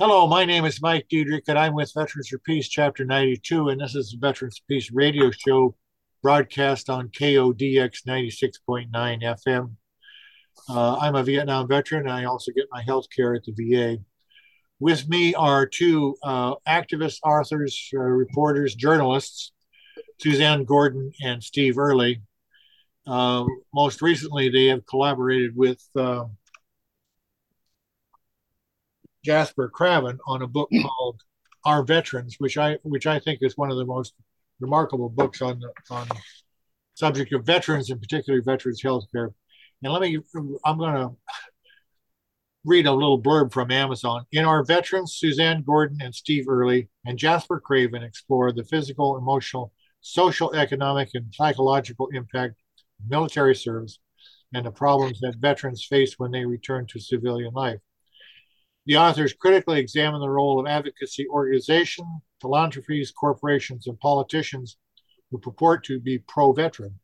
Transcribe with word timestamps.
Hello, 0.00 0.26
my 0.26 0.46
name 0.46 0.64
is 0.64 0.80
Mike 0.80 1.08
Diedrich, 1.10 1.44
and 1.46 1.58
I'm 1.58 1.74
with 1.74 1.92
Veterans 1.94 2.28
for 2.28 2.38
Peace, 2.38 2.70
Chapter 2.70 3.04
92, 3.04 3.68
and 3.68 3.78
this 3.78 3.94
is 3.94 4.12
the 4.12 4.26
Veterans 4.26 4.56
for 4.56 4.64
Peace 4.66 4.90
radio 4.90 5.30
show 5.30 5.76
broadcast 6.22 6.88
on 6.88 7.10
KODX 7.10 8.06
96.9 8.08 8.90
FM. 8.90 9.72
Uh, 10.70 10.96
I'm 10.96 11.16
a 11.16 11.22
Vietnam 11.22 11.68
veteran, 11.68 12.08
and 12.08 12.12
I 12.12 12.24
also 12.24 12.50
get 12.50 12.64
my 12.70 12.80
health 12.80 13.08
care 13.14 13.34
at 13.34 13.42
the 13.44 13.52
VA. 13.52 13.98
With 14.78 15.06
me 15.06 15.34
are 15.34 15.66
two 15.66 16.16
uh, 16.24 16.54
activists, 16.66 17.18
authors, 17.22 17.90
uh, 17.94 17.98
reporters, 17.98 18.74
journalists, 18.74 19.52
Suzanne 20.18 20.64
Gordon 20.64 21.12
and 21.22 21.44
Steve 21.44 21.76
Early. 21.76 22.22
Uh, 23.06 23.44
most 23.74 24.00
recently, 24.00 24.48
they 24.48 24.68
have 24.68 24.86
collaborated 24.86 25.54
with 25.54 25.86
uh, 25.94 26.24
Jasper 29.24 29.68
Craven 29.68 30.18
on 30.26 30.42
a 30.42 30.46
book 30.46 30.68
hmm. 30.72 30.82
called 30.82 31.20
Our 31.64 31.82
Veterans, 31.82 32.36
which 32.38 32.56
I 32.58 32.78
which 32.82 33.06
I 33.06 33.18
think 33.18 33.40
is 33.42 33.56
one 33.56 33.70
of 33.70 33.76
the 33.76 33.86
most 33.86 34.14
remarkable 34.60 35.08
books 35.08 35.42
on 35.42 35.60
the 35.60 35.72
on 35.94 36.08
the 36.08 36.16
subject 36.94 37.32
of 37.32 37.44
veterans, 37.44 37.90
and 37.90 38.00
particularly 38.00 38.42
veterans 38.44 38.82
health 38.82 39.06
care. 39.12 39.32
And 39.82 39.92
let 39.92 40.02
me, 40.02 40.18
I'm 40.64 40.76
going 40.76 40.94
to 40.94 41.16
read 42.64 42.86
a 42.86 42.92
little 42.92 43.20
blurb 43.20 43.52
from 43.52 43.70
Amazon. 43.70 44.26
In 44.32 44.44
our 44.44 44.62
veterans, 44.62 45.16
Suzanne 45.18 45.62
Gordon 45.62 45.98
and 46.02 46.14
Steve 46.14 46.46
Early 46.48 46.90
and 47.06 47.18
Jasper 47.18 47.58
Craven 47.58 48.02
explore 48.02 48.52
the 48.52 48.64
physical, 48.64 49.16
emotional, 49.16 49.72
social, 50.02 50.52
economic, 50.54 51.10
and 51.14 51.34
psychological 51.34 52.08
impact 52.12 52.56
of 53.00 53.10
military 53.10 53.54
service 53.54 53.98
and 54.52 54.66
the 54.66 54.70
problems 54.70 55.20
that 55.20 55.36
veterans 55.36 55.86
face 55.88 56.14
when 56.18 56.30
they 56.30 56.44
return 56.44 56.86
to 56.88 57.00
civilian 57.00 57.54
life. 57.54 57.78
The 58.86 58.96
authors 58.96 59.34
critically 59.34 59.78
examine 59.78 60.20
the 60.20 60.30
role 60.30 60.58
of 60.58 60.66
advocacy 60.66 61.28
organizations, 61.28 62.08
philanthropies, 62.40 63.12
corporations, 63.12 63.86
and 63.86 63.98
politicians 64.00 64.78
who 65.30 65.38
purport 65.38 65.84
to 65.84 66.00
be 66.00 66.18
pro 66.18 66.52
veteran. 66.52 66.98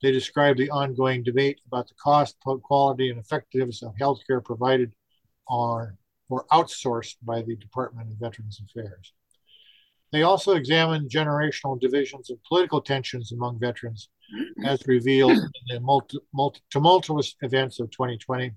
They 0.00 0.10
describe 0.10 0.56
the 0.56 0.70
ongoing 0.70 1.22
debate 1.22 1.60
about 1.66 1.88
the 1.88 1.94
cost, 1.94 2.38
quality, 2.40 3.10
and 3.10 3.18
effectiveness 3.18 3.82
of 3.82 3.94
healthcare 4.00 4.42
provided 4.42 4.92
or, 5.46 5.96
or 6.28 6.46
outsourced 6.52 7.16
by 7.22 7.42
the 7.42 7.56
Department 7.56 8.10
of 8.10 8.18
Veterans 8.18 8.60
Affairs. 8.64 9.12
They 10.12 10.22
also 10.22 10.54
examine 10.54 11.08
generational 11.08 11.78
divisions 11.78 12.30
and 12.30 12.42
political 12.44 12.80
tensions 12.80 13.32
among 13.32 13.58
veterans, 13.58 14.08
as 14.64 14.86
revealed 14.86 15.32
in 15.32 15.50
the 15.68 15.80
multi, 15.80 16.18
multi, 16.32 16.60
tumultuous 16.70 17.34
events 17.42 17.80
of 17.80 17.90
2020 17.90 18.52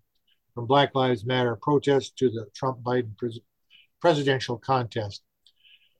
from 0.53 0.67
Black 0.67 0.93
Lives 0.95 1.25
Matter 1.25 1.55
protests 1.55 2.11
to 2.17 2.29
the 2.29 2.47
Trump 2.55 2.79
Biden 2.81 3.17
pres- 3.17 3.39
presidential 3.99 4.57
contest. 4.57 5.21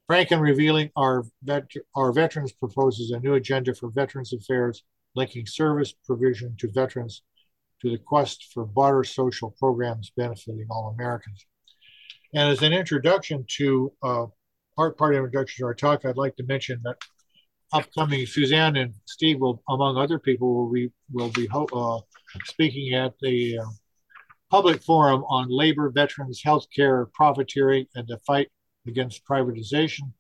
Frank 0.07 0.31
and 0.31 0.41
revealing 0.41 0.89
our, 0.95 1.23
vet- 1.43 1.71
our 1.95 2.11
veterans 2.11 2.51
proposes 2.51 3.11
a 3.11 3.19
new 3.19 3.35
agenda 3.35 3.73
for 3.73 3.89
Veterans 3.89 4.33
Affairs, 4.33 4.83
linking 5.15 5.45
service 5.45 5.93
provision 6.05 6.55
to 6.59 6.69
veterans 6.71 7.21
to 7.81 7.89
the 7.89 7.97
quest 7.97 8.49
for 8.53 8.65
broader 8.65 9.03
social 9.03 9.51
programs 9.57 10.11
benefiting 10.15 10.67
all 10.69 10.93
Americans. 10.97 11.45
And 12.33 12.49
as 12.49 12.61
an 12.61 12.73
introduction 12.73 13.45
to 13.57 13.91
uh, 14.03 14.25
part 14.75 14.97
part 14.97 15.15
introduction 15.15 15.63
to 15.63 15.67
our 15.67 15.73
talk, 15.73 16.05
I'd 16.05 16.17
like 16.17 16.35
to 16.37 16.43
mention 16.43 16.79
that 16.83 16.97
upcoming 17.73 18.25
Suzanne 18.25 18.75
and 18.75 18.93
Steve 19.05 19.39
will, 19.39 19.61
among 19.69 19.97
other 19.97 20.19
people, 20.19 20.53
will 20.53 20.71
be 20.71 20.91
will 21.11 21.29
be 21.29 21.47
uh, 21.51 21.99
speaking 22.45 22.93
at 22.93 23.13
the 23.21 23.59
uh, 23.59 23.65
public 24.51 24.83
forum 24.83 25.23
on 25.29 25.47
labor, 25.49 25.89
veterans, 25.89 26.43
healthcare, 26.45 27.11
profiteering, 27.13 27.87
and 27.95 28.07
the 28.07 28.19
fight 28.27 28.49
against 28.85 29.25
privatization 29.25 30.11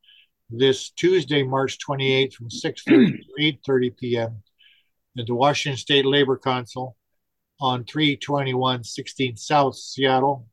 this 0.51 0.89
Tuesday, 0.91 1.43
March 1.43 1.77
28th 1.79 2.33
from 2.33 2.49
6.30 2.49 2.83
to 2.85 3.17
8.30 3.39 3.97
p.m. 3.97 4.43
at 5.17 5.25
the 5.25 5.35
Washington 5.35 5.77
State 5.77 6.05
Labor 6.05 6.37
Council 6.37 6.97
on 7.59 7.85
321 7.85 8.83
16 8.83 9.37
South 9.37 9.75
Seattle. 9.75 10.47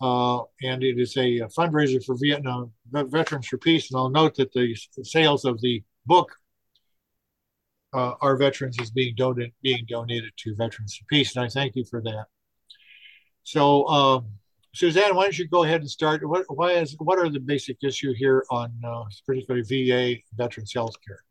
Uh, 0.00 0.42
and 0.62 0.82
it 0.82 0.98
is 0.98 1.16
a, 1.16 1.38
a, 1.38 1.48
fundraiser 1.48 2.04
for 2.04 2.16
Vietnam 2.20 2.72
Veterans 2.90 3.46
for 3.46 3.58
Peace. 3.58 3.90
And 3.90 3.98
I'll 3.98 4.10
note 4.10 4.34
that 4.36 4.52
the 4.52 4.76
sales 5.04 5.44
of 5.44 5.60
the 5.60 5.84
book, 6.06 6.34
uh, 7.94 8.14
Our 8.20 8.36
Veterans, 8.36 8.80
is 8.80 8.90
being, 8.90 9.14
donated 9.14 9.52
being 9.62 9.86
donated 9.88 10.32
to 10.38 10.56
Veterans 10.56 10.96
for 10.96 11.04
Peace. 11.04 11.36
And 11.36 11.44
I 11.44 11.48
thank 11.48 11.76
you 11.76 11.84
for 11.84 12.02
that. 12.02 12.26
So, 13.44 13.86
um, 13.88 14.26
Suzanne, 14.74 15.14
why 15.14 15.24
don't 15.24 15.38
you 15.38 15.48
go 15.48 15.64
ahead 15.64 15.80
and 15.80 15.90
start? 15.90 16.26
What, 16.26 16.44
why 16.48 16.72
is, 16.72 16.96
what 16.98 17.18
are 17.18 17.28
the 17.28 17.40
basic 17.40 17.78
issue 17.82 18.14
here 18.14 18.44
on 18.50 18.72
uh, 18.84 19.04
particularly 19.26 19.64
VA 19.64 20.20
veterans 20.36 20.72
health 20.72 20.94
care? 21.06 21.22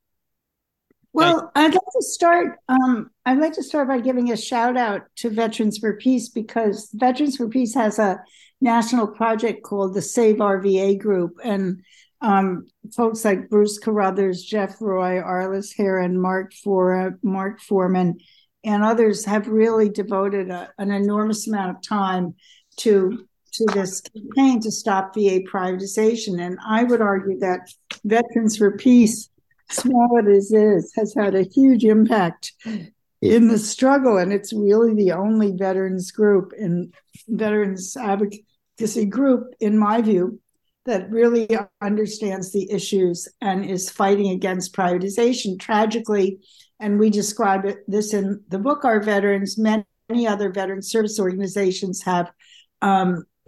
Well, 1.13 1.51
I'd 1.55 1.73
like 1.73 1.81
to 1.81 2.01
start. 2.01 2.59
Um, 2.69 3.11
I'd 3.25 3.39
like 3.39 3.53
to 3.53 3.63
start 3.63 3.89
by 3.89 4.00
giving 4.00 4.31
a 4.31 4.38
shout 4.38 4.77
out 4.77 5.01
to 5.17 5.29
Veterans 5.29 5.77
for 5.77 5.97
Peace 5.97 6.29
because 6.29 6.89
Veterans 6.94 7.35
for 7.35 7.50
Peace 7.50 7.73
has 7.75 8.00
a 8.00 8.23
national 8.61 9.07
project 9.07 9.63
called 9.63 9.94
the 9.94 10.01
Save 10.01 10.39
Our 10.39 10.61
VA 10.61 10.95
Group, 10.95 11.38
and 11.44 11.81
um, 12.21 12.67
folks 12.95 13.25
like 13.25 13.50
Bruce 13.50 13.77
Carruthers, 13.77 14.44
Jeff 14.44 14.79
Roy, 14.79 15.21
Arliss 15.21 15.75
Heron, 15.75 16.19
Mark 16.19 16.53
For 16.53 17.17
Mark 17.23 17.59
Foreman, 17.59 18.19
and 18.63 18.83
others 18.83 19.25
have 19.25 19.47
really 19.47 19.89
devoted 19.89 20.49
a, 20.49 20.69
an 20.77 20.91
enormous 20.91 21.47
amount 21.47 21.75
of 21.75 21.81
time 21.81 22.35
to 22.77 23.27
to 23.53 23.66
this 23.73 24.01
campaign 24.01 24.61
to 24.61 24.72
stop 24.72 25.13
VA 25.13 25.41
privatization. 25.41 26.41
And 26.41 26.57
I 26.66 26.83
would 26.83 27.01
argue 27.01 27.38
that 27.39 27.69
Veterans 28.05 28.57
for 28.57 28.77
Peace, 28.77 29.29
small 29.69 30.19
as 30.19 30.51
it 30.51 30.57
is, 30.57 30.94
has 30.95 31.13
had 31.13 31.35
a 31.35 31.44
huge 31.44 31.83
impact 31.83 32.53
in 33.21 33.47
the 33.47 33.59
struggle. 33.59 34.17
And 34.17 34.31
it's 34.31 34.53
really 34.53 34.94
the 34.94 35.11
only 35.11 35.51
veterans 35.51 36.11
group 36.11 36.53
and 36.57 36.94
veterans 37.27 37.97
advocacy 37.97 39.05
group, 39.05 39.53
in 39.59 39.77
my 39.77 40.01
view, 40.01 40.39
that 40.85 41.11
really 41.11 41.47
understands 41.81 42.51
the 42.51 42.71
issues 42.71 43.27
and 43.41 43.66
is 43.66 43.89
fighting 43.89 44.31
against 44.31 44.73
privatization. 44.73 45.59
Tragically, 45.59 46.39
and 46.81 47.00
we 47.00 47.12
describe 47.12 47.66
it, 47.66 47.84
this 47.88 48.14
in 48.14 48.44
the 48.50 48.58
book, 48.58 48.84
Our 48.84 49.02
Veterans, 49.02 49.58
many 49.58 49.86
other 50.28 50.52
veteran 50.52 50.81
service 50.81 51.19
organizations 51.19 52.02
have, 52.02 52.31
um, 52.81 53.24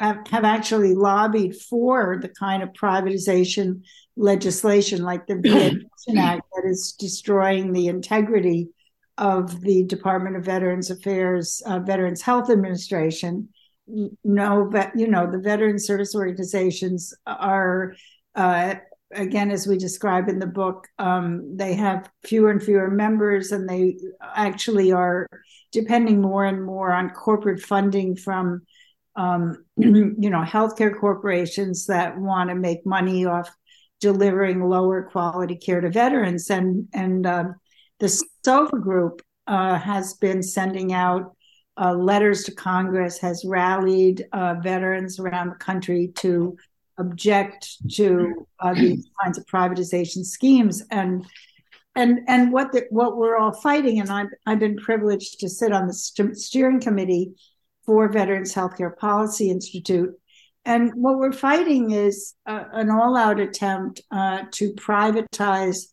have, 0.00 0.44
actually 0.44 0.94
lobbied 0.94 1.54
for 1.56 2.18
the 2.20 2.28
kind 2.28 2.62
of 2.62 2.70
privatization 2.70 3.82
legislation 4.16 5.02
like 5.02 5.28
the 5.28 5.36
VA 5.36 5.78
Act 6.18 6.42
that 6.54 6.68
is 6.68 6.92
destroying 6.98 7.72
the 7.72 7.86
integrity 7.86 8.68
of 9.16 9.60
the 9.60 9.84
Department 9.84 10.36
of 10.36 10.44
Veterans 10.44 10.90
Affairs, 10.90 11.62
uh, 11.64 11.78
Veterans 11.78 12.20
Health 12.20 12.50
Administration. 12.50 13.48
No, 13.86 14.68
but 14.70 14.90
you 14.96 15.06
know 15.06 15.30
the 15.30 15.38
veteran 15.38 15.78
service 15.78 16.14
organizations 16.14 17.14
are 17.26 17.94
uh, 18.34 18.74
again, 19.14 19.50
as 19.50 19.66
we 19.66 19.78
describe 19.78 20.28
in 20.28 20.38
the 20.38 20.46
book, 20.46 20.88
um, 20.98 21.56
they 21.56 21.74
have 21.74 22.10
fewer 22.24 22.50
and 22.50 22.62
fewer 22.62 22.90
members, 22.90 23.52
and 23.52 23.68
they 23.68 23.96
actually 24.34 24.92
are 24.92 25.26
depending 25.70 26.20
more 26.20 26.44
and 26.44 26.64
more 26.64 26.92
on 26.92 27.10
corporate 27.10 27.60
funding 27.60 28.16
from, 28.16 28.62
um, 29.16 29.64
you 29.76 30.30
know, 30.30 30.42
healthcare 30.42 30.98
corporations 30.98 31.86
that 31.86 32.18
want 32.18 32.50
to 32.50 32.54
make 32.54 32.84
money 32.86 33.24
off 33.24 33.50
delivering 34.00 34.62
lower 34.62 35.04
quality 35.04 35.56
care 35.56 35.80
to 35.80 35.90
veterans. 35.90 36.50
And 36.50 36.88
and 36.92 37.26
um, 37.26 37.54
the 38.00 38.08
SOVA 38.44 38.78
group 38.78 39.22
uh, 39.46 39.78
has 39.78 40.14
been 40.14 40.42
sending 40.42 40.92
out. 40.92 41.36
Uh, 41.80 41.94
letters 41.94 42.44
to 42.44 42.54
Congress 42.54 43.18
has 43.18 43.46
rallied 43.46 44.26
uh, 44.32 44.56
veterans 44.62 45.18
around 45.18 45.48
the 45.48 45.56
country 45.56 46.12
to 46.16 46.54
object 46.98 47.68
to 47.94 48.46
uh, 48.60 48.74
these 48.74 49.08
kinds 49.22 49.38
of 49.38 49.46
privatization 49.46 50.24
schemes. 50.24 50.82
And 50.90 51.24
and 51.94 52.20
and 52.26 52.52
what 52.52 52.72
the, 52.72 52.86
what 52.90 53.16
we're 53.16 53.36
all 53.36 53.52
fighting 53.52 54.00
and 54.00 54.10
I've, 54.10 54.28
I've 54.46 54.58
been 54.58 54.76
privileged 54.76 55.40
to 55.40 55.48
sit 55.48 55.72
on 55.72 55.86
the 55.86 55.94
st- 55.94 56.36
steering 56.36 56.80
committee 56.80 57.34
for 57.84 58.08
veterans 58.08 58.54
healthcare 58.54 58.96
policy 58.96 59.50
institute. 59.50 60.14
And 60.64 60.92
what 60.94 61.18
we're 61.18 61.32
fighting 61.32 61.90
is 61.90 62.34
uh, 62.46 62.64
an 62.72 62.88
all-out 62.88 63.40
attempt 63.40 64.00
uh, 64.12 64.44
to 64.52 64.72
privatize 64.74 65.86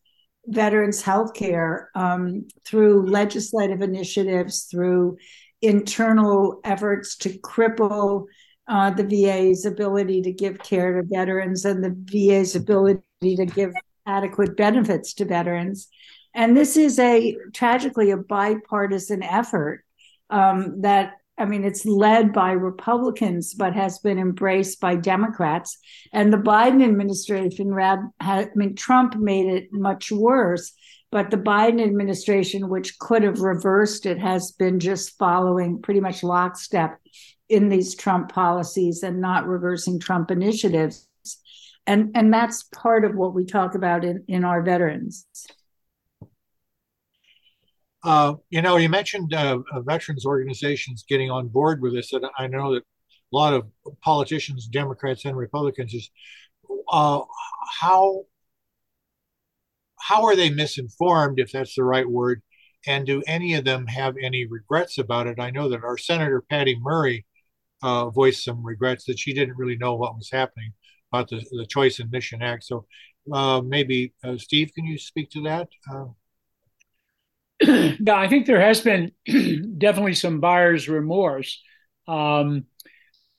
veterans 0.46 1.02
healthcare 1.02 1.86
um, 1.96 2.48
through 2.66 3.10
legislative 3.10 3.82
initiatives 3.82 4.66
through 4.66 5.18
internal 5.62 6.62
efforts 6.64 7.18
to 7.18 7.30
cripple 7.40 8.26
uh, 8.70 8.92
the 8.92 9.04
VA's 9.04 9.66
ability 9.66 10.22
to 10.22 10.32
give 10.32 10.60
care 10.60 11.02
to 11.02 11.08
veterans 11.08 11.66
and 11.66 11.84
the 11.84 11.96
VA's 12.06 12.56
ability 12.56 13.02
to 13.24 13.46
give 13.46 13.74
adequate 14.06 14.56
benefits 14.56 15.14
to 15.16 15.26
veterans. 15.26 15.90
And 16.36 16.56
this 16.56 16.78
is 16.78 17.00
a 17.00 17.36
tragically 17.54 18.12
a 18.12 18.18
bipartisan 18.18 19.24
effort 19.24 19.84
um, 20.30 20.82
that 20.82 21.14
I 21.40 21.46
mean, 21.46 21.64
it's 21.64 21.86
led 21.86 22.34
by 22.34 22.52
Republicans, 22.52 23.54
but 23.54 23.74
has 23.74 24.00
been 24.00 24.20
embraced 24.20 24.82
by 24.82 24.98
Democrats. 24.98 25.78
And 26.12 26.34
the 26.34 26.38
Biden 26.38 26.84
administration, 26.84 27.74
I 28.20 28.48
mean, 28.56 28.76
Trump 28.76 29.16
made 29.16 29.46
it 29.46 29.70
much 29.72 30.12
worse, 30.12 30.74
but 31.12 31.32
the 31.32 31.38
Biden 31.38 31.82
administration, 31.82 32.68
which 32.68 33.00
could 33.00 33.24
have 33.24 33.40
reversed 33.40 34.06
it, 34.06 34.20
has 34.20 34.52
been 34.52 34.82
just 34.82 35.18
following 35.18 35.82
pretty 35.82 36.02
much 36.02 36.24
lockstep 36.24 37.00
in 37.50 37.70
these 37.70 37.96
Trump 37.96 38.32
policies 38.32 39.04
and 39.04 39.20
not 39.20 39.48
reversing 39.48 40.00
Trump 40.00 40.32
initiatives. 40.32 41.08
And, 41.88 42.12
and 42.16 42.32
that's 42.32 42.64
part 42.64 43.04
of 43.04 43.16
what 43.16 43.34
we 43.34 43.46
talk 43.46 43.74
about 43.74 44.06
in, 44.06 44.24
in 44.28 44.46
our 44.46 44.62
veterans. 44.62 45.26
Uh, 48.04 48.36
you 48.50 48.62
know, 48.62 48.78
you 48.78 48.88
mentioned 48.88 49.34
uh, 49.34 49.60
uh, 49.74 49.82
veterans 49.82 50.26
organizations 50.26 51.04
getting 51.10 51.30
on 51.30 51.48
board 51.48 51.82
with 51.82 51.94
this, 51.94 52.14
and 52.14 52.26
I 52.38 52.48
know 52.48 52.76
that 52.76 52.84
a 53.34 53.36
lot 53.36 53.54
of 53.54 53.68
politicians, 54.02 54.68
Democrats 54.68 55.26
and 55.26 55.36
Republicans, 55.36 55.94
is 55.94 56.10
uh, 56.90 57.22
how 57.82 58.24
how 60.00 60.24
are 60.26 60.36
they 60.36 60.50
misinformed, 60.50 61.40
if 61.40 61.52
that's 61.52 61.76
the 61.76 61.84
right 61.84 62.10
word, 62.10 62.42
and 62.88 63.06
do 63.06 63.22
any 63.28 63.56
of 63.56 63.66
them 63.66 63.86
have 63.88 64.16
any 64.22 64.46
regrets 64.46 64.98
about 64.98 65.28
it? 65.28 65.40
I 65.40 65.50
know 65.50 65.68
that 65.70 65.84
our 65.84 65.98
Senator 65.98 66.42
Patty 66.50 66.78
Murray 66.80 67.26
uh, 67.82 68.10
voiced 68.10 68.44
some 68.44 68.66
regrets 68.66 69.06
that 69.06 69.20
she 69.20 69.34
didn't 69.34 69.58
really 69.58 69.78
know 69.78 69.96
what 69.96 70.16
was 70.16 70.30
happening 70.32 70.74
about 71.12 71.30
the, 71.30 71.44
the 71.52 71.66
Choice 71.66 72.00
and 72.00 72.12
Mission 72.12 72.42
Act. 72.42 72.64
So 72.64 72.86
uh, 73.32 73.62
maybe 73.62 74.14
uh, 74.24 74.38
Steve, 74.38 74.72
can 74.76 74.86
you 74.86 74.98
speak 74.98 75.30
to 75.32 75.44
that? 75.44 75.68
yeah, 77.62 78.16
I 78.16 78.28
think 78.28 78.46
there 78.46 78.62
has 78.62 78.82
been 78.82 79.12
definitely 79.78 80.14
some 80.14 80.40
buyer's 80.40 80.88
remorse 80.88 81.62
um, 82.08 82.66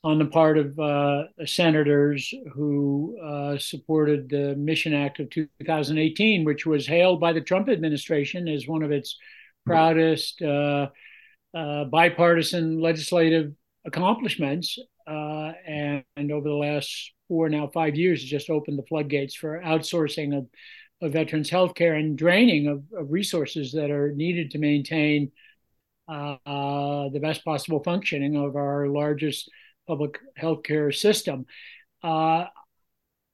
on 0.03 0.19
the 0.19 0.27
part 0.27 0.59
of 0.59 0.79
uh, 0.79 1.25
senators 1.45 2.33
who 2.53 3.19
uh, 3.23 3.59
supported 3.59 4.29
the 4.29 4.55
Mission 4.57 4.95
Act 4.95 5.21
of 5.21 5.31
2018, 5.31 6.45
which 6.45 6.67
was 6.67 6.87
hailed 6.87 7.21
by 7.21 7.33
the 7.33 7.41
Trump 7.41 7.69
administration 7.69 8.49
as 8.49 8.67
one 8.67 8.83
of 8.83 8.91
its 8.91 9.19
proudest 9.67 10.41
uh, 10.41 10.89
uh 11.53 11.85
bipartisan 11.85 12.81
legislative 12.81 13.53
accomplishments. 13.85 14.79
Uh, 15.07 15.53
and, 15.67 16.05
and, 16.17 16.31
over 16.31 16.49
the 16.49 16.55
last 16.55 17.13
four, 17.27 17.49
now 17.49 17.67
five 17.67 17.97
years, 17.97 18.21
has 18.21 18.31
just 18.31 18.51
opened 18.51 18.79
the 18.79 18.87
floodgates 18.87 19.35
for 19.35 19.61
outsourcing 19.61 20.37
of 20.37 20.47
of 21.03 21.13
veterans 21.13 21.51
healthcare 21.51 21.99
and 21.99 22.19
draining 22.19 22.67
of, 22.67 22.83
of 22.97 23.11
resources 23.11 23.73
that 23.73 23.91
are 23.91 24.13
needed 24.13 24.51
to 24.51 24.59
maintain 24.59 25.33
uh, 26.09 26.37
uh, 26.45 27.09
the 27.11 27.21
best 27.21 27.45
possible 27.45 27.83
functioning 27.83 28.37
of 28.37 28.57
our 28.57 28.89
largest 28.89 29.51
public 29.87 30.19
healthcare 30.41 30.95
system. 30.95 31.47
Uh, 32.03 32.45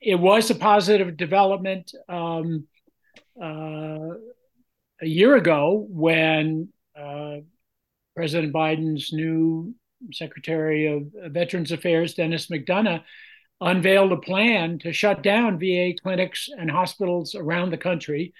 it 0.00 0.16
was 0.16 0.50
a 0.50 0.54
positive 0.54 1.16
development 1.16 1.92
um, 2.08 2.66
uh, 3.42 4.14
a 5.00 5.06
year 5.06 5.36
ago 5.36 5.86
when 5.88 6.68
uh, 6.98 7.36
President 8.14 8.52
Biden's 8.52 9.12
new 9.12 9.74
Secretary 10.12 10.86
of 10.86 11.32
Veterans 11.32 11.72
Affairs, 11.72 12.14
Denis 12.14 12.46
McDonough, 12.48 13.02
unveiled 13.60 14.12
a 14.12 14.18
plan 14.18 14.78
to 14.80 14.92
shut 14.92 15.22
down 15.22 15.58
VA 15.58 15.92
clinics 16.02 16.48
and 16.56 16.70
hospitals 16.70 17.34
around 17.34 17.70
the 17.70 17.78
country. 17.78 18.34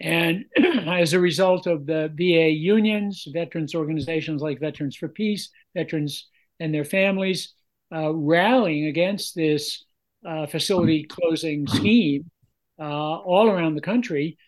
And 0.00 0.44
as 0.88 1.12
a 1.12 1.20
result 1.20 1.66
of 1.66 1.86
the 1.86 2.10
VA 2.14 2.50
unions, 2.50 3.26
veterans 3.32 3.74
organizations 3.74 4.42
like 4.42 4.60
Veterans 4.60 4.96
for 4.96 5.08
Peace, 5.08 5.50
veterans 5.74 6.26
and 6.58 6.74
their 6.74 6.84
families 6.84 7.54
uh, 7.94 8.12
rallying 8.12 8.86
against 8.86 9.34
this 9.34 9.84
uh, 10.26 10.46
facility 10.46 11.04
closing 11.04 11.66
scheme 11.66 12.30
uh, 12.78 12.82
all 12.82 13.48
around 13.48 13.74
the 13.74 13.80
country, 13.80 14.38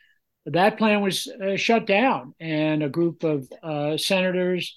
that 0.47 0.79
plan 0.79 1.01
was 1.01 1.29
uh, 1.29 1.57
shut 1.57 1.87
down. 1.87 2.35
And 2.41 2.83
a 2.83 2.89
group 2.89 3.25
of 3.25 3.51
uh, 3.63 3.97
senators, 3.97 4.77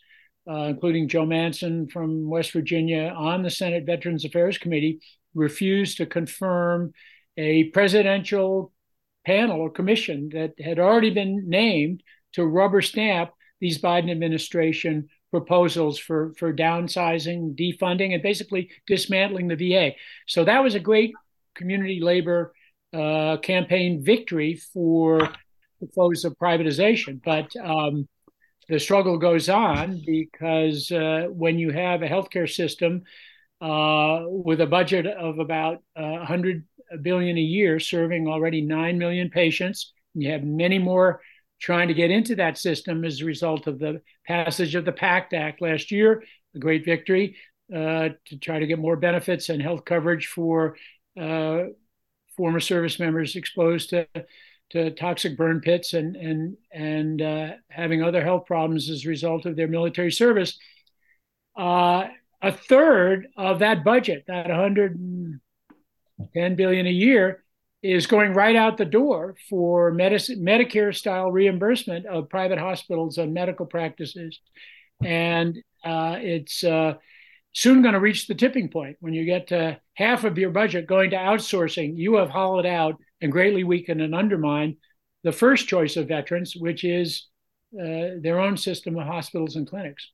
uh, 0.50 0.66
including 0.66 1.08
Joe 1.08 1.26
Manchin 1.26 1.90
from 1.92 2.30
West 2.30 2.52
Virginia, 2.52 3.14
on 3.16 3.44
the 3.44 3.50
Senate 3.50 3.86
Veterans 3.86 4.26
Affairs 4.26 4.58
Committee, 4.58 5.00
refused 5.34 5.98
to 5.98 6.06
confirm 6.06 6.94
a 7.38 7.66
presidential 7.66 8.72
panel 9.26 9.60
or 9.60 9.70
commission 9.70 10.30
that 10.34 10.54
had 10.60 10.80
already 10.80 11.10
been 11.10 11.50
named 11.50 12.04
to 12.34 12.46
rubber 12.46 12.82
stamp 12.82 13.32
these 13.60 13.82
Biden 13.82 14.12
administration 14.12 15.10
proposals 15.32 15.98
for, 15.98 16.34
for 16.38 16.54
downsizing, 16.54 17.56
defunding, 17.56 18.14
and 18.14 18.24
basically 18.24 18.70
dismantling 18.88 19.48
the 19.48 19.56
VA. 19.56 19.92
So 20.28 20.46
that 20.46 20.64
was 20.64 20.76
a 20.76 20.80
great 20.80 21.14
community 21.56 22.00
labor 22.02 22.54
uh, 22.94 23.38
campaign 23.38 24.04
victory 24.04 24.56
for 24.56 25.20
the 25.82 25.88
foes 25.94 26.24
of 26.24 26.38
privatization. 26.38 27.22
But 27.24 27.54
um, 27.58 28.08
the 28.68 28.80
struggle 28.80 29.18
goes 29.18 29.50
on 29.50 30.02
because 30.06 30.92
uh, 30.92 31.28
when 31.30 31.60
you 31.60 31.72
have 31.72 32.02
a 32.02 32.08
healthcare 32.08 32.52
system 32.52 33.04
uh, 33.62 34.24
with 34.28 34.62
a 34.62 34.68
budget 34.68 35.06
of 35.06 35.40
about 35.40 35.78
uh, 35.96 36.20
100 36.20 36.66
billion 37.02 37.38
a 37.38 37.42
year, 37.42 37.80
serving 37.80 38.28
already 38.28 38.62
9 38.62 38.98
million 38.98 39.30
patients. 39.30 39.94
You 40.14 40.32
have 40.32 40.44
many 40.44 40.80
more 40.80 41.22
trying 41.60 41.88
to 41.88 41.94
get 41.94 42.12
into 42.12 42.36
that 42.36 42.58
system 42.58 43.06
as 43.06 43.22
a 43.22 43.26
result 43.26 43.68
of 43.68 43.80
the 43.80 44.02
passage 44.28 44.76
of 44.76 44.86
the 44.86 44.92
PACT 44.92 45.34
Act 45.34 45.62
last 45.62 45.92
year, 45.92 46.24
a 46.54 46.60
great 46.60 46.86
victory 46.86 47.38
uh, 47.74 48.10
to 48.26 48.38
try 48.40 48.60
to 48.60 48.68
get 48.68 48.80
more 48.80 48.96
benefits 48.96 49.50
and 49.50 49.62
health 49.62 49.86
coverage 49.86 50.28
for 50.28 50.76
uh, 51.20 51.64
former 52.36 52.60
service 52.60 53.00
members 53.00 53.36
exposed 53.36 53.92
to 53.92 54.08
to 54.72 54.92
toxic 54.92 55.38
burn 55.38 55.62
pits 55.62 55.94
and 55.94 56.16
and 56.16 56.58
and 56.74 57.22
uh, 57.22 57.52
having 57.70 58.02
other 58.02 58.24
health 58.24 58.46
problems 58.46 58.90
as 58.90 59.06
a 59.06 59.10
result 59.10 59.46
of 59.46 59.56
their 59.56 59.68
military 59.68 60.12
service. 60.12 60.58
Uh, 61.58 62.08
a 62.42 62.52
third 62.52 63.28
of 63.38 63.60
that 63.60 63.84
budget, 63.84 64.26
that 64.28 64.50
110 64.50 66.56
billion 66.56 66.86
a 66.86 66.92
year, 66.92 67.44
is 67.82 68.08
going 68.08 68.34
right 68.34 68.56
out 68.56 68.78
the 68.78 68.86
door 68.86 69.36
for 69.50 69.92
medicine, 69.92 70.40
Medicare 70.40 70.96
style 70.96 71.30
reimbursement 71.32 72.06
of 72.06 72.30
private 72.30 72.58
hospitals 72.58 73.18
and 73.18 73.34
medical 73.34 73.66
practices. 73.66 74.40
And 75.04 75.58
uh, 75.84 76.18
it's 76.20 76.64
uh, 76.64 76.96
soon 77.56 77.82
going 77.82 77.94
to 77.94 78.00
reach 78.02 78.28
the 78.28 78.36
tipping 78.36 78.68
point. 78.70 78.98
When 79.00 79.14
you 79.14 79.26
get 79.26 79.48
to 79.48 79.80
half 79.94 80.26
of 80.26 80.38
your 80.38 80.52
budget 80.52 80.88
going 80.88 81.12
to 81.12 81.16
outsourcing, 81.16 81.96
you 81.96 82.16
have 82.16 82.30
hollowed 82.30 82.66
out 82.66 82.98
and 83.22 83.32
greatly 83.32 83.64
weakened 83.64 84.02
and 84.02 84.14
undermined 84.14 84.76
the 85.24 85.32
first 85.32 85.68
choice 85.68 85.96
of 85.96 86.10
veterans, 86.10 86.54
which 86.56 86.84
is 86.84 87.28
uh, 87.74 88.20
their 88.22 88.42
own 88.42 88.58
system 88.58 88.98
of 88.98 89.08
hospitals 89.08 89.56
and 89.56 89.68
clinics. 89.68 90.12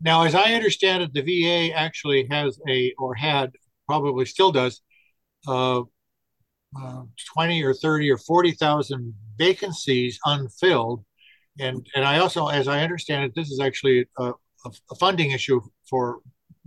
Now, 0.00 0.22
as 0.22 0.36
I 0.36 0.54
understand 0.54 1.02
it, 1.02 1.12
the 1.12 1.22
VA 1.22 1.74
actually 1.76 2.28
has 2.30 2.58
a, 2.68 2.94
or 2.96 3.14
had, 3.14 3.50
probably 3.86 4.24
still 4.24 4.52
does, 4.52 4.80
uh, 5.48 5.80
uh, 6.80 7.02
20 7.34 7.62
or 7.64 7.74
30 7.74 8.10
or 8.10 8.18
40,000 8.18 9.14
vacancies 9.36 10.18
unfilled. 10.24 11.04
And, 11.58 11.84
and 11.96 12.04
I 12.04 12.18
also, 12.18 12.46
as 12.46 12.68
I 12.68 12.82
understand 12.82 13.24
it, 13.24 13.32
this 13.34 13.50
is 13.50 13.60
actually 13.60 14.06
a, 14.18 14.32
a 14.64 14.94
funding 14.96 15.30
issue 15.32 15.60
for 15.88 16.20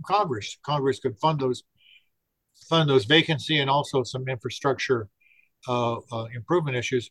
Congress. 0.04 0.58
Congress 0.62 0.98
could 0.98 1.18
fund 1.18 1.40
those 1.40 1.64
fund 2.68 2.88
those 2.88 3.04
vacancy 3.04 3.58
and 3.58 3.70
also 3.70 4.02
some 4.02 4.28
infrastructure 4.28 5.08
uh, 5.68 5.96
uh, 6.12 6.26
improvement 6.34 6.76
issues. 6.76 7.10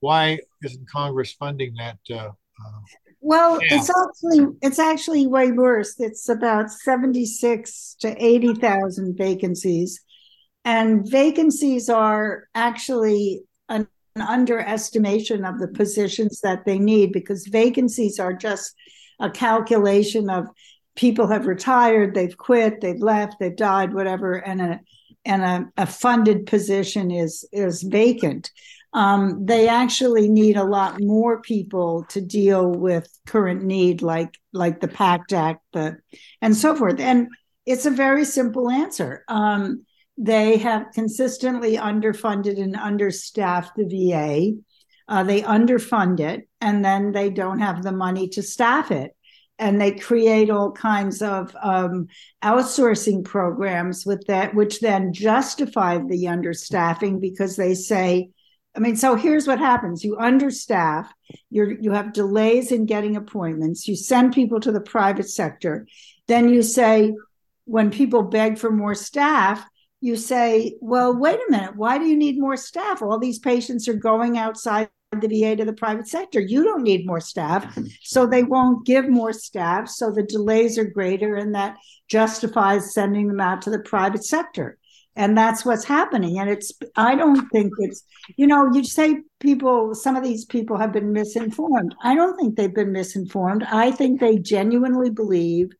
Why 0.00 0.38
isn't 0.62 0.88
Congress 0.88 1.32
funding 1.32 1.74
that 1.76 1.98
uh, 2.10 2.30
uh, 2.64 2.80
well, 3.24 3.60
it's 3.62 3.88
actually 3.88 4.46
it's 4.62 4.78
actually 4.80 5.28
way 5.28 5.52
worse. 5.52 5.94
It's 6.00 6.28
about 6.28 6.70
seventy 6.70 7.24
six 7.24 7.96
to 8.00 8.22
eighty 8.22 8.52
thousand 8.52 9.16
vacancies, 9.16 10.00
and 10.64 11.08
vacancies 11.08 11.88
are 11.88 12.48
actually 12.54 13.44
an, 13.68 13.86
an 14.16 14.22
underestimation 14.22 15.44
of 15.44 15.60
the 15.60 15.68
positions 15.68 16.40
that 16.42 16.64
they 16.66 16.80
need 16.80 17.12
because 17.12 17.46
vacancies 17.46 18.18
are 18.18 18.32
just 18.32 18.74
a 19.22 19.30
calculation 19.30 20.28
of 20.28 20.46
people 20.94 21.26
have 21.28 21.46
retired, 21.46 22.14
they've 22.14 22.36
quit, 22.36 22.80
they've 22.80 23.00
left, 23.00 23.36
they've 23.40 23.56
died, 23.56 23.94
whatever, 23.94 24.34
and 24.34 24.60
a 24.60 24.80
and 25.24 25.42
a, 25.42 25.82
a 25.82 25.86
funded 25.86 26.46
position 26.46 27.10
is 27.10 27.48
is 27.52 27.82
vacant 27.82 28.50
um, 28.94 29.46
they 29.46 29.68
actually 29.68 30.28
need 30.28 30.56
a 30.56 30.64
lot 30.64 31.00
more 31.00 31.40
people 31.40 32.04
to 32.10 32.20
deal 32.20 32.70
with 32.70 33.08
current 33.26 33.62
need, 33.62 34.02
like 34.02 34.38
like 34.52 34.80
the 34.80 34.88
PACT 34.88 35.32
Act, 35.32 35.60
the 35.72 35.96
and 36.42 36.54
so 36.54 36.76
forth. 36.76 37.00
And 37.00 37.28
it's 37.64 37.86
a 37.86 37.90
very 37.90 38.24
simple 38.24 38.70
answer. 38.70 39.24
Um, 39.28 39.86
they 40.18 40.58
have 40.58 40.92
consistently 40.92 41.76
underfunded 41.76 42.60
and 42.60 42.76
understaffed 42.76 43.76
the 43.76 43.84
VA. 43.84 44.60
Uh, 45.08 45.22
they 45.24 45.42
underfund 45.42 46.20
it, 46.20 46.48
and 46.60 46.84
then 46.84 47.12
they 47.12 47.30
don't 47.30 47.58
have 47.60 47.82
the 47.82 47.92
money 47.92 48.28
to 48.28 48.42
staff 48.42 48.90
it. 48.90 49.12
and 49.58 49.80
they 49.80 49.92
create 49.92 50.50
all 50.50 50.72
kinds 50.72 51.22
of 51.22 51.54
um, 51.62 52.08
outsourcing 52.42 53.24
programs 53.24 54.04
with 54.04 54.26
that, 54.26 54.54
which 54.54 54.80
then 54.80 55.12
justify 55.12 55.98
the 55.98 56.24
understaffing 56.24 57.20
because 57.20 57.56
they 57.56 57.74
say, 57.74 58.30
I 58.74 58.80
mean, 58.80 58.96
so 58.96 59.14
here's 59.14 59.46
what 59.46 59.58
happens: 59.58 60.02
you 60.02 60.16
understaff, 60.16 61.08
you 61.50 61.76
you 61.80 61.92
have 61.92 62.12
delays 62.12 62.72
in 62.72 62.86
getting 62.86 63.16
appointments, 63.16 63.86
you 63.86 63.96
send 63.96 64.32
people 64.32 64.60
to 64.60 64.72
the 64.72 64.80
private 64.80 65.28
sector, 65.28 65.86
then 66.26 66.48
you 66.48 66.62
say, 66.62 67.14
when 67.64 67.90
people 67.90 68.22
beg 68.22 68.58
for 68.58 68.70
more 68.70 68.94
staff, 68.94 69.64
you 70.02 70.16
say, 70.16 70.74
well, 70.80 71.16
wait 71.16 71.38
a 71.38 71.50
minute, 71.50 71.76
why 71.76 71.96
do 71.96 72.04
you 72.04 72.16
need 72.16 72.38
more 72.38 72.56
staff? 72.56 73.00
All 73.00 73.20
these 73.20 73.38
patients 73.38 73.88
are 73.88 73.94
going 73.94 74.36
outside 74.36 74.90
the 75.12 75.28
VA 75.28 75.54
to 75.54 75.64
the 75.64 75.72
private 75.72 76.08
sector. 76.08 76.40
You 76.40 76.64
don't 76.64 76.82
need 76.82 77.06
more 77.06 77.20
staff. 77.20 77.78
So 78.02 78.26
they 78.26 78.42
won't 78.42 78.84
give 78.84 79.08
more 79.08 79.32
staff. 79.32 79.88
So 79.88 80.10
the 80.10 80.24
delays 80.24 80.76
are 80.76 80.84
greater, 80.84 81.36
and 81.36 81.54
that 81.54 81.76
justifies 82.08 82.92
sending 82.92 83.28
them 83.28 83.40
out 83.40 83.62
to 83.62 83.70
the 83.70 83.78
private 83.78 84.24
sector. 84.24 84.76
And 85.14 85.38
that's 85.38 85.64
what's 85.64 85.84
happening. 85.84 86.40
And 86.40 86.50
it's, 86.50 86.72
I 86.96 87.14
don't 87.14 87.46
think 87.50 87.72
it's, 87.78 88.02
you 88.36 88.48
know, 88.48 88.70
you 88.72 88.82
say 88.82 89.18
people, 89.38 89.94
some 89.94 90.16
of 90.16 90.24
these 90.24 90.46
people 90.46 90.78
have 90.78 90.92
been 90.92 91.12
misinformed. 91.12 91.94
I 92.02 92.16
don't 92.16 92.36
think 92.36 92.56
they've 92.56 92.74
been 92.74 92.92
misinformed. 92.92 93.62
I 93.70 93.92
think 93.92 94.18
they 94.18 94.38
genuinely 94.38 95.10
believe 95.10 95.70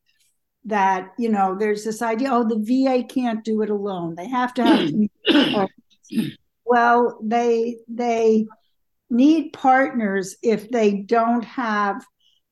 that, 0.64 1.12
you 1.18 1.28
know, 1.28 1.56
there's 1.58 1.84
this 1.84 2.02
idea, 2.02 2.28
oh, 2.32 2.48
the 2.48 2.58
VA 2.58 3.04
can't 3.04 3.44
do 3.44 3.62
it 3.62 3.70
alone. 3.70 4.14
They 4.14 4.28
have 4.28 4.54
to 4.54 4.64
have, 4.64 5.68
well, 6.64 7.18
they, 7.22 7.78
they, 7.88 8.46
need 9.12 9.52
partners 9.52 10.36
if 10.42 10.70
they 10.70 10.94
don't 10.94 11.44
have 11.44 12.02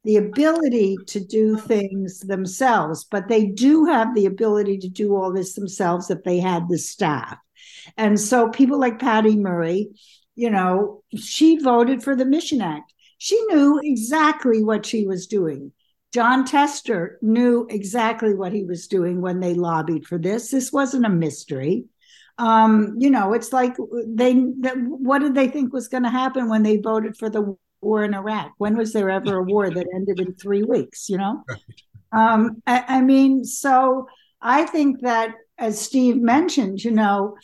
the 0.04 0.16
ability 0.16 0.96
to 1.06 1.20
do 1.20 1.56
things 1.56 2.20
themselves, 2.20 3.04
but 3.10 3.28
they 3.28 3.46
do 3.46 3.86
have 3.86 4.14
the 4.14 4.26
ability 4.26 4.78
to 4.78 4.88
do 4.88 5.16
all 5.16 5.32
this 5.32 5.54
themselves 5.54 6.10
if 6.10 6.22
they 6.22 6.38
had 6.38 6.68
the 6.68 6.78
staff. 6.78 7.36
And 7.96 8.18
so 8.18 8.48
people 8.48 8.78
like 8.78 8.98
Patty 8.98 9.36
Murray, 9.36 9.88
you 10.36 10.50
know, 10.50 11.02
she 11.16 11.58
voted 11.58 12.02
for 12.02 12.14
the 12.14 12.24
Mission 12.24 12.60
Act. 12.62 12.92
She 13.18 13.42
knew 13.46 13.80
exactly 13.82 14.62
what 14.62 14.86
she 14.86 15.06
was 15.06 15.26
doing. 15.26 15.72
Jon 16.12 16.44
Tester 16.44 17.18
knew 17.22 17.66
exactly 17.70 18.34
what 18.34 18.52
he 18.52 18.64
was 18.64 18.88
doing 18.88 19.20
when 19.20 19.40
they 19.40 19.54
lobbied 19.54 20.06
for 20.06 20.18
this. 20.18 20.50
This 20.50 20.72
wasn't 20.72 21.06
a 21.06 21.10
mystery 21.10 21.86
um, 22.40 22.94
you 22.98 23.10
know, 23.10 23.34
it's 23.34 23.52
like 23.52 23.76
they, 24.06 24.32
what 24.32 25.18
did 25.18 25.34
they 25.34 25.48
think 25.48 25.74
was 25.74 25.88
going 25.88 26.04
to 26.04 26.10
happen 26.10 26.48
when 26.48 26.62
they 26.62 26.78
voted 26.78 27.18
for 27.18 27.28
the 27.28 27.54
war 27.82 28.02
in 28.02 28.14
Iraq? 28.14 28.52
When 28.56 28.78
was 28.78 28.94
there 28.94 29.10
ever 29.10 29.38
a 29.38 29.42
war 29.42 29.68
that 29.68 29.86
ended 29.94 30.20
in 30.20 30.34
three 30.34 30.62
weeks, 30.62 31.10
you 31.10 31.18
know? 31.18 31.44
Um, 32.12 32.62
I, 32.66 32.84
I 32.88 33.00
mean, 33.02 33.44
so 33.44 34.06
I 34.40 34.64
think 34.64 35.02
that, 35.02 35.34
as 35.58 35.78
Steve 35.78 36.16
mentioned, 36.16 36.82
you 36.82 36.92
know, 36.92 37.36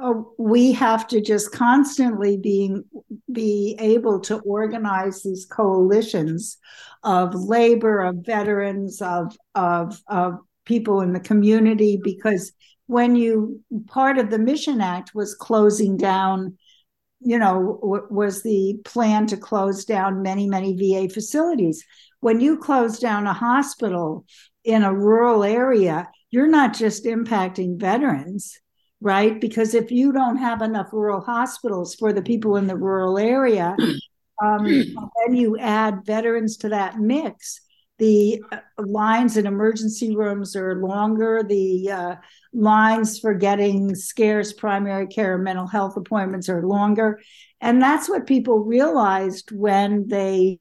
Uh, 0.00 0.22
we 0.38 0.72
have 0.72 1.06
to 1.08 1.20
just 1.20 1.52
constantly 1.52 2.36
being 2.36 2.84
be 3.32 3.76
able 3.78 4.20
to 4.20 4.38
organize 4.40 5.22
these 5.22 5.46
coalitions 5.46 6.58
of 7.02 7.34
labor, 7.34 8.00
of 8.00 8.16
veterans, 8.24 9.00
of 9.02 9.36
of 9.54 10.00
of 10.08 10.38
people 10.64 11.00
in 11.00 11.12
the 11.12 11.20
community 11.20 12.00
because 12.02 12.52
when 12.86 13.14
you 13.16 13.60
part 13.86 14.18
of 14.18 14.30
the 14.30 14.38
mission 14.38 14.80
act 14.80 15.14
was 15.14 15.34
closing 15.34 15.96
down 15.96 16.56
you 17.20 17.38
know 17.38 17.78
was 18.10 18.42
the 18.42 18.78
plan 18.84 19.26
to 19.26 19.36
close 19.36 19.84
down 19.84 20.22
many 20.22 20.48
many 20.48 20.74
va 20.74 21.08
facilities. 21.12 21.84
When 22.20 22.40
you 22.40 22.56
close 22.58 22.98
down 22.98 23.26
a 23.26 23.34
hospital 23.34 24.24
in 24.64 24.82
a 24.82 24.94
rural 24.94 25.44
area 25.44 26.08
you're 26.30 26.48
not 26.48 26.74
just 26.74 27.04
impacting 27.04 27.78
veterans 27.78 28.58
right 29.04 29.40
because 29.40 29.74
if 29.74 29.92
you 29.92 30.12
don't 30.12 30.36
have 30.36 30.62
enough 30.62 30.92
rural 30.92 31.20
hospitals 31.20 31.94
for 31.94 32.12
the 32.12 32.22
people 32.22 32.56
in 32.56 32.66
the 32.66 32.76
rural 32.76 33.18
area 33.18 33.76
um, 34.42 34.64
then 34.66 35.34
you 35.34 35.56
add 35.58 36.04
veterans 36.04 36.56
to 36.56 36.68
that 36.68 36.98
mix 36.98 37.60
the 37.98 38.42
uh, 38.50 38.58
lines 38.78 39.36
in 39.36 39.46
emergency 39.46 40.16
rooms 40.16 40.56
are 40.56 40.76
longer. 40.76 41.42
The 41.42 41.90
uh, 41.90 42.14
lines 42.52 43.20
for 43.20 43.34
getting 43.34 43.94
scarce 43.94 44.52
primary 44.52 45.06
care 45.06 45.36
and 45.36 45.44
mental 45.44 45.66
health 45.66 45.96
appointments 45.96 46.48
are 46.48 46.66
longer. 46.66 47.20
And 47.60 47.80
that's 47.80 48.08
what 48.08 48.26
people 48.26 48.58
realized 48.58 49.52
when 49.52 50.08
they, 50.08 50.58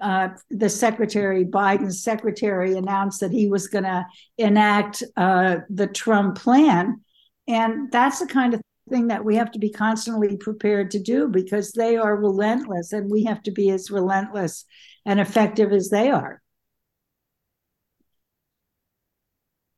uh, 0.00 0.30
the 0.50 0.68
secretary, 0.68 1.44
Biden's 1.44 2.02
secretary, 2.02 2.76
announced 2.76 3.20
that 3.20 3.30
he 3.30 3.48
was 3.48 3.68
going 3.68 3.84
to 3.84 4.04
enact 4.36 5.04
uh, 5.16 5.58
the 5.70 5.86
Trump 5.86 6.38
plan. 6.38 7.02
And 7.48 7.90
that's 7.90 8.20
the 8.20 8.26
kind 8.26 8.54
of 8.54 8.60
thing 8.90 9.08
that 9.08 9.24
we 9.24 9.36
have 9.36 9.50
to 9.52 9.58
be 9.58 9.70
constantly 9.70 10.36
prepared 10.36 10.90
to 10.92 11.00
do 11.00 11.28
because 11.28 11.72
they 11.72 11.96
are 11.96 12.16
relentless 12.16 12.92
and 12.92 13.10
we 13.10 13.24
have 13.24 13.42
to 13.42 13.50
be 13.50 13.70
as 13.70 13.90
relentless 13.90 14.64
and 15.04 15.18
effective 15.18 15.72
as 15.72 15.88
they 15.88 16.10
are. 16.10 16.40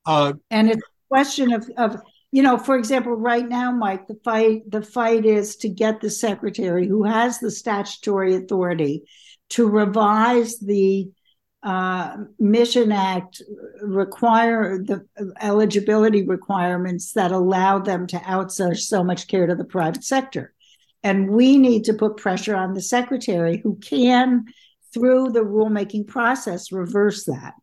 Uh, 0.05 0.33
and 0.51 0.71
it's 0.71 0.83
a 0.83 1.09
question 1.09 1.53
of, 1.53 1.69
of, 1.77 2.01
you 2.33 2.43
know, 2.43 2.57
for 2.57 2.77
example, 2.77 3.13
right 3.13 3.49
now, 3.49 3.71
Mike, 3.71 4.07
the 4.07 4.19
fight 4.25 4.69
the 4.71 4.83
fight 4.83 5.25
is 5.25 5.57
to 5.57 5.69
get 5.69 6.01
the 6.01 6.11
secretary 6.11 6.89
who 6.89 7.05
has 7.05 7.39
the 7.39 7.51
statutory 7.51 8.35
authority 8.35 9.03
to 9.51 9.69
revise 9.69 10.59
the 10.59 11.11
uh, 11.63 12.17
Mission 12.39 12.91
Act 12.91 13.43
require 13.83 14.79
the 14.79 15.07
eligibility 15.41 16.23
requirements 16.23 17.13
that 17.13 17.33
allow 17.33 17.79
them 17.79 18.07
to 18.09 18.17
outsource 18.19 18.81
so 18.81 19.05
much 19.05 19.29
care 19.29 19.47
to 19.47 19.55
the 19.55 19.65
private 19.65 20.05
sector. 20.05 20.55
And 21.03 21.31
we 21.31 21.59
need 21.59 21.85
to 21.85 21.95
put 21.95 22.17
pressure 22.17 22.57
on 22.57 22.75
the 22.75 22.83
secretary 22.83 23.59
who 23.59 23.77
can, 23.77 24.47
through 24.93 25.31
the 25.31 25.41
rulemaking 25.41 26.07
process, 26.07 26.73
reverse 26.73 27.25
that. 27.25 27.55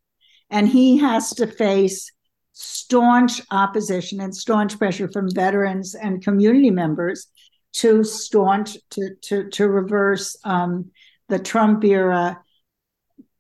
And 0.50 0.68
he 0.68 0.98
has 0.98 1.32
to 1.36 1.48
face 1.48 2.12
staunch 2.54 3.42
opposition 3.51 4.20
and 4.20 4.36
staunch 4.36 4.77
pressure 4.77 5.08
from 5.08 5.30
veterans 5.34 5.94
and 5.94 6.24
community 6.24 6.72
members 6.72 7.27
to 7.74 8.04
staunch 8.04 8.77
to 8.89 9.13
to 9.22 9.50
to 9.50 9.70
reverse 9.70 10.36
um, 10.44 10.89
the 11.30 11.38
Trump 11.38 11.84
era 11.84 12.39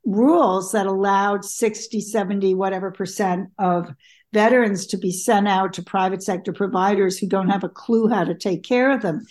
rules 0.07 0.71
that 0.71 0.85
allowed 0.85 1.43
60 1.43 1.99
70 1.99 2.55
whatever 2.55 2.91
percent 2.91 3.49
of 3.59 3.93
veterans 4.33 4.87
to 4.87 4.97
be 4.97 5.11
sent 5.11 5.47
out 5.47 5.73
to 5.73 5.83
private 5.83 6.23
sector 6.23 6.53
providers 6.53 7.17
who 7.17 7.27
don't 7.27 7.49
have 7.49 7.65
a 7.65 7.69
clue 7.69 8.07
how 8.07 8.23
to 8.23 8.33
take 8.33 8.63
care 8.63 8.91
of 8.91 9.01
them 9.01 9.25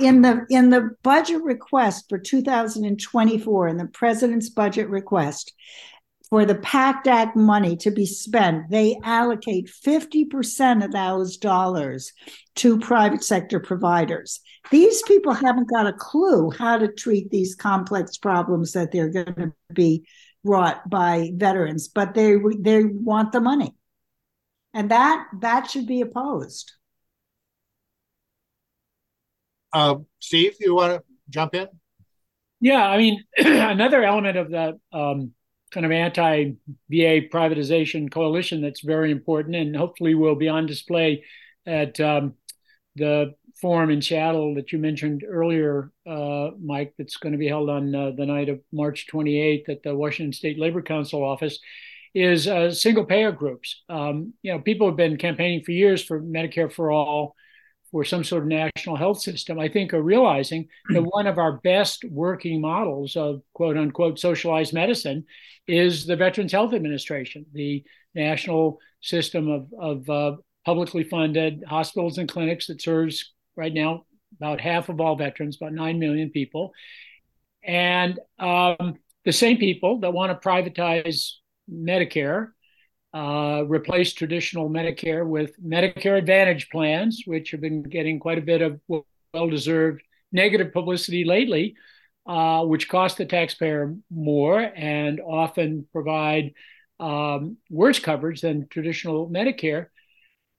in 0.00 0.22
the 0.22 0.46
in 0.48 0.70
the 0.70 0.90
budget 1.02 1.42
request 1.42 2.06
for 2.08 2.18
2024 2.18 3.68
in 3.68 3.76
the 3.76 3.86
president's 3.88 4.48
budget 4.48 4.88
request 4.88 5.52
for 6.32 6.46
the 6.46 6.54
PACT 6.54 7.08
Act 7.08 7.36
money 7.36 7.76
to 7.76 7.90
be 7.90 8.06
spent, 8.06 8.70
they 8.70 8.98
allocate 9.04 9.70
50% 9.84 10.82
of 10.82 10.90
those 10.90 11.36
dollars 11.36 12.10
to 12.54 12.78
private 12.78 13.22
sector 13.22 13.60
providers. 13.60 14.40
These 14.70 15.02
people 15.02 15.34
haven't 15.34 15.68
got 15.68 15.86
a 15.86 15.92
clue 15.92 16.50
how 16.50 16.78
to 16.78 16.88
treat 16.88 17.28
these 17.28 17.54
complex 17.54 18.16
problems 18.16 18.72
that 18.72 18.92
they're 18.92 19.10
going 19.10 19.34
to 19.34 19.52
be 19.74 20.06
brought 20.44 20.88
by 20.88 21.30
veterans, 21.34 21.88
but 21.88 22.14
they 22.14 22.36
they 22.58 22.84
want 22.84 23.32
the 23.32 23.40
money. 23.40 23.74
And 24.74 24.90
that 24.90 25.26
that 25.40 25.70
should 25.70 25.86
be 25.86 26.00
opposed. 26.00 26.72
Uh, 29.72 29.96
Steve, 30.20 30.56
you 30.60 30.74
want 30.74 30.94
to 30.94 31.02
jump 31.30 31.54
in? 31.54 31.68
Yeah, 32.60 32.84
I 32.84 32.98
mean, 32.98 33.24
another 33.38 34.02
element 34.04 34.36
of 34.36 34.50
that 34.50 34.74
um, 34.92 35.32
kind 35.72 35.86
of 35.86 35.92
anti 35.92 36.52
VA 36.90 37.22
privatization 37.32 38.10
coalition 38.10 38.60
that's 38.60 38.82
very 38.82 39.10
important 39.10 39.56
and 39.56 39.74
hopefully 39.74 40.14
will 40.14 40.36
be 40.36 40.48
on 40.48 40.66
display 40.66 41.24
at 41.66 41.98
um, 42.00 42.34
the 42.96 43.34
forum 43.62 43.90
in 43.90 44.02
Seattle 44.02 44.56
that 44.56 44.72
you 44.72 44.78
mentioned 44.78 45.24
earlier, 45.26 45.92
uh, 46.04 46.50
Mike, 46.60 46.94
that's 46.98 47.16
going 47.16 47.32
to 47.32 47.38
be 47.38 47.48
held 47.48 47.70
on 47.70 47.94
uh, 47.94 48.10
the 48.10 48.26
night 48.26 48.48
of 48.48 48.60
March 48.72 49.06
28th 49.10 49.68
at 49.68 49.82
the 49.84 49.94
Washington 49.94 50.32
State 50.32 50.58
Labor 50.58 50.82
Council 50.82 51.24
office. 51.24 51.58
Is 52.14 52.46
uh, 52.46 52.70
single 52.70 53.06
payer 53.06 53.32
groups. 53.32 53.84
Um, 53.88 54.34
you 54.42 54.52
know, 54.52 54.58
people 54.58 54.86
have 54.86 54.98
been 54.98 55.16
campaigning 55.16 55.64
for 55.64 55.70
years 55.70 56.04
for 56.04 56.20
Medicare 56.20 56.70
for 56.70 56.90
all, 56.90 57.34
for 57.90 58.04
some 58.04 58.22
sort 58.22 58.42
of 58.42 58.48
national 58.48 58.96
health 58.96 59.22
system, 59.22 59.58
I 59.58 59.68
think 59.68 59.94
are 59.94 60.02
realizing 60.02 60.68
that 60.90 61.00
one 61.02 61.26
of 61.26 61.38
our 61.38 61.52
best 61.52 62.04
working 62.04 62.60
models 62.60 63.16
of 63.16 63.40
quote 63.54 63.78
unquote 63.78 64.18
socialized 64.18 64.74
medicine 64.74 65.24
is 65.66 66.04
the 66.04 66.16
Veterans 66.16 66.52
Health 66.52 66.74
Administration, 66.74 67.46
the 67.54 67.82
national 68.14 68.78
system 69.00 69.48
of, 69.48 69.68
of 69.78 70.10
uh, 70.10 70.36
publicly 70.66 71.04
funded 71.04 71.64
hospitals 71.66 72.18
and 72.18 72.28
clinics 72.28 72.66
that 72.66 72.82
serves 72.82 73.32
right 73.56 73.72
now 73.72 74.04
about 74.38 74.60
half 74.60 74.88
of 74.88 75.00
all 75.00 75.16
veterans, 75.16 75.56
about 75.56 75.72
9 75.72 75.98
million 75.98 76.30
people. 76.30 76.72
And 77.62 78.18
um, 78.38 78.98
the 79.24 79.32
same 79.32 79.58
people 79.58 80.00
that 80.00 80.12
want 80.12 80.32
to 80.32 80.48
privatize 80.48 81.32
Medicare, 81.70 82.48
uh, 83.14 83.64
replace 83.66 84.14
traditional 84.14 84.68
Medicare 84.68 85.26
with 85.26 85.52
Medicare 85.62 86.18
Advantage 86.18 86.70
plans, 86.70 87.22
which 87.26 87.50
have 87.50 87.60
been 87.60 87.82
getting 87.82 88.18
quite 88.18 88.38
a 88.38 88.42
bit 88.42 88.62
of 88.62 88.80
well 88.88 89.48
deserved 89.48 90.02
negative 90.32 90.72
publicity 90.72 91.24
lately, 91.24 91.76
uh, 92.26 92.64
which 92.64 92.88
cost 92.88 93.18
the 93.18 93.26
taxpayer 93.26 93.94
more 94.10 94.60
and 94.60 95.20
often 95.20 95.86
provide 95.92 96.54
um, 97.00 97.58
worse 97.70 97.98
coverage 97.98 98.40
than 98.40 98.68
traditional 98.68 99.28
Medicare. 99.28 99.86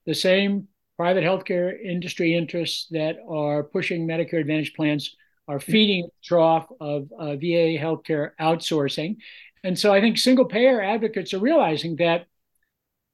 The 0.06 0.14
same 0.14 0.68
private 0.96 1.24
healthcare 1.24 1.72
industry 1.80 2.36
interests 2.36 2.86
that 2.90 3.16
are 3.28 3.64
pushing 3.64 4.06
Medicare 4.06 4.40
Advantage 4.40 4.74
plans 4.74 5.16
are 5.48 5.60
feeding 5.60 6.04
the 6.04 6.10
trough 6.22 6.66
of 6.80 7.12
uh, 7.18 7.36
VA 7.36 7.76
healthcare 7.76 8.30
outsourcing. 8.40 9.16
And 9.62 9.78
so 9.78 9.92
I 9.92 10.00
think 10.00 10.18
single 10.18 10.44
payer 10.44 10.80
advocates 10.80 11.34
are 11.34 11.38
realizing 11.38 11.96
that 11.96 12.26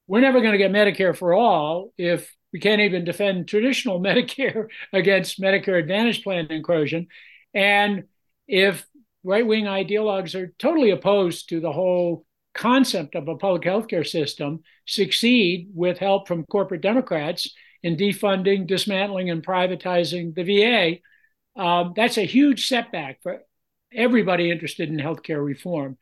we're 0.06 0.20
never 0.20 0.40
going 0.40 0.52
to 0.52 0.58
get 0.58 0.72
Medicare 0.72 1.16
for 1.16 1.32
all 1.32 1.92
if 1.96 2.34
we 2.52 2.60
can't 2.60 2.80
even 2.80 3.04
defend 3.04 3.48
traditional 3.48 4.00
Medicare 4.02 4.66
against 4.92 5.40
Medicare 5.40 5.78
Advantage 5.78 6.22
plan 6.22 6.46
incursion. 6.50 7.08
And 7.54 8.04
if 8.46 8.86
right 9.24 9.46
wing 9.46 9.64
ideologues 9.64 10.34
are 10.34 10.52
totally 10.58 10.90
opposed 10.90 11.48
to 11.48 11.60
the 11.60 11.72
whole 11.72 12.26
concept 12.54 13.14
of 13.14 13.28
a 13.28 13.36
public 13.36 13.62
healthcare 13.62 14.06
system, 14.06 14.60
succeed 14.86 15.70
with 15.74 15.98
help 15.98 16.26
from 16.26 16.44
corporate 16.44 16.80
Democrats 16.80 17.52
in 17.82 17.96
defunding, 17.96 18.66
dismantling, 18.66 19.30
and 19.30 19.44
privatizing 19.44 20.34
the 20.34 20.44
VA, 20.44 21.60
um, 21.60 21.92
that's 21.96 22.18
a 22.18 22.26
huge 22.26 22.68
setback 22.68 23.22
for 23.22 23.42
everybody 23.92 24.50
interested 24.50 24.88
in 24.88 24.96
healthcare 24.96 25.44
reform. 25.44 25.98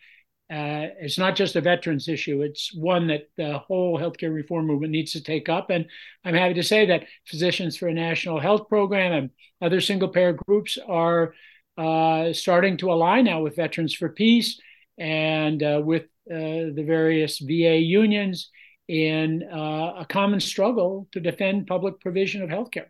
Uh, 0.51 0.89
it's 1.01 1.19
not 1.19 1.37
just 1.37 1.57
a 1.57 1.61
veterans 1.61 2.09
issue. 2.09 2.41
It's 2.41 2.75
one 2.75 3.09
that 3.09 3.29
the 3.37 3.59
whole 3.59 3.99
healthcare 3.99 4.33
reform 4.33 4.67
movement 4.67 4.93
needs 4.93 5.13
to 5.13 5.23
take 5.23 5.49
up. 5.49 5.69
And 5.69 5.87
I'm 6.25 6.35
happy 6.35 6.55
to 6.55 6.63
say 6.63 6.87
that 6.87 7.07
Physicians 7.27 7.77
for 7.77 7.89
a 7.89 7.93
National 7.95 8.41
Health 8.41 8.69
Program 8.69 9.13
and 9.13 9.31
other 9.61 9.81
single 9.81 10.09
payer 10.09 10.33
groups 10.33 10.79
are 10.89 11.35
uh, 11.77 12.33
starting 12.33 12.79
to 12.79 12.93
align 12.93 13.27
now 13.27 13.43
with 13.43 13.57
Veterans 13.57 13.93
for 13.95 14.09
Peace 14.09 14.59
and 14.97 15.63
uh, 15.63 15.83
with 15.85 16.05
uh, 16.31 16.73
the 16.75 16.85
various 16.87 17.39
VA 17.39 17.77
unions 17.79 18.51
in 18.89 19.43
uh, 19.53 19.95
a 19.99 20.07
common 20.09 20.41
struggle 20.41 21.07
to 21.13 21.21
defend 21.21 21.67
public 21.67 22.01
provision 22.01 22.43
of 22.43 22.49
healthcare. 22.49 22.87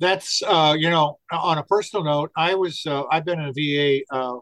That's 0.00 0.42
uh, 0.46 0.74
you 0.76 0.90
know, 0.90 1.18
on 1.30 1.58
a 1.58 1.62
personal 1.62 2.04
note, 2.04 2.30
I 2.36 2.54
was 2.54 2.84
uh, 2.86 3.04
I've 3.10 3.24
been 3.24 3.40
a 3.40 3.52
VA 3.52 4.00
uh, 4.10 4.38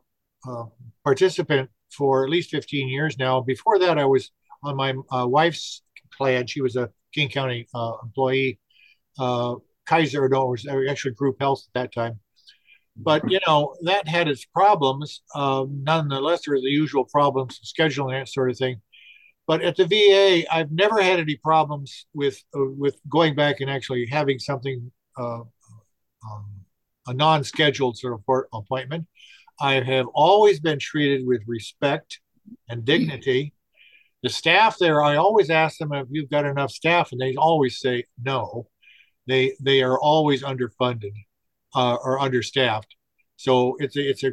uh, 0.49 0.64
participant 1.04 1.71
for 1.97 2.25
at 2.25 2.31
least 2.31 2.50
15 2.50 2.88
years 2.88 3.19
now. 3.19 3.40
Before 3.40 3.78
that, 3.78 3.99
I 3.99 4.04
was 4.04 4.31
on 4.64 4.76
my 4.76 4.95
wife's 5.25 5.83
plan. 6.16 6.47
She 6.47 6.61
was 6.61 6.75
a 6.76 6.90
King 7.12 7.28
County 7.28 7.69
employee. 8.02 8.59
Kaiser, 9.87 10.28
no, 10.28 10.47
was 10.47 10.66
actually 10.66 11.12
Group 11.12 11.37
Health 11.38 11.62
at 11.69 11.81
that 11.81 11.93
time. 11.93 12.19
But 12.97 13.28
you 13.31 13.40
know 13.47 13.75
that 13.83 14.09
had 14.09 14.28
its 14.28 14.45
problems. 14.45 15.23
Um, 15.35 15.83
nonetheless, 15.85 16.43
there 16.45 16.54
were 16.54 16.61
the 16.61 16.69
usual 16.69 17.04
problems, 17.04 17.61
scheduling 17.64 18.19
that 18.19 18.28
sort 18.28 18.50
of 18.50 18.57
thing. 18.57 18.81
But 19.46 19.62
at 19.62 19.76
the 19.76 19.86
VA, 19.86 20.52
I've 20.52 20.72
never 20.72 21.02
had 21.02 21.20
any 21.20 21.36
problems 21.36 22.06
with 22.14 22.42
uh, 22.56 22.70
with 22.78 22.96
going 23.08 23.34
back 23.34 23.60
and 23.60 23.70
actually 23.70 24.06
having 24.06 24.38
something 24.38 24.90
uh, 25.18 25.40
um, 25.40 26.46
a 27.06 27.12
non-scheduled 27.12 27.98
sort 27.98 28.14
of 28.14 28.44
appointment. 28.52 29.06
I 29.60 29.74
have 29.74 30.06
always 30.14 30.60
been 30.60 30.78
treated 30.78 31.26
with 31.26 31.42
respect 31.46 32.20
and 32.68 32.84
dignity. 32.84 33.52
The 34.22 34.30
staff 34.30 34.78
there, 34.78 35.02
I 35.02 35.16
always 35.16 35.50
ask 35.50 35.78
them 35.78 35.92
if 35.92 36.06
you've 36.10 36.30
got 36.30 36.46
enough 36.46 36.70
staff, 36.70 37.12
and 37.12 37.20
they 37.20 37.36
always 37.36 37.78
say 37.78 38.04
no. 38.22 38.68
They 39.26 39.54
they 39.60 39.82
are 39.82 39.98
always 39.98 40.42
underfunded 40.42 41.12
uh, 41.75 41.97
or 42.02 42.21
understaffed. 42.21 42.97
So 43.36 43.76
it's 43.78 43.97
a, 43.97 44.08
it's 44.08 44.25
a 44.25 44.32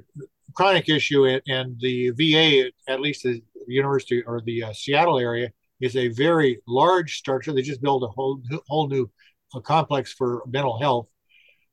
chronic 0.53 0.87
issue, 0.89 1.25
and 1.25 1.75
the 1.79 2.11
VA, 2.11 2.71
at 2.87 3.01
least 3.01 3.25
university 3.67 4.23
or 4.23 4.41
the 4.41 4.63
uh, 4.63 4.73
Seattle 4.73 5.19
area, 5.19 5.51
is 5.79 5.95
a 5.95 6.09
very 6.09 6.59
large 6.67 7.17
structure. 7.17 7.53
They 7.53 7.61
just 7.61 7.81
built 7.81 8.03
a 8.03 8.07
whole 8.07 8.41
whole 8.67 8.87
new 8.87 9.09
complex 9.63 10.13
for 10.13 10.43
mental 10.47 10.79
health, 10.79 11.07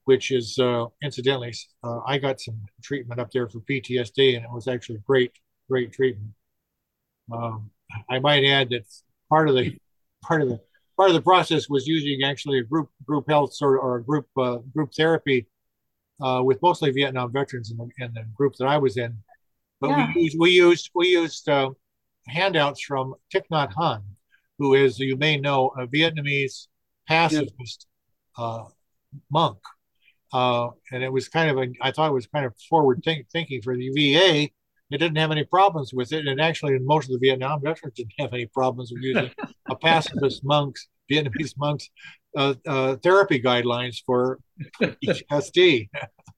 which 0.05 0.31
is 0.31 0.59
uh, 0.59 0.87
incidentally, 1.03 1.55
uh, 1.85 2.01
I 2.07 2.18
got 2.18 2.40
some 2.40 2.61
treatment 2.83 3.20
up 3.20 3.31
there 3.31 3.48
for 3.48 3.61
PTSD, 3.61 4.37
and 4.37 4.44
it 4.44 4.51
was 4.51 4.66
actually 4.66 4.98
great, 5.07 5.33
great 5.68 5.92
treatment. 5.92 6.33
Um, 7.33 7.70
I 8.11 8.18
might 8.18 8.44
add 8.44 8.70
that 8.70 8.87
part 9.29 9.48
of 9.48 9.55
the 9.55 9.77
part 10.22 10.42
of 10.42 10.48
the 10.48 10.61
part 10.96 11.11
of 11.11 11.14
the 11.14 11.22
process 11.22 11.68
was 11.68 11.87
using 11.87 12.22
actually 12.24 12.59
a 12.59 12.64
group 12.64 12.90
group 13.07 13.29
health 13.29 13.53
or 13.61 13.96
a 13.96 14.03
group 14.03 14.27
uh, 14.37 14.59
group 14.74 14.92
therapy 14.96 15.46
uh, 16.20 16.42
with 16.44 16.61
mostly 16.62 16.90
Vietnam 16.90 17.33
veterans 17.33 17.70
in 17.70 17.77
the, 17.77 17.88
in 18.05 18.12
the, 18.14 18.24
group 18.37 18.55
that 18.57 18.66
I 18.66 18.77
was 18.79 18.96
in. 18.96 19.16
But 19.80 19.90
yeah. 19.90 20.12
we 20.14 20.22
used 20.22 20.36
we 20.38 20.50
used 20.50 20.90
we 20.94 21.08
used 21.08 21.48
uh, 21.48 21.70
handouts 22.26 22.82
from 22.82 23.14
Thich 23.32 23.44
Nhat 23.52 23.72
Hanh, 23.74 24.02
who 24.58 24.74
is 24.74 24.98
you 24.98 25.16
may 25.16 25.38
know 25.38 25.70
a 25.78 25.86
Vietnamese 25.86 26.66
pacifist 27.06 27.86
uh, 28.36 28.64
monk, 29.30 29.58
uh, 30.32 30.68
and 30.92 31.02
it 31.02 31.12
was 31.12 31.28
kind 31.28 31.50
of 31.50 31.58
a 31.58 31.68
I 31.80 31.92
thought 31.92 32.10
it 32.10 32.14
was 32.14 32.26
kind 32.26 32.46
of 32.46 32.54
forward 32.68 33.02
think, 33.04 33.26
thinking 33.30 33.62
for 33.62 33.76
the 33.76 33.90
VA. 33.90 34.48
It 34.90 34.96
didn't 34.96 35.18
have 35.18 35.30
any 35.30 35.44
problems 35.44 35.92
with 35.92 36.12
it, 36.12 36.26
and 36.26 36.40
actually, 36.40 36.78
most 36.78 37.10
of 37.10 37.12
the 37.12 37.26
Vietnam 37.26 37.60
veterans 37.62 37.94
didn't 37.94 38.14
have 38.18 38.32
any 38.32 38.46
problems 38.46 38.90
with 38.90 39.02
using 39.02 39.30
a 39.68 39.76
pacifist 39.82 40.42
monks, 40.44 40.88
Vietnamese 41.10 41.52
monks, 41.58 41.90
uh, 42.36 42.54
uh, 42.66 42.96
therapy 42.96 43.40
guidelines 43.40 43.98
for 44.04 44.38
PTSD. 44.80 45.90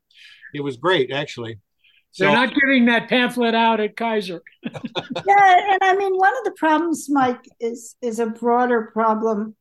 it 0.55 0.61
was 0.61 0.76
great, 0.76 1.12
actually. 1.12 1.59
So, 2.12 2.25
They're 2.25 2.35
not 2.35 2.55
giving 2.55 2.87
that 2.87 3.09
pamphlet 3.09 3.55
out 3.55 3.79
at 3.79 3.96
Kaiser. 3.96 4.42
yeah, 4.64 5.73
and 5.73 5.79
I 5.83 5.94
mean, 5.96 6.14
one 6.16 6.37
of 6.38 6.44
the 6.44 6.55
problems, 6.57 7.09
Mike, 7.09 7.44
is 7.61 7.96
is 8.03 8.18
a 8.18 8.27
broader 8.27 8.90
problem, 8.92 9.55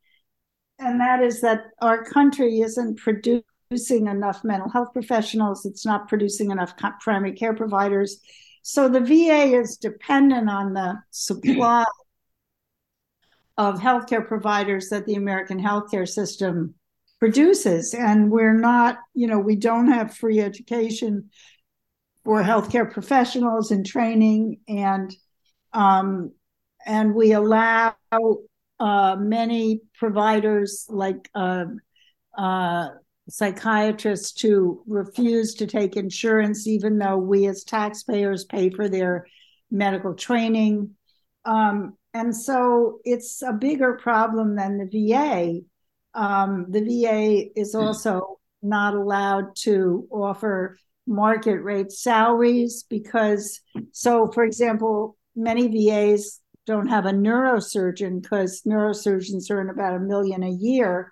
and 0.80 1.00
that 1.00 1.22
is 1.22 1.42
that 1.42 1.66
our 1.80 2.04
country 2.04 2.62
isn't 2.62 2.98
producing 2.98 4.08
enough 4.08 4.44
mental 4.44 4.70
health 4.70 4.94
professionals. 4.94 5.66
It's 5.66 5.86
not 5.86 6.08
producing 6.08 6.50
enough 6.50 6.74
primary 7.02 7.34
care 7.34 7.54
providers. 7.54 8.20
So 8.64 8.90
the 8.90 9.00
VA 9.00 9.56
is 9.56 9.78
dependent 9.78 10.50
on 10.50 10.74
the 10.74 10.96
supply 11.12 11.86
of 13.58 13.80
healthcare 13.80 14.28
providers 14.28 14.90
that 14.90 15.06
the 15.06 15.16
American 15.16 15.62
healthcare 15.62 16.08
system 16.08 16.74
produces. 17.20 17.94
And 17.94 18.32
we're 18.32 18.58
not, 18.58 18.98
you 19.14 19.28
know, 19.28 19.40
we 19.40 19.56
don't 19.56 19.92
have 19.92 20.16
free 20.16 20.40
education 20.40 21.30
for 22.24 22.44
healthcare 22.44 22.92
professionals 22.92 23.72
in 23.72 23.84
training, 23.84 24.60
and 24.68 25.16
um, 25.74 26.32
and 26.86 27.14
we 27.14 27.34
allow 27.34 27.96
uh, 28.80 29.16
many 29.20 29.82
providers 29.98 30.86
like 30.90 31.30
uh, 31.36 31.66
uh, 32.38 32.88
psychiatrists 33.30 34.32
to 34.42 34.84
refuse 34.88 35.54
to 35.56 35.68
take 35.68 35.96
insurance, 35.96 36.68
even 36.68 36.98
though 36.98 37.18
we 37.18 37.48
as 37.48 37.64
taxpayers 37.64 38.46
pay 38.46 38.70
for 38.70 38.90
their 38.90 39.26
medical 39.72 40.14
training. 40.14 40.92
Um, 41.46 41.98
and 42.14 42.36
so 42.36 43.00
it's 43.04 43.42
a 43.42 43.54
bigger 43.54 44.00
problem 44.02 44.56
than 44.56 44.78
the 44.78 45.10
VA. 45.10 45.60
Um, 46.20 46.66
the 46.70 46.82
VA 46.82 47.60
is 47.60 47.74
hmm. 47.74 47.82
also 47.82 48.40
not 48.62 48.94
allowed 48.94 49.56
to 49.56 50.08
offer 50.12 50.78
market 51.08 51.60
rate 51.62 51.92
salaries 51.92 52.86
because, 52.90 53.62
so 53.92 54.32
for 54.32 54.44
example, 54.44 55.18
many 55.36 55.68
VAs 55.68 56.40
don't 56.66 56.88
have 56.88 57.06
a 57.06 57.12
neurosurgeon 57.12 58.22
because 58.22 58.62
neurosurgeons 58.62 59.50
earn 59.50 59.70
about 59.70 59.96
a 59.96 60.00
million 60.00 60.44
a 60.44 60.52
year. 60.52 61.12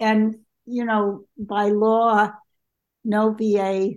And, 0.00 0.36
you 0.64 0.84
know, 0.84 1.24
by 1.36 1.68
law, 1.68 2.32
no 3.04 3.34
VA 3.34 3.90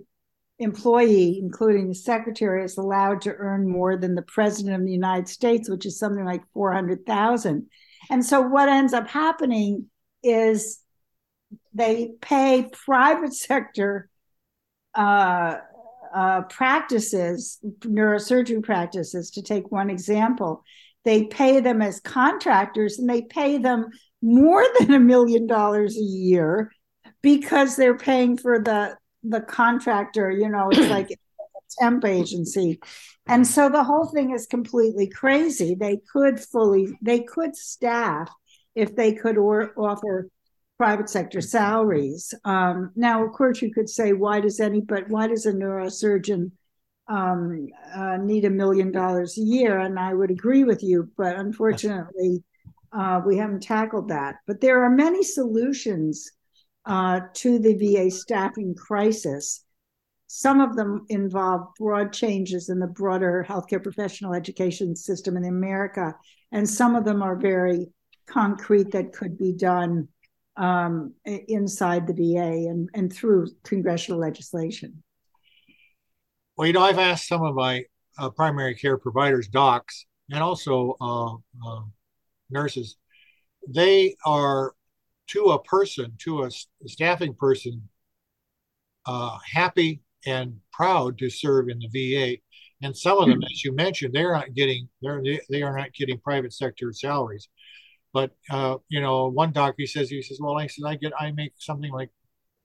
employee, 0.58 1.38
including 1.40 1.88
the 1.88 1.94
secretary, 1.94 2.64
is 2.64 2.76
allowed 2.76 3.22
to 3.22 3.34
earn 3.34 3.68
more 3.68 3.96
than 3.96 4.14
the 4.14 4.22
president 4.22 4.76
of 4.76 4.84
the 4.84 4.92
United 4.92 5.28
States, 5.28 5.70
which 5.70 5.86
is 5.86 5.98
something 5.98 6.24
like 6.24 6.42
400,000. 6.52 7.66
And 8.10 8.24
so 8.24 8.42
what 8.42 8.68
ends 8.68 8.92
up 8.92 9.08
happening 9.08 9.86
is 10.22 10.80
they 11.72 12.12
pay 12.20 12.68
private 12.70 13.32
sector 13.48 14.10
uh, 14.98 15.58
uh, 16.14 16.42
practices, 16.42 17.58
neurosurgery 17.82 18.62
practices, 18.62 19.30
to 19.30 19.42
take 19.42 19.70
one 19.70 19.90
example. 19.90 20.62
They 21.04 21.24
pay 21.24 21.60
them 21.60 21.80
as 21.80 22.00
contractors 22.00 22.98
and 22.98 23.08
they 23.08 23.22
pay 23.22 23.58
them 23.58 23.86
more 24.20 24.64
than 24.78 24.92
a 24.92 25.00
million 25.00 25.46
dollars 25.46 25.96
a 25.96 26.02
year 26.02 26.72
because 27.22 27.76
they're 27.76 27.96
paying 27.96 28.36
for 28.36 28.58
the 28.58 28.96
the 29.22 29.40
contractor, 29.40 30.30
you 30.30 30.48
know, 30.48 30.68
it's 30.70 30.78
like 30.90 31.10
a 31.10 31.16
temp 31.80 32.04
agency. 32.04 32.80
And 33.26 33.46
so 33.46 33.68
the 33.68 33.84
whole 33.84 34.06
thing 34.06 34.32
is 34.32 34.46
completely 34.46 35.08
crazy. 35.08 35.74
They 35.74 35.98
could 36.12 36.40
fully, 36.40 36.96
they 37.02 37.20
could 37.20 37.54
staff 37.56 38.30
if 38.74 38.96
they 38.96 39.12
could 39.12 39.36
or, 39.36 39.74
offer 39.76 40.28
private 40.78 41.10
sector 41.10 41.40
salaries. 41.40 42.32
Um, 42.44 42.92
now, 42.94 43.24
of 43.24 43.32
course, 43.32 43.60
you 43.60 43.72
could 43.72 43.90
say, 43.90 44.12
why 44.12 44.40
does 44.40 44.60
any, 44.60 44.80
but 44.80 45.08
why 45.08 45.26
does 45.26 45.44
a 45.44 45.52
neurosurgeon 45.52 46.52
um, 47.08 47.66
uh, 47.94 48.16
need 48.18 48.44
a 48.44 48.50
million 48.50 48.92
dollars 48.92 49.36
a 49.36 49.42
year? 49.42 49.80
And 49.80 49.98
I 49.98 50.14
would 50.14 50.30
agree 50.30 50.62
with 50.64 50.82
you, 50.82 51.10
but 51.16 51.36
unfortunately, 51.36 52.44
uh, 52.92 53.20
we 53.26 53.36
haven't 53.36 53.64
tackled 53.64 54.08
that. 54.08 54.36
But 54.46 54.60
there 54.60 54.84
are 54.84 54.90
many 54.90 55.24
solutions 55.24 56.30
uh, 56.86 57.20
to 57.34 57.58
the 57.58 57.74
VA 57.74 58.10
staffing 58.10 58.74
crisis. 58.74 59.64
Some 60.28 60.60
of 60.60 60.76
them 60.76 61.06
involve 61.08 61.74
broad 61.76 62.12
changes 62.12 62.68
in 62.68 62.78
the 62.78 62.86
broader 62.86 63.44
healthcare 63.48 63.82
professional 63.82 64.32
education 64.32 64.94
system 64.94 65.36
in 65.36 65.44
America, 65.44 66.14
and 66.52 66.68
some 66.68 66.94
of 66.94 67.04
them 67.04 67.22
are 67.22 67.36
very 67.36 67.88
concrete 68.26 68.92
that 68.92 69.12
could 69.12 69.36
be 69.38 69.52
done 69.52 70.06
um, 70.58 71.14
inside 71.24 72.06
the 72.06 72.12
VA 72.12 72.68
and, 72.68 72.90
and 72.92 73.12
through 73.12 73.48
congressional 73.62 74.20
legislation. 74.20 75.02
Well, 76.56 76.66
you 76.66 76.72
know, 76.72 76.82
I've 76.82 76.98
asked 76.98 77.28
some 77.28 77.42
of 77.42 77.54
my 77.54 77.84
uh, 78.18 78.30
primary 78.30 78.74
care 78.74 78.98
providers, 78.98 79.46
docs, 79.46 80.06
and 80.30 80.42
also 80.42 80.96
uh, 81.00 81.34
uh, 81.34 81.82
nurses. 82.50 82.96
They 83.68 84.16
are 84.26 84.74
to 85.28 85.50
a 85.50 85.62
person, 85.62 86.14
to 86.24 86.44
a, 86.44 86.50
staffing 86.86 87.34
person, 87.34 87.88
uh, 89.06 89.38
happy 89.52 90.02
and 90.26 90.56
proud 90.72 91.18
to 91.18 91.30
serve 91.30 91.68
in 91.68 91.78
the 91.78 91.88
VA. 91.88 92.38
And 92.82 92.96
some 92.96 93.18
of 93.18 93.28
them, 93.28 93.42
as 93.42 93.64
you 93.64 93.72
mentioned, 93.72 94.14
they're 94.14 94.32
not 94.32 94.54
getting 94.54 94.88
they're 95.02 95.22
they 95.50 95.62
are 95.62 95.76
not 95.76 95.92
getting 95.92 96.18
private 96.18 96.52
sector 96.52 96.92
salaries. 96.92 97.48
But 98.18 98.32
uh, 98.50 98.78
you 98.88 99.00
know, 99.00 99.28
one 99.28 99.52
doctor 99.52 99.86
says 99.86 100.10
he 100.10 100.22
says, 100.22 100.40
well, 100.40 100.58
I 100.58 100.66
says 100.66 100.84
I 100.84 100.96
get 100.96 101.12
I 101.20 101.30
make 101.30 101.52
something 101.56 101.92
like 101.92 102.10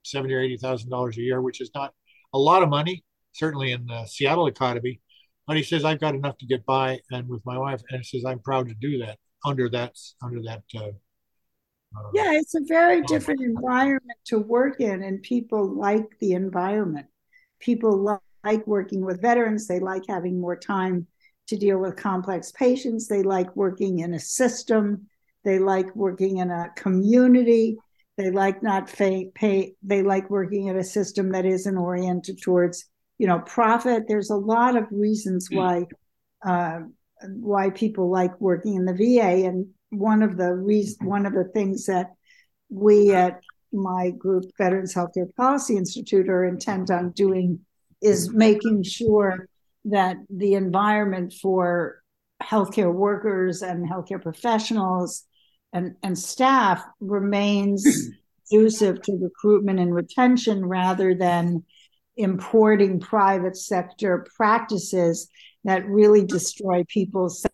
seventy 0.03 0.33
or 0.33 0.39
eighty 0.39 0.57
thousand 0.57 0.89
dollars 0.89 1.15
a 1.19 1.21
year, 1.21 1.43
which 1.43 1.61
is 1.61 1.69
not 1.75 1.93
a 2.33 2.39
lot 2.39 2.63
of 2.63 2.69
money, 2.69 3.05
certainly 3.33 3.71
in 3.71 3.85
the 3.85 4.03
Seattle 4.07 4.47
economy. 4.47 4.99
But 5.45 5.57
he 5.57 5.61
says 5.61 5.85
I've 5.85 5.99
got 5.99 6.15
enough 6.15 6.39
to 6.39 6.47
get 6.47 6.65
by, 6.65 7.01
and 7.11 7.29
with 7.29 7.45
my 7.45 7.59
wife, 7.59 7.83
and 7.91 8.01
he 8.01 8.03
says 8.03 8.25
I'm 8.25 8.39
proud 8.39 8.67
to 8.69 8.73
do 8.73 8.97
that 9.05 9.19
under 9.45 9.69
that 9.69 9.95
under 10.23 10.41
that. 10.41 10.63
Uh, 10.75 10.85
uh, 11.95 12.09
yeah, 12.15 12.33
it's 12.33 12.55
a 12.55 12.61
very 12.65 13.03
different 13.03 13.41
environment 13.41 14.17
to 14.25 14.39
work 14.39 14.81
in, 14.81 15.03
and 15.03 15.21
people 15.21 15.67
like 15.67 16.17
the 16.19 16.31
environment. 16.31 17.05
People 17.59 18.19
like 18.43 18.65
working 18.65 19.05
with 19.05 19.21
veterans. 19.21 19.67
They 19.67 19.79
like 19.79 20.01
having 20.09 20.41
more 20.41 20.57
time 20.57 21.05
to 21.45 21.57
deal 21.57 21.77
with 21.77 21.95
complex 21.95 22.51
patients. 22.53 23.07
They 23.07 23.21
like 23.21 23.55
working 23.55 23.99
in 23.99 24.15
a 24.15 24.19
system 24.19 25.09
they 25.43 25.59
like 25.59 25.95
working 25.95 26.37
in 26.37 26.51
a 26.51 26.69
community. 26.75 27.77
They 28.17 28.29
like 28.29 28.61
not 28.61 28.91
pay, 28.91 29.31
pay. 29.33 29.73
They 29.81 30.03
like 30.03 30.29
working 30.29 30.67
in 30.67 30.77
a 30.77 30.83
system 30.83 31.31
that 31.31 31.45
isn't 31.45 31.77
oriented 31.77 32.41
towards, 32.41 32.85
you 33.17 33.27
know, 33.27 33.39
profit. 33.39 34.03
There's 34.07 34.29
a 34.29 34.35
lot 34.35 34.75
of 34.75 34.85
reasons 34.91 35.49
mm. 35.49 35.57
why 35.57 35.85
uh, 36.45 36.81
why 37.25 37.69
people 37.69 38.09
like 38.09 38.39
working 38.41 38.75
in 38.75 38.85
the 38.85 38.93
VA, 38.93 39.47
and 39.47 39.67
one 39.89 40.21
of 40.21 40.37
the 40.37 40.53
reasons, 40.53 40.97
one 41.01 41.25
of 41.25 41.33
the 41.33 41.45
things 41.45 41.85
that 41.85 42.11
we 42.69 43.13
at 43.13 43.39
my 43.71 44.11
group, 44.11 44.45
Veterans 44.57 44.93
Healthcare 44.93 45.33
Policy 45.35 45.77
Institute, 45.77 46.29
are 46.29 46.45
intent 46.45 46.91
on 46.91 47.11
doing 47.11 47.59
is 48.01 48.31
making 48.33 48.83
sure 48.83 49.47
that 49.85 50.17
the 50.29 50.55
environment 50.55 51.33
for 51.41 52.03
healthcare 52.41 52.93
workers 52.93 53.61
and 53.61 53.89
healthcare 53.89 54.21
professionals 54.21 55.23
and, 55.73 55.95
and 56.03 56.17
staff 56.17 56.83
remains 56.99 57.85
conducive 58.49 59.01
to 59.01 59.17
recruitment 59.19 59.79
and 59.79 59.93
retention 59.93 60.65
rather 60.65 61.15
than 61.15 61.63
importing 62.15 62.99
private 62.99 63.57
sector 63.57 64.25
practices 64.35 65.27
that 65.63 65.87
really 65.87 66.23
destroy 66.23 66.83
people's 66.87 67.45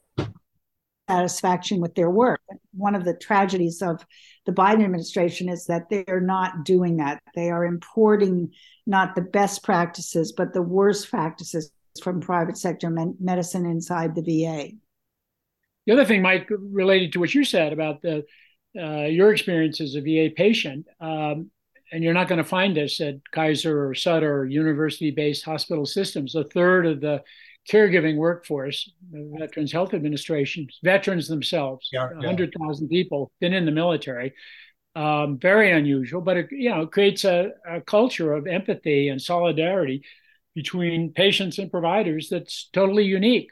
satisfaction 1.10 1.80
with 1.80 1.96
their 1.96 2.10
work. 2.10 2.42
One 2.74 2.94
of 2.94 3.06
the 3.06 3.14
tragedies 3.14 3.82
of 3.82 4.06
the 4.46 4.52
Biden 4.52 4.84
administration 4.84 5.50
is 5.50 5.66
that 5.66 5.90
they're 5.90 6.22
not 6.22 6.66
doing 6.66 6.98
that. 6.98 7.22
They 7.36 7.50
are 7.50 7.66
importing 7.66 8.52
not 8.86 9.16
the 9.16 9.22
best 9.22 9.64
practices, 9.64 10.34
but 10.36 10.54
the 10.54 10.62
worst 10.62 11.10
practices 11.10 11.72
from 12.04 12.22
private 12.22 12.58
sector 12.58 12.90
medicine 13.20 13.66
inside 13.66 14.16
the 14.16 14.22
VA. 14.22 14.72
The 15.90 15.94
other 15.94 16.06
thing, 16.06 16.22
Mike, 16.22 16.48
related 16.52 17.14
to 17.14 17.20
what 17.20 17.34
you 17.34 17.44
said 17.44 17.74
about 17.74 18.04
the 18.04 18.24
uh, 18.80 19.06
your 19.06 19.34
experience 19.34 19.82
as 19.82 19.96
a 19.96 20.02
VA 20.02 20.30
patient, 20.32 20.86
um, 21.02 21.50
and 21.92 22.04
you're 22.04 22.14
not 22.14 22.28
going 22.28 22.38
to 22.38 22.44
find 22.44 22.78
this 22.78 23.02
at 23.02 23.16
Kaiser 23.32 23.88
or 23.88 23.96
Sutter 23.96 24.32
or 24.32 24.46
university-based 24.46 25.44
hospital 25.44 25.88
systems. 25.88 26.36
A 26.36 26.44
third 26.44 26.86
of 26.86 27.02
the 27.02 27.24
caregiving 27.68 28.18
workforce, 28.18 28.92
the 29.12 29.34
Veterans 29.40 29.72
Health 29.72 29.96
Administration, 29.96 30.68
veterans 30.84 31.28
themselves, 31.28 31.90
yeah, 31.92 32.14
100,000 32.14 32.88
people, 32.88 33.32
been 33.42 33.54
in 33.54 33.66
the 33.66 33.72
military. 33.72 34.36
Um, 34.96 35.40
very 35.40 35.72
unusual, 35.72 36.22
but 36.22 36.38
it 36.38 36.52
you 36.52 36.70
know 36.70 36.86
creates 36.86 37.24
a, 37.24 37.54
a 37.68 37.82
culture 37.82 38.34
of 38.34 38.46
empathy 38.46 39.10
and 39.10 39.20
solidarity 39.20 40.04
between 40.54 41.14
patients 41.14 41.58
and 41.58 41.72
providers 41.72 42.30
that's 42.30 42.70
totally 42.74 43.06
unique 43.06 43.50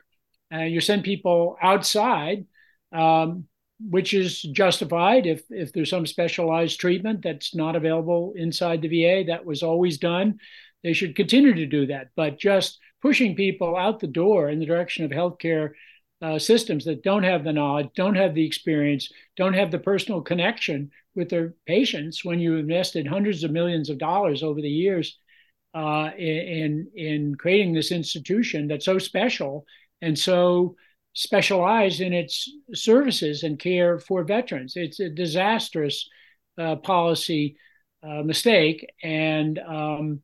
uh, 0.53 0.63
you 0.63 0.81
send 0.81 1.03
people 1.03 1.57
outside, 1.61 2.45
um, 2.91 3.45
which 3.79 4.13
is 4.13 4.41
justified 4.41 5.25
if 5.25 5.43
if 5.49 5.73
there's 5.73 5.89
some 5.89 6.05
specialized 6.05 6.79
treatment 6.79 7.21
that's 7.21 7.53
not 7.53 7.75
available 7.75 8.33
inside 8.35 8.81
the 8.81 8.87
VA. 8.87 9.25
That 9.27 9.45
was 9.45 9.63
always 9.63 9.97
done. 9.97 10.39
They 10.83 10.93
should 10.93 11.15
continue 11.15 11.53
to 11.53 11.65
do 11.65 11.87
that, 11.87 12.09
but 12.15 12.39
just 12.39 12.79
pushing 13.01 13.35
people 13.35 13.75
out 13.75 13.99
the 13.99 14.07
door 14.07 14.49
in 14.49 14.59
the 14.59 14.65
direction 14.65 15.05
of 15.05 15.11
healthcare 15.11 15.71
uh, 16.21 16.39
systems 16.39 16.85
that 16.85 17.03
don't 17.03 17.23
have 17.23 17.43
the 17.43 17.53
knowledge, 17.53 17.89
don't 17.95 18.15
have 18.15 18.33
the 18.33 18.45
experience, 18.45 19.11
don't 19.35 19.53
have 19.53 19.69
the 19.69 19.79
personal 19.79 20.21
connection 20.21 20.89
with 21.15 21.29
their 21.29 21.53
patients 21.65 22.25
when 22.25 22.39
you 22.39 22.55
invested 22.55 23.05
hundreds 23.05 23.43
of 23.43 23.51
millions 23.51 23.89
of 23.89 23.97
dollars 23.97 24.43
over 24.43 24.61
the 24.61 24.69
years 24.69 25.17
uh, 25.73 26.09
in 26.17 26.87
in 26.95 27.35
creating 27.35 27.73
this 27.73 27.91
institution 27.91 28.67
that's 28.67 28.85
so 28.85 28.97
special 28.97 29.65
and 30.01 30.17
so 30.17 30.75
specialized 31.13 31.99
in 31.99 32.13
its 32.13 32.49
services 32.73 33.43
and 33.43 33.57
care 33.57 33.97
for 33.99 34.23
veterans. 34.23 34.73
It's 34.75 34.99
a 34.99 35.09
disastrous 35.09 36.07
uh, 36.57 36.75
policy 36.75 37.57
uh, 38.03 38.21
mistake, 38.23 38.87
and 39.03 39.57
um, 39.59 40.21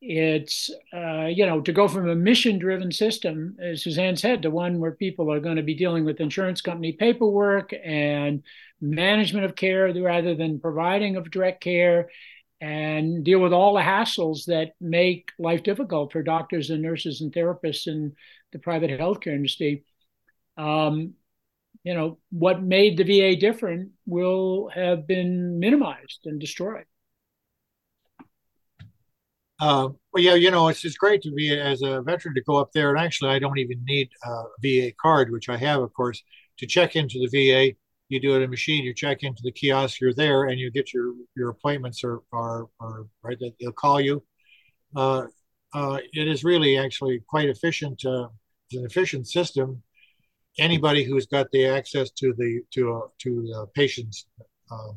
it's 0.00 0.70
uh, 0.92 1.26
you 1.26 1.46
know 1.46 1.60
to 1.60 1.72
go 1.72 1.88
from 1.88 2.08
a 2.08 2.14
mission-driven 2.14 2.92
system, 2.92 3.56
as 3.60 3.82
Suzanne 3.82 4.16
said, 4.16 4.42
to 4.42 4.50
one 4.50 4.80
where 4.80 4.92
people 4.92 5.32
are 5.32 5.40
going 5.40 5.56
to 5.56 5.62
be 5.62 5.74
dealing 5.74 6.04
with 6.04 6.20
insurance 6.20 6.60
company 6.60 6.92
paperwork 6.92 7.72
and 7.84 8.42
management 8.80 9.44
of 9.44 9.56
care 9.56 9.92
rather 9.92 10.34
than 10.34 10.60
providing 10.60 11.16
of 11.16 11.30
direct 11.30 11.60
care 11.60 12.08
and 12.60 13.24
deal 13.24 13.38
with 13.38 13.52
all 13.52 13.74
the 13.74 13.80
hassles 13.80 14.46
that 14.46 14.72
make 14.80 15.30
life 15.38 15.62
difficult 15.62 16.12
for 16.12 16.22
doctors 16.22 16.70
and 16.70 16.82
nurses 16.82 17.20
and 17.20 17.32
therapists 17.32 17.86
and 17.86 18.12
the 18.52 18.58
private 18.58 18.90
healthcare 18.90 19.34
industry. 19.34 19.84
Um, 20.56 21.14
you 21.84 21.94
know, 21.94 22.18
what 22.30 22.62
made 22.62 22.96
the 22.96 23.04
VA 23.04 23.36
different 23.36 23.90
will 24.06 24.68
have 24.74 25.06
been 25.06 25.58
minimized 25.58 26.20
and 26.24 26.40
destroyed. 26.40 26.84
Uh, 29.60 29.88
well, 30.12 30.22
yeah, 30.22 30.34
you 30.34 30.50
know, 30.50 30.68
it's 30.68 30.80
just 30.80 30.98
great 30.98 31.20
to 31.22 31.32
be 31.32 31.58
as 31.58 31.82
a 31.82 32.00
veteran 32.02 32.34
to 32.34 32.42
go 32.42 32.56
up 32.56 32.70
there. 32.72 32.90
And 32.90 33.04
actually, 33.04 33.30
I 33.30 33.38
don't 33.38 33.58
even 33.58 33.82
need 33.84 34.08
a 34.24 34.42
VA 34.62 34.92
card, 35.00 35.32
which 35.32 35.48
I 35.48 35.56
have, 35.56 35.80
of 35.82 35.92
course, 35.94 36.22
to 36.58 36.66
check 36.66 36.94
into 36.94 37.18
the 37.18 37.26
VA. 37.26 37.74
You 38.08 38.20
do 38.20 38.34
it 38.34 38.38
in 38.38 38.42
a 38.44 38.48
machine. 38.48 38.84
You 38.84 38.94
check 38.94 39.22
into 39.22 39.42
the 39.42 39.52
kiosk. 39.52 40.00
You're 40.00 40.14
there, 40.14 40.44
and 40.44 40.58
you 40.58 40.70
get 40.70 40.94
your 40.94 41.12
your 41.36 41.50
appointments 41.50 42.04
are 42.04 42.20
are, 42.32 42.66
are 42.80 43.06
right. 43.22 43.36
They'll 43.60 43.72
call 43.72 44.00
you. 44.00 44.22
Uh, 44.94 45.26
uh, 45.74 45.98
it 46.12 46.28
is 46.28 46.44
really 46.44 46.78
actually 46.78 47.20
quite 47.28 47.48
efficient. 47.48 48.04
Uh, 48.04 48.28
it's 48.66 48.78
an 48.78 48.86
efficient 48.86 49.28
system. 49.28 49.82
Anybody 50.58 51.04
who's 51.04 51.26
got 51.26 51.50
the 51.52 51.66
access 51.66 52.10
to 52.12 52.34
the 52.36 52.62
to 52.72 52.94
uh, 52.94 53.08
to 53.18 53.42
the 53.42 53.66
patient's 53.74 54.26
um, 54.70 54.96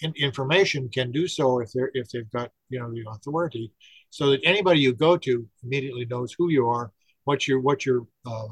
in, 0.00 0.12
information 0.16 0.88
can 0.88 1.10
do 1.12 1.26
so 1.26 1.60
if 1.60 1.72
they're 1.72 1.90
if 1.94 2.10
they've 2.10 2.30
got 2.30 2.50
you 2.68 2.80
know 2.80 2.90
the 2.92 3.04
authority, 3.10 3.72
so 4.10 4.30
that 4.30 4.40
anybody 4.44 4.80
you 4.80 4.94
go 4.94 5.16
to 5.16 5.46
immediately 5.64 6.04
knows 6.06 6.34
who 6.36 6.50
you 6.50 6.68
are, 6.68 6.92
what 7.24 7.46
your 7.46 7.60
what 7.60 7.84
your 7.84 8.06
uh, 8.26 8.48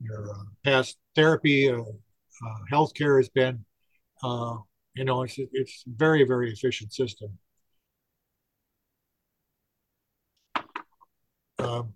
your 0.00 0.30
uh, 0.30 0.44
past 0.64 0.96
therapy, 1.14 1.70
uh, 1.70 1.80
uh, 1.80 2.58
healthcare 2.72 3.18
has 3.18 3.28
been. 3.28 3.64
You 4.94 5.04
know, 5.04 5.22
it's 5.22 5.36
it's 5.38 5.84
very 5.86 6.24
very 6.24 6.52
efficient 6.52 6.92
system. 6.92 7.38
Um, 11.60 11.94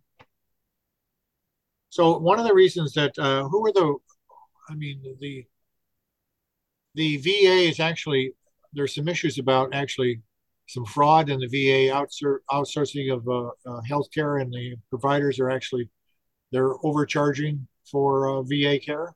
So 1.95 2.19
one 2.19 2.41
of 2.41 2.45
the 2.45 2.53
reasons 2.53 2.93
that 2.95 3.17
uh, 3.21 3.45
who 3.45 3.65
are 3.65 3.73
the, 3.73 3.95
I 4.69 4.75
mean 4.75 5.01
the 5.21 5.47
the 6.97 7.19
VA 7.19 7.69
is 7.71 7.79
actually 7.79 8.33
there's 8.73 8.97
some 8.97 9.07
issues 9.07 9.39
about 9.39 9.73
actually 9.73 10.21
some 10.67 10.85
fraud 10.87 11.31
in 11.31 11.39
the 11.39 11.47
VA 11.47 11.95
outsourcing 12.53 13.13
of 13.13 13.29
uh, 13.29 13.47
uh, 13.71 13.81
healthcare, 13.89 14.43
and 14.43 14.53
the 14.53 14.75
providers 14.91 15.39
are 15.39 15.51
actually 15.51 15.89
they're 16.51 16.75
overcharging 16.85 17.69
for 17.89 18.29
uh, 18.29 18.43
VA 18.43 18.81
care. 18.81 19.15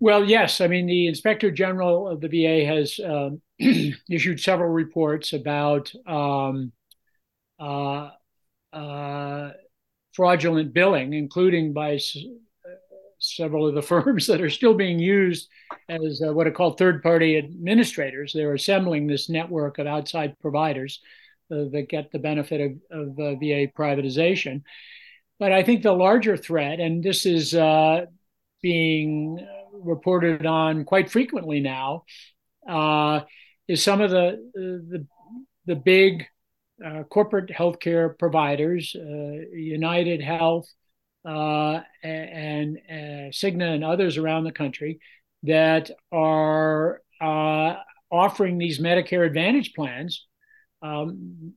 Well, 0.00 0.22
yes. 0.22 0.60
I 0.60 0.66
mean, 0.66 0.84
the 0.84 1.06
Inspector 1.06 1.50
General 1.52 2.06
of 2.06 2.20
the 2.20 2.28
VA 2.28 2.66
has 2.66 3.00
um, 3.02 3.40
issued 4.10 4.38
several 4.38 4.68
reports 4.68 5.32
about 5.32 5.90
um, 6.06 6.72
uh, 7.58 8.10
uh, 8.70 9.52
fraudulent 10.12 10.72
billing, 10.72 11.12
including 11.12 11.72
by 11.72 11.94
s- 11.94 12.16
several 13.18 13.66
of 13.66 13.74
the 13.74 13.82
firms 13.94 14.26
that 14.26 14.40
are 14.40 14.50
still 14.50 14.74
being 14.74 14.98
used 14.98 15.48
as 15.88 16.22
uh, 16.26 16.32
what 16.32 16.46
are 16.46 16.52
called 16.52 16.78
third 16.78 17.02
party 17.02 17.38
administrators. 17.38 18.32
They're 18.32 18.54
assembling 18.54 19.06
this 19.06 19.28
network 19.28 19.78
of 19.78 19.86
outside 19.86 20.36
providers 20.40 21.00
uh, 21.50 21.64
that 21.72 21.86
get 21.88 22.12
the 22.12 22.18
benefit 22.18 22.60
of, 22.90 22.98
of 22.98 23.18
uh, 23.18 23.34
VA 23.36 23.66
privatization. 23.76 24.62
But 25.38 25.52
I 25.52 25.62
think 25.62 25.82
the 25.82 25.92
larger 25.92 26.36
threat, 26.36 26.80
and 26.80 27.02
this 27.02 27.24
is 27.24 27.54
uh, 27.54 28.06
being 28.62 29.46
reported 29.72 30.44
on 30.44 30.84
quite 30.84 31.10
frequently 31.10 31.60
now, 31.60 32.04
uh, 32.68 33.20
is 33.66 33.82
some 33.82 34.00
of 34.00 34.10
the 34.10 34.50
the, 34.54 35.06
the 35.66 35.76
big 35.76 36.26
uh, 36.84 37.02
corporate 37.04 37.50
healthcare 37.50 38.18
providers, 38.18 38.94
United 38.94 40.20
Health, 40.20 40.66
uh, 41.24 41.80
and 42.02 42.78
uh, 42.88 43.30
Cigna 43.30 43.74
and 43.74 43.84
others 43.84 44.16
around 44.16 44.44
the 44.44 44.52
country 44.52 45.00
that 45.42 45.90
are 46.12 47.02
uh, 47.20 47.74
offering 48.10 48.58
these 48.58 48.80
Medicare 48.80 49.26
Advantage 49.26 49.74
plans. 49.74 50.26
Um, 50.82 51.54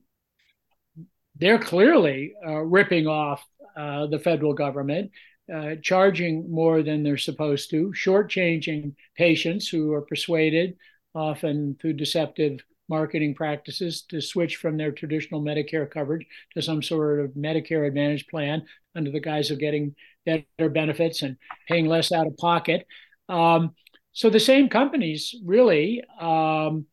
they're 1.36 1.58
clearly 1.58 2.34
uh, 2.46 2.60
ripping 2.60 3.06
off 3.06 3.44
uh, 3.76 4.06
the 4.06 4.18
federal 4.18 4.54
government, 4.54 5.10
uh, 5.52 5.76
charging 5.82 6.50
more 6.50 6.82
than 6.82 7.02
they're 7.02 7.16
supposed 7.16 7.70
to, 7.70 7.92
shortchanging 7.96 8.94
patients 9.16 9.68
who 9.68 9.92
are 9.92 10.02
persuaded, 10.02 10.76
often 11.14 11.76
through 11.80 11.94
deceptive 11.94 12.60
marketing 12.88 13.34
practices 13.34 14.02
to 14.08 14.20
switch 14.20 14.56
from 14.56 14.76
their 14.76 14.92
traditional 14.92 15.42
Medicare 15.42 15.90
coverage 15.90 16.26
to 16.54 16.62
some 16.62 16.82
sort 16.82 17.20
of 17.20 17.30
Medicare 17.32 17.86
Advantage 17.86 18.26
plan 18.26 18.64
under 18.94 19.10
the 19.10 19.20
guise 19.20 19.50
of 19.50 19.58
getting 19.58 19.94
better 20.26 20.68
benefits 20.68 21.22
and 21.22 21.36
paying 21.68 21.86
less 21.86 22.12
out 22.12 22.26
of 22.26 22.36
pocket. 22.36 22.86
Um, 23.28 23.74
so 24.12 24.30
the 24.30 24.40
same 24.40 24.68
companies 24.68 25.34
really 25.44 26.02
um, 26.20 26.86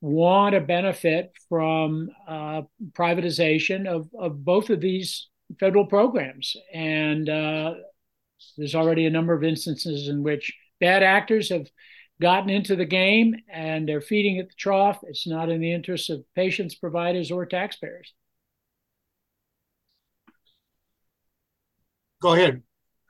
want 0.00 0.54
to 0.54 0.60
benefit 0.60 1.32
from 1.48 2.10
uh, 2.26 2.62
privatization 2.92 3.86
of, 3.86 4.08
of 4.18 4.44
both 4.44 4.70
of 4.70 4.80
these 4.80 5.28
federal 5.58 5.86
programs. 5.86 6.56
And 6.74 7.28
uh, 7.28 7.74
there's 8.56 8.74
already 8.74 9.06
a 9.06 9.10
number 9.10 9.32
of 9.32 9.44
instances 9.44 10.08
in 10.08 10.22
which 10.22 10.54
bad 10.80 11.02
actors 11.02 11.48
have 11.48 11.66
gotten 12.20 12.50
into 12.50 12.76
the 12.76 12.84
game 12.84 13.34
and 13.48 13.88
they're 13.88 14.00
feeding 14.00 14.38
at 14.38 14.48
the 14.48 14.54
trough. 14.56 14.98
It's 15.04 15.26
not 15.26 15.48
in 15.48 15.60
the 15.60 15.72
interest 15.72 16.10
of 16.10 16.24
patients, 16.34 16.74
providers, 16.74 17.30
or 17.30 17.46
taxpayers. 17.46 18.12
Go 22.20 22.34
ahead, 22.34 22.62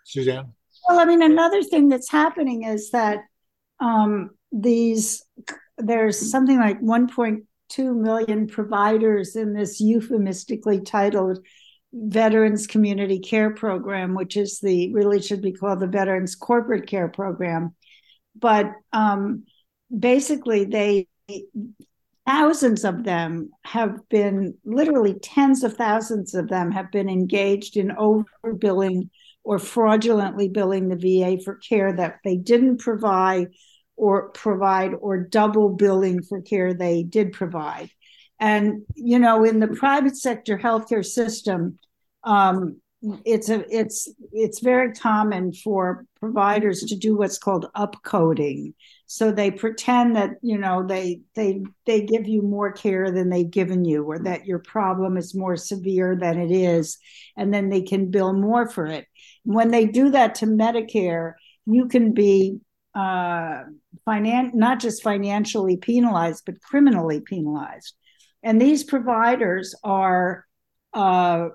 Suzanne. 0.04 0.52
Well, 0.88 1.00
I 1.00 1.06
mean, 1.06 1.22
another 1.22 1.62
thing 1.62 1.88
that's 1.88 2.10
happening 2.10 2.64
is 2.64 2.90
that 2.90 3.20
um, 3.80 4.30
these 4.52 5.24
there's 5.78 6.30
something 6.30 6.58
like 6.58 6.80
1.2 6.80 7.96
million 7.96 8.48
providers 8.48 9.36
in 9.36 9.54
this 9.54 9.80
euphemistically 9.80 10.80
titled 10.80 11.38
Veterans 11.92 12.66
Community 12.66 13.20
Care 13.20 13.54
Program, 13.54 14.14
which 14.14 14.36
is 14.36 14.58
the 14.60 14.92
really 14.92 15.22
should 15.22 15.40
be 15.40 15.52
called 15.52 15.80
the 15.80 15.86
Veterans 15.86 16.34
Corporate 16.34 16.86
Care 16.86 17.08
Program 17.08 17.74
but 18.40 18.72
um, 18.92 19.44
basically 19.96 20.64
they 20.64 21.08
thousands 22.26 22.84
of 22.84 23.04
them 23.04 23.50
have 23.64 24.06
been 24.10 24.54
literally 24.64 25.14
tens 25.14 25.64
of 25.64 25.74
thousands 25.74 26.34
of 26.34 26.48
them 26.48 26.70
have 26.70 26.90
been 26.92 27.08
engaged 27.08 27.76
in 27.76 27.88
overbilling 27.88 29.08
or 29.44 29.58
fraudulently 29.58 30.48
billing 30.48 30.88
the 30.88 30.96
VA 30.96 31.42
for 31.42 31.54
care 31.56 31.90
that 31.90 32.18
they 32.24 32.36
didn't 32.36 32.80
provide 32.80 33.48
or 33.96 34.28
provide 34.28 34.92
or 34.92 35.18
double 35.18 35.70
billing 35.70 36.22
for 36.22 36.42
care 36.42 36.74
they 36.74 37.02
did 37.02 37.32
provide. 37.32 37.90
And 38.38 38.82
you 38.94 39.18
know, 39.18 39.44
in 39.44 39.58
the 39.58 39.68
private 39.68 40.16
sector 40.16 40.58
healthcare 40.58 41.04
system, 41.04 41.78
um, 42.24 42.80
it's 43.02 43.48
a 43.48 43.64
it's 43.74 44.08
it's 44.32 44.58
very 44.60 44.92
common 44.92 45.52
for 45.52 46.04
providers 46.18 46.80
to 46.80 46.96
do 46.96 47.16
what's 47.16 47.38
called 47.38 47.70
upcoding. 47.76 48.74
So 49.06 49.30
they 49.30 49.52
pretend 49.52 50.16
that 50.16 50.30
you 50.42 50.58
know 50.58 50.84
they 50.84 51.20
they 51.36 51.62
they 51.86 52.00
give 52.02 52.26
you 52.26 52.42
more 52.42 52.72
care 52.72 53.10
than 53.12 53.30
they've 53.30 53.48
given 53.48 53.84
you 53.84 54.02
or 54.04 54.18
that 54.20 54.46
your 54.46 54.58
problem 54.58 55.16
is 55.16 55.34
more 55.34 55.56
severe 55.56 56.16
than 56.16 56.40
it 56.40 56.50
is 56.50 56.98
and 57.36 57.54
then 57.54 57.68
they 57.68 57.82
can 57.82 58.10
bill 58.10 58.32
more 58.32 58.68
for 58.68 58.86
it. 58.86 59.06
When 59.44 59.70
they 59.70 59.86
do 59.86 60.10
that 60.10 60.36
to 60.36 60.46
medicare 60.46 61.34
you 61.66 61.86
can 61.86 62.14
be 62.14 62.58
uh 62.96 63.62
finan- 64.08 64.54
not 64.54 64.80
just 64.80 65.04
financially 65.04 65.76
penalized 65.76 66.42
but 66.44 66.60
criminally 66.62 67.20
penalized. 67.20 67.94
And 68.42 68.60
these 68.60 68.82
providers 68.82 69.76
are 69.84 70.46
uh 70.92 71.50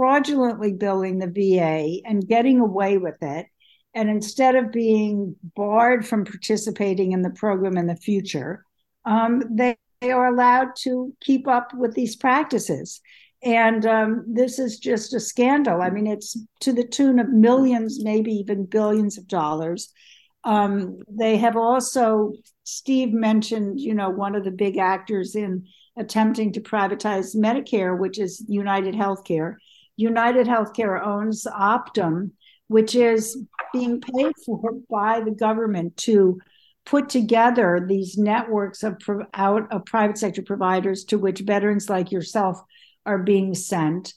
fraudulently 0.00 0.72
billing 0.72 1.18
the 1.18 1.26
VA 1.26 2.00
and 2.08 2.26
getting 2.26 2.58
away 2.58 2.96
with 2.96 3.18
it. 3.20 3.44
And 3.92 4.08
instead 4.08 4.54
of 4.54 4.72
being 4.72 5.36
barred 5.54 6.06
from 6.06 6.24
participating 6.24 7.12
in 7.12 7.20
the 7.20 7.28
program 7.28 7.76
in 7.76 7.86
the 7.86 7.96
future, 7.96 8.64
um, 9.04 9.42
they, 9.50 9.76
they, 10.00 10.10
are 10.10 10.28
allowed 10.28 10.68
to 10.84 11.14
keep 11.20 11.46
up 11.46 11.74
with 11.74 11.94
these 11.94 12.16
practices. 12.16 13.02
And 13.42 13.84
um, 13.84 14.24
this 14.26 14.58
is 14.58 14.78
just 14.78 15.12
a 15.12 15.20
scandal. 15.20 15.82
I 15.82 15.90
mean, 15.90 16.06
it's 16.06 16.34
to 16.60 16.72
the 16.72 16.86
tune 16.86 17.18
of 17.18 17.28
millions, 17.28 18.02
maybe 18.02 18.32
even 18.32 18.64
billions 18.64 19.18
of 19.18 19.28
dollars. 19.28 19.92
Um, 20.44 21.00
they 21.10 21.36
have 21.36 21.58
also, 21.58 22.32
Steve 22.64 23.12
mentioned, 23.12 23.78
you 23.78 23.94
know, 23.94 24.08
one 24.08 24.34
of 24.34 24.44
the 24.44 24.50
big 24.50 24.78
actors 24.78 25.36
in 25.36 25.66
attempting 25.98 26.54
to 26.54 26.62
privatize 26.62 27.36
Medicare, 27.36 27.98
which 27.98 28.18
is 28.18 28.42
United 28.48 28.94
Healthcare. 28.94 29.56
United 30.00 30.46
Healthcare 30.46 31.04
owns 31.04 31.44
Optum, 31.44 32.30
which 32.68 32.94
is 32.94 33.36
being 33.72 34.00
paid 34.00 34.32
for 34.44 34.72
by 34.88 35.20
the 35.20 35.30
government 35.30 35.96
to 35.98 36.38
put 36.86 37.08
together 37.08 37.84
these 37.86 38.16
networks 38.16 38.82
of 38.82 38.96
out 39.34 39.70
of 39.72 39.84
private 39.84 40.18
sector 40.18 40.42
providers 40.42 41.04
to 41.04 41.18
which 41.18 41.40
veterans 41.40 41.90
like 41.90 42.10
yourself 42.10 42.60
are 43.04 43.18
being 43.18 43.54
sent, 43.54 44.14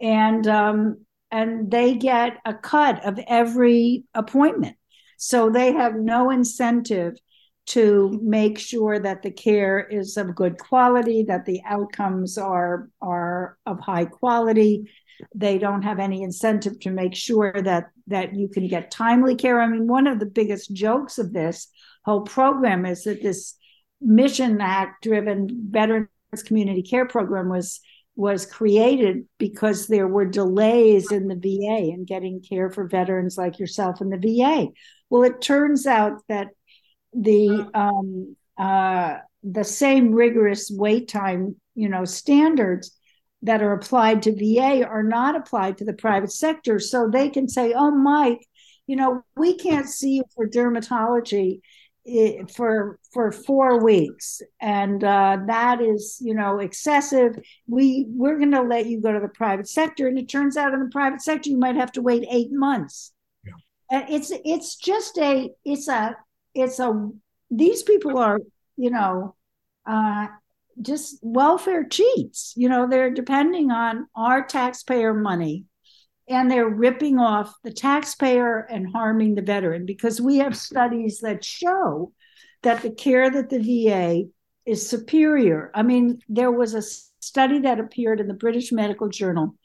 and 0.00 0.46
um, 0.46 1.04
and 1.30 1.70
they 1.70 1.94
get 1.94 2.38
a 2.44 2.54
cut 2.54 3.04
of 3.04 3.18
every 3.26 4.04
appointment. 4.14 4.76
So 5.16 5.50
they 5.50 5.72
have 5.72 5.94
no 5.94 6.30
incentive 6.30 7.14
to 7.64 8.18
make 8.22 8.58
sure 8.58 8.98
that 8.98 9.22
the 9.22 9.30
care 9.30 9.80
is 9.80 10.16
of 10.16 10.34
good 10.34 10.58
quality, 10.58 11.24
that 11.28 11.46
the 11.46 11.62
outcomes 11.64 12.36
are 12.36 12.90
are 13.00 13.56
of 13.64 13.80
high 13.80 14.04
quality, 14.04 14.90
they 15.34 15.58
don't 15.58 15.82
have 15.82 15.98
any 15.98 16.22
incentive 16.22 16.78
to 16.80 16.90
make 16.90 17.14
sure 17.14 17.54
that 17.62 17.86
that 18.06 18.34
you 18.34 18.48
can 18.48 18.68
get 18.68 18.90
timely 18.90 19.34
care. 19.34 19.60
I 19.60 19.66
mean, 19.66 19.86
one 19.86 20.06
of 20.06 20.18
the 20.18 20.26
biggest 20.26 20.72
jokes 20.72 21.18
of 21.18 21.32
this 21.32 21.68
whole 22.04 22.22
program 22.22 22.84
is 22.86 23.04
that 23.04 23.22
this 23.22 23.56
Mission 24.00 24.60
Act 24.60 25.02
driven 25.02 25.48
Veterans 25.70 26.08
Community 26.44 26.82
Care 26.82 27.06
Program 27.06 27.48
was 27.48 27.80
was 28.14 28.44
created 28.44 29.24
because 29.38 29.86
there 29.86 30.06
were 30.06 30.26
delays 30.26 31.10
in 31.12 31.28
the 31.28 31.34
VA 31.34 31.90
in 31.92 32.04
getting 32.04 32.42
care 32.42 32.70
for 32.70 32.86
veterans 32.86 33.38
like 33.38 33.58
yourself 33.58 34.00
in 34.00 34.10
the 34.10 34.18
VA. 34.18 34.68
Well, 35.08 35.22
it 35.22 35.40
turns 35.40 35.86
out 35.86 36.22
that 36.28 36.48
the 37.14 37.70
um, 37.74 38.36
uh, 38.58 39.18
the 39.42 39.64
same 39.64 40.12
rigorous 40.12 40.70
wait 40.70 41.08
time, 41.08 41.56
you 41.74 41.88
know, 41.88 42.04
standards 42.04 42.96
that 43.42 43.62
are 43.62 43.72
applied 43.72 44.22
to 44.22 44.32
VA 44.32 44.86
are 44.86 45.02
not 45.02 45.36
applied 45.36 45.78
to 45.78 45.84
the 45.84 45.92
private 45.92 46.32
sector. 46.32 46.78
So 46.78 47.08
they 47.08 47.28
can 47.28 47.48
say, 47.48 47.72
oh, 47.72 47.90
Mike, 47.90 48.46
you 48.86 48.96
know, 48.96 49.24
we 49.36 49.56
can't 49.56 49.88
see 49.88 50.16
you 50.16 50.24
for 50.34 50.46
dermatology 50.46 51.60
for 52.54 52.98
for 53.12 53.30
four 53.30 53.82
weeks 53.82 54.42
and 54.60 55.04
uh, 55.04 55.38
that 55.46 55.80
is 55.80 56.18
you 56.20 56.34
know 56.34 56.58
excessive 56.58 57.38
we 57.68 58.06
we're 58.08 58.38
going 58.38 58.50
to 58.50 58.62
let 58.62 58.86
you 58.86 59.00
go 59.00 59.12
to 59.12 59.20
the 59.20 59.28
private 59.28 59.68
sector 59.68 60.08
and 60.08 60.18
it 60.18 60.28
turns 60.28 60.56
out 60.56 60.74
in 60.74 60.80
the 60.80 60.90
private 60.90 61.22
sector 61.22 61.48
you 61.48 61.56
might 61.56 61.76
have 61.76 61.92
to 61.92 62.02
wait 62.02 62.26
eight 62.28 62.50
months 62.50 63.12
yeah. 63.44 63.52
and 63.92 64.10
it's 64.10 64.32
it's 64.44 64.74
just 64.74 65.16
a 65.18 65.48
it's 65.64 65.86
a 65.86 66.16
it's 66.54 66.80
a 66.80 67.08
these 67.52 67.84
people 67.84 68.18
are 68.18 68.40
you 68.76 68.90
know 68.90 69.36
uh, 69.86 70.26
just 70.82 71.18
welfare 71.22 71.84
cheats 71.84 72.52
you 72.56 72.68
know 72.68 72.88
they're 72.88 73.10
depending 73.10 73.70
on 73.70 74.06
our 74.14 74.44
taxpayer 74.44 75.14
money 75.14 75.64
and 76.28 76.50
they're 76.50 76.68
ripping 76.68 77.18
off 77.18 77.54
the 77.64 77.72
taxpayer 77.72 78.60
and 78.70 78.92
harming 78.92 79.34
the 79.34 79.42
veteran 79.42 79.84
because 79.86 80.20
we 80.20 80.38
have 80.38 80.56
studies 80.56 81.20
that 81.20 81.44
show 81.44 82.12
that 82.62 82.82
the 82.82 82.90
care 82.90 83.30
that 83.30 83.50
the 83.50 83.58
VA 83.58 84.24
is 84.64 84.88
superior. 84.88 85.70
I 85.74 85.82
mean, 85.82 86.20
there 86.28 86.52
was 86.52 86.74
a 86.74 86.82
study 86.82 87.60
that 87.60 87.80
appeared 87.80 88.20
in 88.20 88.28
the 88.28 88.34
British 88.34 88.72
Medical 88.72 89.08
Journal 89.08 89.56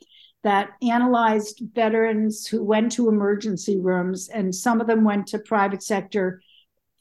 that 0.44 0.72
analyzed 0.82 1.62
veterans 1.74 2.48
who 2.48 2.64
went 2.64 2.92
to 2.94 3.10
emergency 3.10 3.80
rooms, 3.80 4.30
and 4.30 4.54
some 4.54 4.82
of 4.82 4.88
them 4.88 5.04
went 5.04 5.28
to 5.28 5.40
private 5.40 5.84
sector 5.84 6.42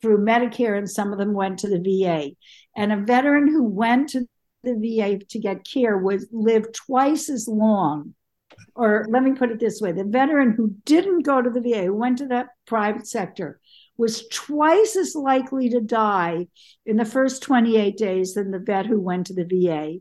through 0.03 0.19
Medicare, 0.19 0.77
and 0.77 0.89
some 0.89 1.13
of 1.13 1.19
them 1.19 1.33
went 1.33 1.59
to 1.61 1.69
the 1.69 1.79
VA. 1.79 2.31
And 2.77 2.93
a 2.93 2.97
veteran 2.97 3.49
who 3.49 3.65
went 3.65 4.11
to 4.11 4.27
the 4.63 4.75
VA 4.75 5.25
to 5.31 5.39
get 5.39 5.67
care 5.67 5.97
was 5.97 6.29
lived 6.31 6.75
twice 6.75 7.29
as 7.31 7.49
long 7.49 8.15
or 8.75 9.07
let 9.09 9.23
me 9.23 9.33
put 9.33 9.51
it 9.51 9.59
this 9.59 9.81
way 9.81 9.93
the 9.93 10.05
veteran 10.05 10.53
who 10.53 10.75
didn't 10.85 11.23
go 11.23 11.41
to 11.41 11.51
the 11.51 11.61
VA, 11.61 11.85
who 11.85 11.95
went 11.95 12.19
to 12.19 12.27
the 12.27 12.47
private 12.67 13.07
sector, 13.07 13.61
was 13.97 14.29
twice 14.29 14.97
as 14.97 15.15
likely 15.15 15.71
to 15.71 15.81
die 15.81 16.47
in 16.85 16.97
the 16.97 17.05
first 17.05 17.43
28 17.43 17.97
days 17.97 18.35
than 18.35 18.51
the 18.51 18.59
vet 18.59 18.87
who 18.87 19.01
went 19.01 19.27
to 19.27 19.35
the 19.35 19.45
VA. 19.45 19.99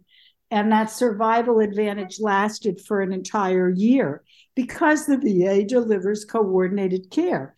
And 0.51 0.71
that 0.71 0.91
survival 0.91 1.59
advantage 1.59 2.19
lasted 2.19 2.81
for 2.81 3.01
an 3.01 3.11
entire 3.11 3.69
year 3.69 4.23
because 4.55 5.05
the 5.05 5.17
VA 5.17 5.63
delivers 5.63 6.23
coordinated 6.25 7.09
care. 7.09 7.55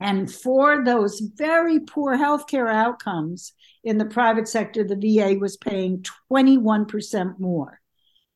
And 0.00 0.32
for 0.32 0.84
those 0.84 1.20
very 1.20 1.80
poor 1.80 2.16
healthcare 2.16 2.72
outcomes 2.72 3.52
in 3.88 3.96
the 3.96 4.04
private 4.04 4.46
sector, 4.46 4.84
the 4.84 4.96
VA 4.96 5.38
was 5.38 5.56
paying 5.56 6.04
21% 6.30 7.40
more. 7.40 7.80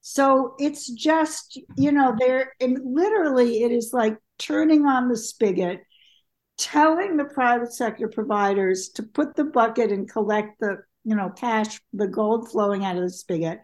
So 0.01 0.55
it's 0.59 0.91
just, 0.91 1.61
you 1.77 1.93
know, 1.93 2.17
there 2.19 2.55
and 2.59 2.79
literally 2.83 3.62
it 3.62 3.71
is 3.71 3.93
like 3.93 4.17
turning 4.38 4.87
on 4.87 5.09
the 5.09 5.17
spigot, 5.17 5.83
telling 6.57 7.19
the 7.19 7.27
private 7.27 7.73
sector 7.75 8.09
providers 8.09 8.88
to 8.95 9.03
put 9.03 9.37
the 9.37 9.45
bucket 9.45 9.93
and 9.93 10.11
collect 10.11 10.59
the, 10.59 10.79
you 11.05 11.15
know, 11.15 11.29
cash, 11.29 11.81
the 11.93 12.09
gold 12.09 12.51
flowing 12.51 12.83
out 12.83 12.97
of 12.97 13.03
the 13.03 13.11
spigot. 13.11 13.61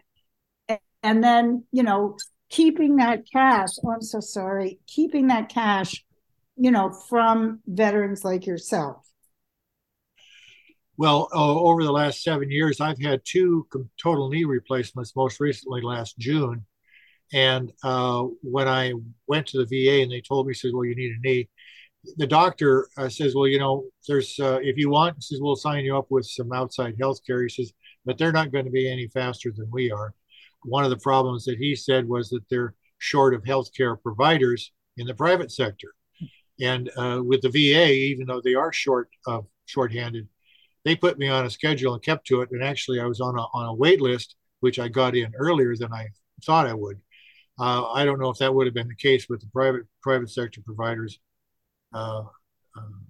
And 1.01 1.23
then, 1.23 1.63
you 1.71 1.81
know, 1.81 2.17
keeping 2.49 2.97
that 2.97 3.23
cash, 3.31 3.69
oh, 3.83 3.91
I'm 3.91 4.01
so 4.03 4.19
sorry, 4.19 4.79
keeping 4.85 5.27
that 5.27 5.49
cash, 5.49 6.05
you 6.55 6.69
know, 6.69 6.91
from 7.09 7.61
veterans 7.65 8.23
like 8.23 8.45
yourself. 8.45 9.08
Well, 10.99 11.29
over 11.31 11.81
the 11.81 11.93
last 11.93 12.23
seven 12.23 12.51
years, 12.51 12.81
I've 12.81 12.99
had 12.99 13.21
two 13.23 13.65
total 14.03 14.27
knee 14.27 14.43
replacements, 14.43 15.15
most 15.15 15.39
recently 15.39 15.79
last 15.81 16.17
June. 16.17 16.65
And 17.31 17.71
uh, 17.85 18.23
when 18.41 18.67
I 18.67 18.91
went 19.25 19.47
to 19.47 19.63
the 19.63 19.65
VA 19.65 20.01
and 20.01 20.11
they 20.11 20.19
told 20.19 20.45
me, 20.45 20.53
says, 20.53 20.73
well, 20.73 20.83
you 20.83 20.97
need 20.97 21.13
a 21.13 21.21
knee, 21.21 21.49
the 22.17 22.27
doctor 22.27 22.89
uh, 22.97 23.07
says, 23.07 23.33
well, 23.33 23.47
you 23.47 23.59
know, 23.59 23.85
there's, 24.09 24.37
uh, 24.41 24.59
if 24.61 24.75
you 24.75 24.89
want, 24.89 25.23
says, 25.23 25.39
we'll 25.41 25.55
sign 25.55 25.85
you 25.85 25.95
up 25.95 26.07
with 26.09 26.25
some 26.25 26.51
outside 26.51 26.95
health 26.99 27.21
care. 27.25 27.43
He 27.43 27.47
says, 27.47 27.71
but 28.03 28.17
they're 28.17 28.33
not 28.33 28.51
going 28.51 28.65
to 28.65 28.71
be 28.71 28.91
any 28.91 29.07
faster 29.07 29.53
than 29.55 29.69
we 29.71 29.89
are. 29.91 30.13
One 30.63 30.83
of 30.83 30.89
the 30.89 30.97
problems 30.97 31.45
that 31.45 31.59
he 31.59 31.77
said 31.77 32.09
was 32.09 32.27
that 32.31 32.43
they're 32.49 32.75
short 32.97 33.33
of 33.33 33.43
healthcare 33.43 33.95
providers 34.03 34.73
in 34.97 35.07
the 35.07 35.15
private 35.15 35.53
sector. 35.53 35.93
And 36.59 36.89
uh, 36.97 37.21
with 37.23 37.41
the 37.41 37.47
VA, 37.47 37.93
even 37.93 38.27
though 38.27 38.41
they 38.43 38.55
are 38.55 38.73
short 38.73 39.07
of 39.25 39.45
shorthanded, 39.65 40.27
they 40.85 40.95
put 40.95 41.19
me 41.19 41.27
on 41.27 41.45
a 41.45 41.49
schedule 41.49 41.93
and 41.93 42.03
kept 42.03 42.27
to 42.27 42.41
it. 42.41 42.49
And 42.51 42.63
actually, 42.63 42.99
I 42.99 43.05
was 43.05 43.21
on 43.21 43.37
a 43.37 43.43
on 43.53 43.65
a 43.65 43.73
wait 43.73 44.01
list, 44.01 44.35
which 44.59 44.79
I 44.79 44.87
got 44.87 45.15
in 45.15 45.33
earlier 45.35 45.75
than 45.75 45.93
I 45.93 46.07
thought 46.45 46.67
I 46.67 46.73
would. 46.73 46.99
Uh, 47.59 47.91
I 47.91 48.05
don't 48.05 48.19
know 48.19 48.29
if 48.29 48.37
that 48.37 48.53
would 48.53 48.67
have 48.67 48.73
been 48.73 48.87
the 48.87 48.95
case 48.95 49.27
with 49.29 49.41
the 49.41 49.49
private 49.53 49.83
private 50.01 50.29
sector 50.29 50.61
providers, 50.65 51.19
uh, 51.93 52.23
um, 52.77 53.05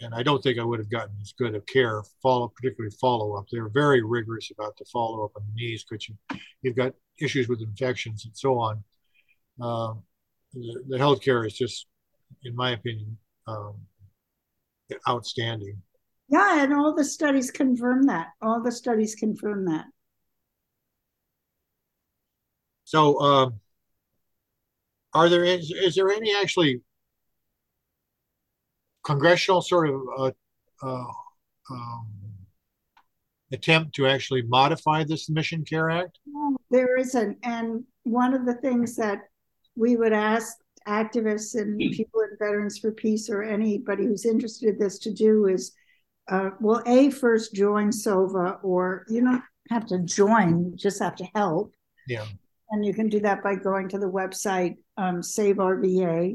and 0.00 0.14
I 0.14 0.22
don't 0.22 0.42
think 0.42 0.58
I 0.58 0.64
would 0.64 0.78
have 0.78 0.90
gotten 0.90 1.14
as 1.22 1.32
good 1.32 1.54
of 1.54 1.64
care 1.66 2.02
follow, 2.22 2.48
particularly 2.48 2.94
follow 3.00 3.36
up. 3.36 3.46
They're 3.50 3.68
very 3.68 4.02
rigorous 4.02 4.50
about 4.50 4.76
the 4.76 4.84
follow 4.92 5.24
up 5.24 5.32
on 5.36 5.42
the 5.46 5.54
knees 5.54 5.84
because 5.88 6.08
you, 6.08 6.16
you've 6.62 6.76
got 6.76 6.92
issues 7.18 7.48
with 7.48 7.62
infections 7.62 8.26
and 8.26 8.36
so 8.36 8.58
on. 8.58 8.84
Uh, 9.60 9.94
the, 10.52 10.82
the 10.88 10.96
healthcare 10.98 11.46
is 11.46 11.54
just, 11.54 11.86
in 12.42 12.54
my 12.54 12.72
opinion, 12.72 13.16
um, 13.46 13.74
outstanding. 15.08 15.80
Yeah, 16.34 16.64
and 16.64 16.74
all 16.74 16.92
the 16.92 17.04
studies 17.04 17.52
confirm 17.52 18.06
that. 18.06 18.30
All 18.42 18.60
the 18.60 18.72
studies 18.72 19.14
confirm 19.14 19.66
that. 19.66 19.84
So, 22.82 23.20
um, 23.20 23.60
are 25.12 25.28
there 25.28 25.44
is, 25.44 25.70
is 25.70 25.94
there 25.94 26.10
any 26.10 26.34
actually 26.34 26.80
congressional 29.04 29.62
sort 29.62 29.90
of 29.90 30.00
uh, 30.18 30.30
uh, 30.82 31.12
um, 31.70 32.06
attempt 33.52 33.94
to 33.94 34.08
actually 34.08 34.42
modify 34.42 35.04
this 35.04 35.30
Mission 35.30 35.64
Care 35.64 35.88
Act? 35.88 36.18
No, 36.26 36.56
there 36.68 36.96
isn't, 36.96 37.38
and 37.44 37.84
one 38.02 38.34
of 38.34 38.44
the 38.44 38.54
things 38.54 38.96
that 38.96 39.20
we 39.76 39.94
would 39.94 40.12
ask 40.12 40.56
activists 40.88 41.54
and 41.54 41.78
people 41.92 42.22
in 42.22 42.36
Veterans 42.40 42.78
for 42.78 42.90
Peace 42.90 43.30
or 43.30 43.44
anybody 43.44 44.04
who's 44.04 44.26
interested 44.26 44.70
in 44.70 44.78
this 44.80 44.98
to 44.98 45.12
do 45.12 45.46
is 45.46 45.72
uh, 46.28 46.50
well, 46.60 46.82
A, 46.86 47.10
first 47.10 47.54
join 47.54 47.92
SOVA, 47.92 48.58
or 48.62 49.04
you 49.08 49.20
don't 49.20 49.42
have 49.70 49.86
to 49.86 49.98
join, 50.00 50.64
you 50.64 50.76
just 50.76 51.00
have 51.00 51.16
to 51.16 51.28
help. 51.34 51.72
Yeah. 52.06 52.26
And 52.70 52.84
you 52.84 52.94
can 52.94 53.08
do 53.08 53.20
that 53.20 53.42
by 53.42 53.56
going 53.56 53.88
to 53.90 53.98
the 53.98 54.10
website 54.10 54.76
um, 54.96 55.22
Save 55.22 55.60
Our 55.60 55.80
VA 55.80 56.32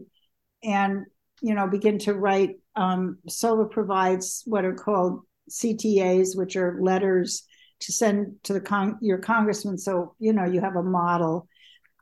and, 0.64 1.06
you 1.42 1.56
know, 1.56 1.68
begin 1.68 1.98
to 2.00 2.14
write. 2.14 2.58
Um, 2.76 3.18
SOVA 3.28 3.66
provides 3.66 4.44
what 4.46 4.64
are 4.64 4.74
called 4.74 5.22
CTAs, 5.50 6.38
which 6.38 6.56
are 6.56 6.80
letters 6.80 7.44
to 7.82 7.92
send 7.92 8.36
to 8.44 8.54
the 8.54 8.62
con- 8.62 8.98
your 9.02 9.18
congressman. 9.18 9.78
So, 9.78 10.16
you 10.20 10.34
know, 10.34 10.46
you 10.46 10.62
have 10.62 10.76
a 10.76 10.84
model. 10.84 11.48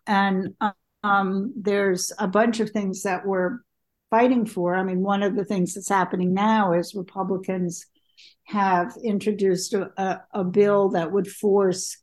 And 0.05 0.55
um, 1.03 1.53
there's 1.55 2.11
a 2.19 2.27
bunch 2.27 2.59
of 2.59 2.71
things 2.71 3.03
that 3.03 3.25
were 3.25 3.63
fighting 4.09 4.45
for. 4.45 4.75
I 4.75 4.83
mean, 4.83 5.01
one 5.01 5.23
of 5.23 5.35
the 5.35 5.45
things 5.45 5.73
that's 5.73 5.89
happening 5.89 6.33
now 6.33 6.73
is 6.73 6.95
Republicans 6.95 7.85
have 8.45 8.93
introduced 9.03 9.73
a, 9.73 10.21
a, 10.33 10.43
bill 10.43 10.89
that 10.89 11.11
would 11.11 11.27
force 11.27 11.97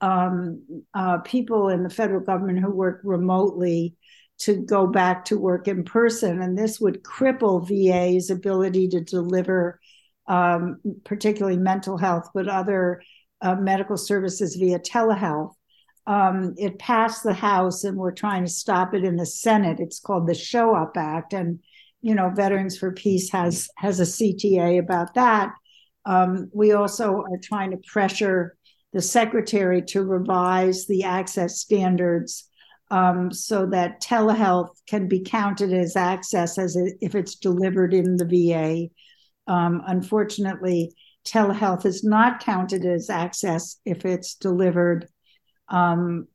um, 0.00 0.62
uh, 0.94 1.18
people 1.18 1.68
in 1.68 1.82
the 1.82 1.90
federal 1.90 2.20
government 2.20 2.60
who 2.60 2.70
work 2.70 3.00
remotely 3.02 3.96
to 4.38 4.54
go 4.64 4.86
back 4.86 5.24
to 5.24 5.38
work 5.38 5.66
in 5.66 5.82
person. 5.82 6.40
And 6.40 6.56
this 6.56 6.78
would 6.78 7.02
cripple 7.02 7.66
VA's 7.66 8.30
ability 8.30 8.88
to 8.90 9.00
deliver, 9.00 9.80
um, 10.28 10.80
particularly 11.04 11.58
mental 11.58 11.98
health, 11.98 12.30
but 12.32 12.48
other 12.48 13.02
uh, 13.40 13.56
medical 13.56 13.96
services 13.96 14.54
via 14.54 14.78
telehealth. 14.78 15.54
Um, 16.08 16.54
it 16.56 16.78
passed 16.78 17.22
the 17.22 17.34
House, 17.34 17.84
and 17.84 17.98
we're 17.98 18.12
trying 18.12 18.42
to 18.46 18.50
stop 18.50 18.94
it 18.94 19.04
in 19.04 19.16
the 19.16 19.26
Senate. 19.26 19.78
It's 19.78 20.00
called 20.00 20.26
the 20.26 20.34
Show 20.34 20.74
Up 20.74 20.96
Act, 20.96 21.34
and 21.34 21.60
you 22.00 22.14
know, 22.14 22.30
Veterans 22.34 22.78
for 22.78 22.92
Peace 22.92 23.30
has 23.30 23.68
has 23.76 24.00
a 24.00 24.04
CTA 24.04 24.78
about 24.78 25.12
that. 25.14 25.52
Um, 26.06 26.48
we 26.54 26.72
also 26.72 27.16
are 27.16 27.38
trying 27.42 27.72
to 27.72 27.80
pressure 27.92 28.56
the 28.94 29.02
secretary 29.02 29.82
to 29.82 30.02
revise 30.02 30.86
the 30.86 31.04
access 31.04 31.60
standards 31.60 32.48
um, 32.90 33.30
so 33.30 33.66
that 33.66 34.00
telehealth 34.00 34.70
can 34.86 35.08
be 35.08 35.20
counted 35.20 35.74
as 35.74 35.94
access 35.94 36.56
as 36.56 36.74
if 37.02 37.14
it's 37.14 37.34
delivered 37.34 37.92
in 37.92 38.16
the 38.16 38.24
VA. 38.24 39.52
Um, 39.52 39.82
unfortunately, 39.86 40.94
telehealth 41.26 41.84
is 41.84 42.02
not 42.02 42.42
counted 42.42 42.86
as 42.86 43.10
access 43.10 43.78
if 43.84 44.06
it's 44.06 44.36
delivered 44.36 45.06
um, 45.70 46.26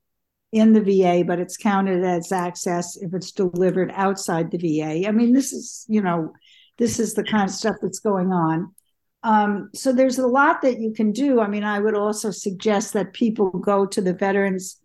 in 0.51 0.73
the 0.73 0.81
VA, 0.81 1.23
but 1.25 1.39
it's 1.39 1.57
counted 1.57 2.03
as 2.03 2.31
access 2.31 2.95
if 2.97 3.13
it's 3.13 3.31
delivered 3.31 3.91
outside 3.95 4.51
the 4.51 4.57
VA. 4.57 5.07
I 5.07 5.11
mean, 5.11 5.33
this 5.33 5.51
is, 5.51 5.85
you 5.87 6.01
know, 6.01 6.33
this 6.77 6.99
is 6.99 7.13
the 7.13 7.23
kind 7.23 7.49
of 7.49 7.55
stuff 7.55 7.77
that's 7.81 7.99
going 7.99 8.31
on. 8.31 8.73
Um, 9.23 9.69
so 9.73 9.93
there's 9.93 10.19
a 10.19 10.27
lot 10.27 10.61
that 10.61 10.79
you 10.79 10.93
can 10.93 11.11
do. 11.11 11.39
I 11.39 11.47
mean, 11.47 11.63
I 11.63 11.79
would 11.79 11.95
also 11.95 12.29
suggest 12.29 12.93
that 12.93 13.13
people 13.13 13.49
go 13.49 13.85
to 13.85 14.01
the 14.01 14.13
Veterans 14.13 14.79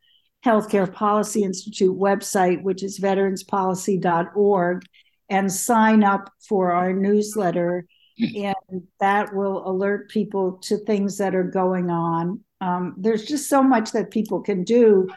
Healthcare 0.44 0.90
Policy 0.92 1.42
Institute 1.42 1.96
website, 1.98 2.62
which 2.62 2.82
is 2.82 3.00
veteranspolicy.org, 3.00 4.82
and 5.28 5.52
sign 5.52 6.04
up 6.04 6.30
for 6.48 6.72
our 6.72 6.92
newsletter. 6.92 7.84
And 8.18 8.54
and 8.68 8.82
that 9.00 9.34
will 9.34 9.68
alert 9.68 10.10
people 10.10 10.58
to 10.62 10.78
things 10.78 11.18
that 11.18 11.34
are 11.34 11.44
going 11.44 11.90
on. 11.90 12.40
Um, 12.60 12.94
there's 12.98 13.24
just 13.24 13.48
so 13.48 13.62
much 13.62 13.92
that 13.92 14.10
people 14.10 14.40
can 14.40 14.64
do. 14.64 15.08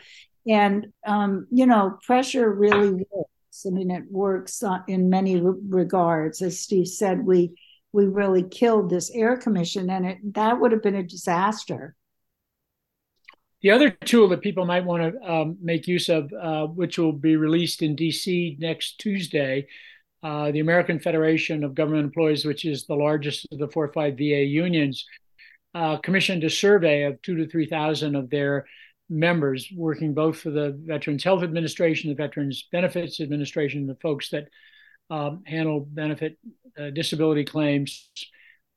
And, 0.47 0.87
um, 1.05 1.47
you 1.51 1.65
know, 1.65 1.97
pressure 2.05 2.51
really 2.51 3.05
works. 3.11 3.65
I 3.65 3.69
mean, 3.69 3.91
it 3.91 4.03
works 4.09 4.63
uh, 4.63 4.79
in 4.87 5.09
many 5.09 5.39
regards. 5.39 6.41
As 6.41 6.59
Steve 6.59 6.87
said, 6.87 7.25
we 7.25 7.53
we 7.93 8.05
really 8.05 8.43
killed 8.43 8.89
this 8.89 9.11
air 9.11 9.35
commission, 9.35 9.89
and 9.89 10.05
it 10.05 10.33
that 10.33 10.59
would 10.59 10.71
have 10.71 10.81
been 10.81 10.95
a 10.95 11.03
disaster. 11.03 11.95
The 13.61 13.71
other 13.71 13.91
tool 13.91 14.29
that 14.29 14.41
people 14.41 14.65
might 14.65 14.85
want 14.85 15.13
to 15.13 15.31
um, 15.31 15.57
make 15.61 15.87
use 15.87 16.09
of, 16.09 16.33
uh, 16.33 16.65
which 16.67 16.97
will 16.97 17.11
be 17.11 17.35
released 17.35 17.83
in 17.83 17.95
DC 17.95 18.57
next 18.59 18.97
Tuesday, 18.97 19.67
uh, 20.23 20.51
the 20.51 20.61
American 20.61 20.99
Federation 20.99 21.63
of 21.63 21.75
Government 21.75 22.05
Employees, 22.05 22.43
which 22.43 22.65
is 22.65 22.85
the 22.85 22.95
largest 22.95 23.45
of 23.51 23.59
the 23.59 23.67
four 23.67 23.85
or 23.85 23.93
five 23.93 24.15
VA 24.17 24.43
unions, 24.43 25.05
uh, 25.73 25.97
commissioned 25.97 26.43
a 26.43 26.49
survey 26.49 27.03
of 27.03 27.21
two 27.21 27.35
to 27.37 27.47
3,000 27.47 28.15
of 28.15 28.29
their 28.29 28.65
members, 29.09 29.67
working 29.75 30.13
both 30.13 30.39
for 30.39 30.49
the 30.49 30.77
Veterans 30.85 31.23
Health 31.23 31.43
Administration, 31.43 32.09
the 32.09 32.15
Veterans 32.15 32.67
Benefits 32.71 33.19
Administration, 33.19 33.87
the 33.87 33.95
folks 33.95 34.29
that 34.29 34.47
um, 35.09 35.43
handle 35.45 35.81
benefit 35.81 36.37
uh, 36.79 36.89
disability 36.89 37.43
claims, 37.43 38.09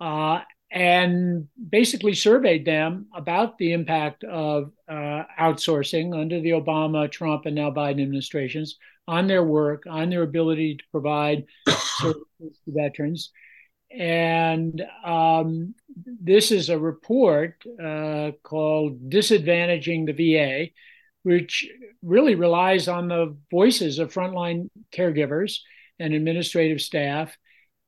uh, 0.00 0.40
and 0.70 1.46
basically 1.68 2.14
surveyed 2.14 2.64
them 2.64 3.06
about 3.14 3.56
the 3.58 3.72
impact 3.72 4.24
of 4.24 4.72
uh, 4.88 5.22
outsourcing 5.38 6.18
under 6.20 6.40
the 6.40 6.50
Obama, 6.50 7.10
Trump, 7.10 7.46
and 7.46 7.54
now 7.54 7.70
Biden 7.70 8.02
administrations 8.02 8.76
on 9.06 9.28
their 9.28 9.44
work, 9.44 9.84
on 9.88 10.10
their 10.10 10.22
ability 10.22 10.76
to 10.76 10.84
provide 10.90 11.44
services 11.68 12.58
to 12.64 12.72
veterans. 12.72 13.30
And 13.96 14.82
um, 15.04 15.74
this 16.04 16.50
is 16.50 16.68
a 16.68 16.78
report 16.78 17.62
uh, 17.82 18.32
called 18.42 19.08
Disadvantaging 19.08 20.06
the 20.06 20.34
VA, 20.34 20.70
which 21.22 21.68
really 22.02 22.34
relies 22.34 22.88
on 22.88 23.08
the 23.08 23.36
voices 23.50 23.98
of 23.98 24.12
frontline 24.12 24.68
caregivers 24.92 25.60
and 25.98 26.12
administrative 26.12 26.80
staff. 26.80 27.36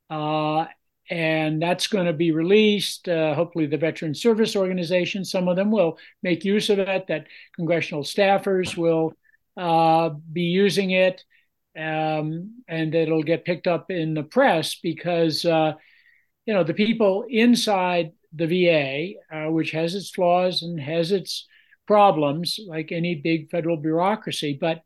Uh, 0.09 0.65
and 1.09 1.61
that's 1.61 1.87
going 1.87 2.05
to 2.05 2.13
be 2.13 2.31
released. 2.31 3.07
Uh, 3.07 3.33
hopefully, 3.33 3.65
the 3.65 3.77
Veteran 3.77 4.13
Service 4.13 4.55
Organization, 4.55 5.23
some 5.23 5.47
of 5.47 5.55
them 5.55 5.71
will 5.71 5.97
make 6.21 6.43
use 6.43 6.69
of 6.69 6.79
it, 6.79 7.07
that 7.07 7.27
congressional 7.55 8.03
staffers 8.03 8.75
will 8.75 9.13
uh, 9.55 10.09
be 10.09 10.43
using 10.43 10.91
it, 10.91 11.23
um, 11.77 12.61
and 12.67 12.93
it'll 12.93 13.23
get 13.23 13.45
picked 13.45 13.67
up 13.67 13.89
in 13.89 14.13
the 14.13 14.23
press 14.23 14.75
because, 14.75 15.45
uh, 15.45 15.73
you 16.47 16.53
know, 16.53 16.63
the 16.63 16.73
people 16.73 17.25
inside 17.29 18.13
the 18.33 18.47
VA, 18.47 19.13
uh, 19.35 19.51
which 19.51 19.71
has 19.71 19.93
its 19.93 20.09
flaws 20.09 20.63
and 20.63 20.79
has 20.79 21.11
its 21.11 21.45
problems, 21.85 22.59
like 22.65 22.91
any 22.91 23.15
big 23.15 23.49
federal 23.51 23.77
bureaucracy, 23.77 24.57
but 24.59 24.81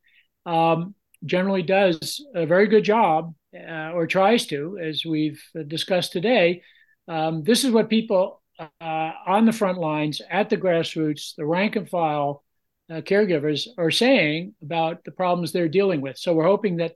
um, 0.46 0.96
generally 1.24 1.62
does 1.62 2.26
a 2.34 2.48
very 2.48 2.68
good 2.68 2.84
job 2.84 3.36
uh, 3.56 3.92
or 3.94 4.08
tries 4.08 4.48
to, 4.48 4.80
as 4.82 5.06
we've 5.06 5.42
discussed 5.68 6.12
today. 6.12 6.64
Um, 7.08 7.44
this 7.44 7.64
is 7.64 7.72
what 7.72 7.90
people 7.90 8.42
uh, 8.60 9.12
on 9.28 9.46
the 9.46 9.54
front 9.54 9.78
lines, 9.78 10.22
at 10.30 10.50
the 10.50 10.58
grassroots, 10.58 11.36
the 11.36 11.46
rank 11.46 11.76
and 11.76 11.90
file 11.90 12.44
uh, 12.92 13.02
caregivers 13.02 13.68
are 13.78 13.92
saying 13.92 14.54
about 14.62 15.04
the 15.04 15.12
problems 15.12 15.52
they're 15.52 15.70
dealing 15.70 16.02
with. 16.02 16.18
So 16.18 16.34
we're 16.34 16.44
hoping 16.44 16.78
that 16.78 16.96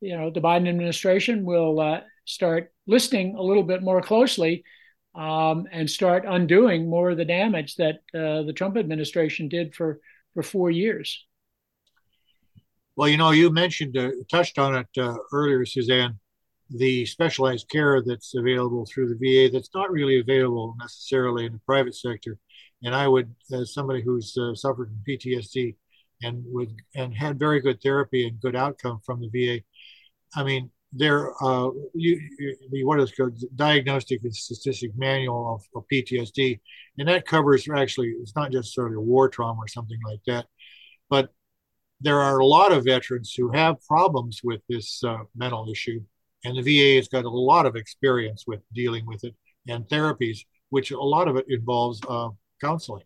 you 0.00 0.16
know 0.16 0.30
the 0.30 0.40
Biden 0.40 0.68
administration 0.68 1.44
will 1.44 1.80
uh, 1.80 2.00
start 2.24 2.72
listening 2.88 3.36
a 3.36 3.42
little 3.42 3.62
bit 3.62 3.82
more 3.82 4.02
closely 4.02 4.64
um, 5.14 5.66
and 5.70 5.88
start 5.88 6.24
undoing 6.26 6.90
more 6.90 7.10
of 7.10 7.16
the 7.16 7.24
damage 7.24 7.76
that 7.76 7.96
uh, 8.14 8.42
the 8.42 8.52
Trump 8.52 8.76
administration 8.76 9.48
did 9.48 9.74
for 9.74 10.00
for 10.34 10.42
four 10.42 10.70
years. 10.70 11.24
Well, 12.96 13.08
you 13.08 13.16
know, 13.16 13.30
you 13.30 13.50
mentioned, 13.50 13.96
uh, 13.96 14.10
touched 14.28 14.58
on 14.58 14.74
it 14.74 14.88
uh, 15.00 15.14
earlier, 15.32 15.64
Suzanne, 15.64 16.18
the 16.70 17.06
specialized 17.06 17.68
care 17.70 18.02
that's 18.04 18.34
available 18.34 18.86
through 18.86 19.08
the 19.08 19.16
VA 19.16 19.52
that's 19.52 19.70
not 19.74 19.90
really 19.90 20.18
available 20.18 20.74
necessarily 20.78 21.46
in 21.46 21.52
the 21.52 21.60
private 21.60 21.94
sector. 21.94 22.36
And 22.82 22.94
I 22.94 23.08
would, 23.08 23.34
as 23.52 23.72
somebody 23.72 24.02
who's 24.02 24.36
uh, 24.36 24.54
suffered 24.54 24.88
from 24.88 25.02
PTSD 25.08 25.76
and 26.22 26.42
would 26.46 26.74
and 26.94 27.14
had 27.14 27.38
very 27.38 27.60
good 27.60 27.80
therapy 27.82 28.26
and 28.26 28.40
good 28.40 28.56
outcome 28.56 29.00
from 29.04 29.20
the 29.20 29.28
VA, 29.28 29.62
I 30.34 30.42
mean, 30.44 30.70
there, 30.92 31.32
uh, 31.42 31.70
you, 31.94 32.20
you, 32.70 32.86
what 32.86 33.00
is 33.00 33.12
called 33.12 33.38
diagnostic 33.54 34.22
and 34.24 34.34
statistic 34.34 34.92
manual 34.96 35.54
of, 35.54 35.62
of 35.76 35.84
PTSD, 35.92 36.58
and 36.98 37.08
that 37.08 37.26
covers 37.26 37.68
actually 37.68 38.08
it's 38.20 38.34
not 38.34 38.52
just 38.52 38.74
sort 38.74 38.96
of 38.96 39.02
war 39.02 39.28
trauma 39.28 39.60
or 39.60 39.68
something 39.68 39.98
like 40.06 40.20
that, 40.26 40.46
but 41.10 41.30
there 42.00 42.20
are 42.20 42.38
a 42.38 42.46
lot 42.46 42.72
of 42.72 42.84
veterans 42.84 43.34
who 43.36 43.50
have 43.50 43.84
problems 43.86 44.40
with 44.42 44.60
this 44.68 45.02
uh, 45.04 45.18
mental 45.36 45.70
issue, 45.70 46.00
and 46.44 46.56
the 46.56 46.62
VA 46.62 46.96
has 46.96 47.08
got 47.08 47.24
a 47.24 47.30
lot 47.30 47.66
of 47.66 47.76
experience 47.76 48.44
with 48.46 48.60
dealing 48.72 49.04
with 49.06 49.24
it 49.24 49.34
and 49.68 49.84
therapies, 49.88 50.38
which 50.70 50.90
a 50.90 50.98
lot 50.98 51.28
of 51.28 51.36
it 51.36 51.46
involves 51.48 52.00
uh, 52.08 52.28
counseling. 52.60 53.04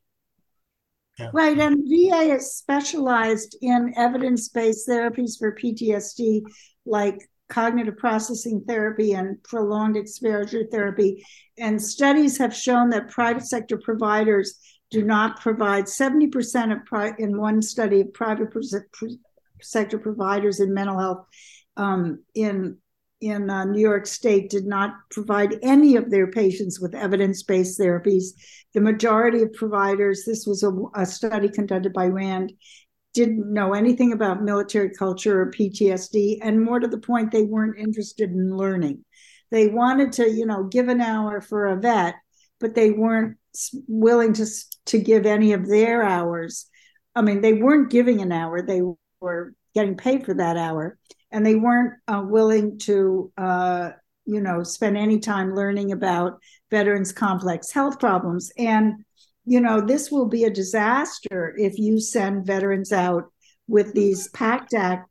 Yeah. 1.18 1.30
Right, 1.32 1.58
and 1.58 1.82
VA 1.88 2.34
is 2.34 2.54
specialized 2.54 3.56
in 3.60 3.92
evidence-based 3.96 4.88
therapies 4.88 5.38
for 5.38 5.54
PTSD, 5.54 6.42
like 6.86 7.28
cognitive 7.48 7.96
processing 7.96 8.64
therapy 8.66 9.12
and 9.12 9.42
prolonged 9.42 9.96
exposure 9.96 10.64
therapy. 10.70 11.24
And 11.58 11.80
studies 11.80 12.38
have 12.38 12.54
shown 12.54 12.90
that 12.90 13.10
private 13.10 13.46
sector 13.46 13.76
providers 13.76 14.58
do 14.90 15.02
not 15.02 15.40
provide 15.40 15.84
70% 15.84 16.72
of 16.72 16.84
pri- 16.84 17.14
in 17.18 17.38
one 17.38 17.62
study 17.62 18.00
of 18.02 18.12
private 18.12 18.48
sector 19.60 19.98
providers 19.98 20.60
in 20.60 20.74
mental 20.74 20.98
health 20.98 21.26
um, 21.76 22.22
in 22.34 22.78
in 23.22 23.48
uh, 23.48 23.64
New 23.64 23.80
York 23.80 24.04
State 24.04 24.50
did 24.50 24.66
not 24.66 24.94
provide 25.08 25.56
any 25.62 25.94
of 25.94 26.10
their 26.10 26.26
patients 26.26 26.80
with 26.80 26.92
evidence-based 26.92 27.78
therapies. 27.78 28.30
The 28.74 28.80
majority 28.80 29.42
of 29.42 29.52
providers, 29.52 30.24
this 30.26 30.44
was 30.44 30.64
a, 30.64 30.72
a 30.96 31.06
study 31.06 31.48
conducted 31.48 31.92
by 31.92 32.06
Rand, 32.06 32.52
didn't 33.12 33.52
know 33.52 33.74
anything 33.74 34.12
about 34.12 34.42
military 34.42 34.90
culture 34.90 35.42
or 35.42 35.50
PTSD, 35.50 36.38
and 36.42 36.62
more 36.62 36.80
to 36.80 36.88
the 36.88 36.98
point, 36.98 37.30
they 37.30 37.42
weren't 37.42 37.78
interested 37.78 38.30
in 38.30 38.56
learning. 38.56 39.04
They 39.50 39.68
wanted 39.68 40.12
to, 40.14 40.30
you 40.30 40.46
know, 40.46 40.64
give 40.64 40.88
an 40.88 41.00
hour 41.00 41.40
for 41.40 41.66
a 41.66 41.76
vet, 41.76 42.14
but 42.58 42.74
they 42.74 42.90
weren't 42.90 43.36
willing 43.86 44.32
to 44.34 44.46
to 44.86 44.98
give 44.98 45.26
any 45.26 45.52
of 45.52 45.68
their 45.68 46.02
hours. 46.02 46.66
I 47.14 47.22
mean, 47.22 47.42
they 47.42 47.52
weren't 47.52 47.90
giving 47.90 48.22
an 48.22 48.32
hour; 48.32 48.62
they 48.62 48.80
were 49.20 49.54
getting 49.74 49.96
paid 49.96 50.24
for 50.24 50.34
that 50.34 50.56
hour, 50.56 50.98
and 51.30 51.44
they 51.44 51.54
weren't 51.54 51.94
uh, 52.08 52.22
willing 52.24 52.78
to, 52.78 53.32
uh, 53.36 53.90
you 54.24 54.40
know, 54.40 54.62
spend 54.62 54.96
any 54.96 55.18
time 55.18 55.54
learning 55.54 55.92
about 55.92 56.38
veterans' 56.70 57.12
complex 57.12 57.70
health 57.70 57.98
problems. 57.98 58.50
And 58.56 59.04
you 59.44 59.60
know, 59.60 59.80
this 59.80 60.10
will 60.10 60.26
be 60.26 60.44
a 60.44 60.50
disaster 60.50 61.54
if 61.58 61.78
you 61.78 62.00
send 62.00 62.46
veterans 62.46 62.92
out 62.92 63.24
with 63.66 63.92
these 63.94 64.28
PACT 64.28 64.74
Act 64.74 65.10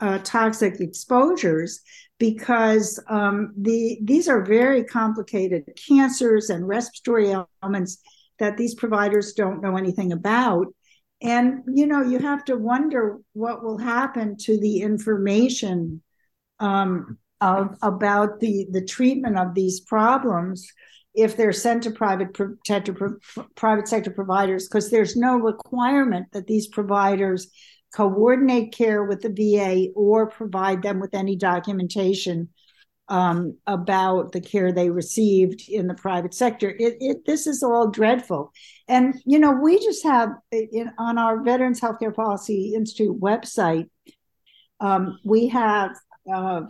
uh, 0.00 0.18
toxic 0.18 0.80
exposures 0.80 1.80
because 2.18 3.02
um, 3.08 3.52
the 3.56 3.98
these 4.02 4.28
are 4.28 4.44
very 4.44 4.84
complicated 4.84 5.64
cancers 5.88 6.50
and 6.50 6.66
respiratory 6.66 7.34
ailments 7.62 7.98
that 8.38 8.56
these 8.56 8.74
providers 8.74 9.32
don't 9.32 9.62
know 9.62 9.76
anything 9.76 10.12
about. 10.12 10.66
And 11.22 11.62
you 11.66 11.86
know 11.86 12.02
you 12.02 12.18
have 12.18 12.44
to 12.46 12.56
wonder 12.56 13.18
what 13.32 13.62
will 13.62 13.78
happen 13.78 14.36
to 14.40 14.58
the 14.58 14.82
information 14.82 16.02
um, 16.60 17.18
of 17.40 17.76
about 17.82 18.40
the 18.40 18.66
the 18.70 18.84
treatment 18.84 19.38
of 19.38 19.54
these 19.54 19.80
problems 19.80 20.70
if 21.16 21.36
they're 21.36 21.52
sent 21.52 21.82
to 21.82 21.90
private 21.90 22.36
sector 22.66 23.18
private 23.54 23.88
sector 23.88 24.10
providers 24.10 24.68
because 24.68 24.90
there's 24.90 25.16
no 25.16 25.36
requirement 25.36 26.30
that 26.32 26.46
these 26.46 26.66
providers 26.68 27.48
coordinate 27.94 28.72
care 28.72 29.04
with 29.04 29.22
the 29.22 29.30
VA 29.30 29.90
or 29.94 30.28
provide 30.28 30.82
them 30.82 31.00
with 31.00 31.14
any 31.14 31.34
documentation 31.34 32.48
um, 33.08 33.56
about 33.66 34.32
the 34.32 34.40
care 34.40 34.72
they 34.72 34.90
received 34.90 35.68
in 35.68 35.86
the 35.86 35.94
private 35.94 36.34
sector. 36.34 36.70
It, 36.70 36.96
it, 37.00 37.24
this 37.24 37.46
is 37.46 37.62
all 37.62 37.88
dreadful. 37.88 38.52
And, 38.88 39.14
you 39.24 39.38
know, 39.38 39.52
we 39.52 39.78
just 39.78 40.02
have 40.02 40.30
in, 40.50 40.90
on 40.98 41.16
our 41.16 41.42
Veterans 41.42 41.80
Healthcare 41.80 42.14
Policy 42.14 42.74
Institute 42.74 43.18
website, 43.18 43.88
um, 44.80 45.18
we 45.24 45.48
have 45.48 45.92
uh, 46.32 46.62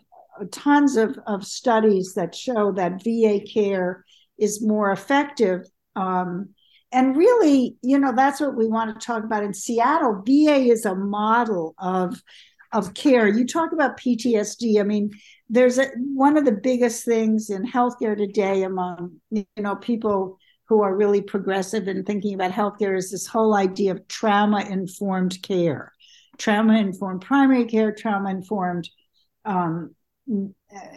tons 0.53 0.97
of, 0.97 1.19
of 1.27 1.45
studies 1.45 2.15
that 2.15 2.35
show 2.35 2.71
that 2.73 3.03
VA 3.03 3.41
care 3.41 4.05
is 4.39 4.63
more 4.63 4.93
effective 4.93 5.67
um, 5.97 6.51
and 6.93 7.17
really, 7.17 7.77
you 7.83 7.99
know, 7.99 8.13
that's 8.15 8.41
what 8.41 8.57
we 8.57 8.69
want 8.69 8.99
to 8.99 9.05
talk 9.05 9.25
about 9.25 9.43
in 9.43 9.55
Seattle. 9.55 10.23
VA 10.25 10.71
is 10.71 10.85
a 10.85 10.95
model 10.95 11.75
of 11.79 12.23
of 12.73 12.95
care. 12.95 13.27
You 13.27 13.47
talk 13.47 13.73
about 13.73 13.99
PTSD. 13.99 14.81
I 14.81 14.83
mean, 14.83 15.11
there's 15.49 15.79
a, 15.79 15.87
one 16.15 16.37
of 16.37 16.45
the 16.45 16.53
biggest 16.53 17.05
things 17.05 17.49
in 17.49 17.65
healthcare 17.65 18.17
today 18.17 18.63
among 18.65 19.21
you 19.31 19.47
know 19.57 19.77
people 19.77 20.39
who 20.69 20.83
are 20.83 20.97
really 20.97 21.23
progressive 21.23 21.87
and 21.87 22.05
thinking 22.05 22.35
about 22.35 22.51
healthcare 22.51 22.97
is 22.97 23.11
this 23.11 23.27
whole 23.27 23.55
idea 23.55 23.93
of 23.93 24.07
trauma 24.09 24.61
informed 24.65 25.41
care, 25.43 25.93
trauma 26.39 26.79
informed 26.79 27.23
primary 27.23 27.65
care, 27.65 27.93
trauma 27.93 28.31
informed 28.31 28.89
um, 29.45 29.95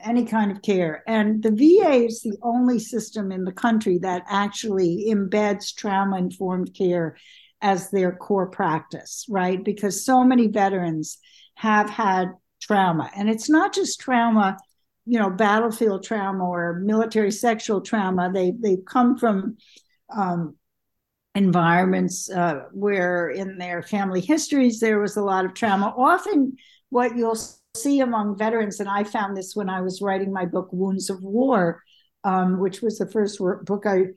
any 0.04 0.26
kind 0.26 0.52
of 0.52 0.62
care. 0.62 1.04
And 1.08 1.44
the 1.44 1.52
VA 1.52 2.06
is 2.06 2.22
the 2.22 2.38
only 2.42 2.80
system 2.80 3.32
in 3.32 3.44
the 3.44 3.52
country 3.52 4.00
that 4.00 4.24
actually 4.28 5.06
embeds 5.10 5.76
trauma 5.76 6.18
informed 6.18 6.74
care 6.74 7.16
as 7.62 7.92
their 7.92 8.14
core 8.16 8.48
practice, 8.48 9.26
right? 9.30 9.64
Because 9.64 10.06
so 10.06 10.24
many 10.24 10.48
veterans 10.48 11.20
have 11.56 11.90
had 11.90 12.30
trauma. 12.62 13.12
And 13.16 13.30
it's 13.30 13.50
not 13.50 13.74
just 13.74 14.00
trauma, 14.00 14.58
you 15.06 15.20
know, 15.20 15.30
battlefield 15.30 16.04
trauma 16.04 16.44
or 16.44 16.80
military 16.80 17.32
sexual 17.32 17.82
trauma. 17.82 18.32
They 18.34 18.52
they 18.52 18.78
come 18.78 19.18
from 19.18 19.58
um, 20.16 20.56
environments 21.36 22.30
uh, 22.30 22.64
where 22.72 23.30
in 23.30 23.58
their 23.58 23.84
family 23.84 24.22
histories 24.22 24.80
there 24.80 25.00
was 25.00 25.18
a 25.18 25.24
lot 25.24 25.46
of 25.46 25.54
trauma. 25.54 25.94
Often, 25.96 26.58
what 26.90 27.16
you'll 27.16 27.38
see 27.76 28.00
among 28.00 28.38
veterans, 28.38 28.80
and 28.80 28.90
I 28.90 29.04
found 29.04 29.36
this 29.36 29.56
when 29.56 29.70
I 29.70 29.82
was 29.82 30.02
writing 30.02 30.34
my 30.34 30.46
book 30.46 30.70
Wounds 30.72 31.10
of 31.10 31.22
War, 31.22 31.84
um, 32.24 32.60
which 32.60 32.82
was 32.82 32.98
the 32.98 33.10
first 33.10 33.40
book 33.40 33.86
I 33.86 34.08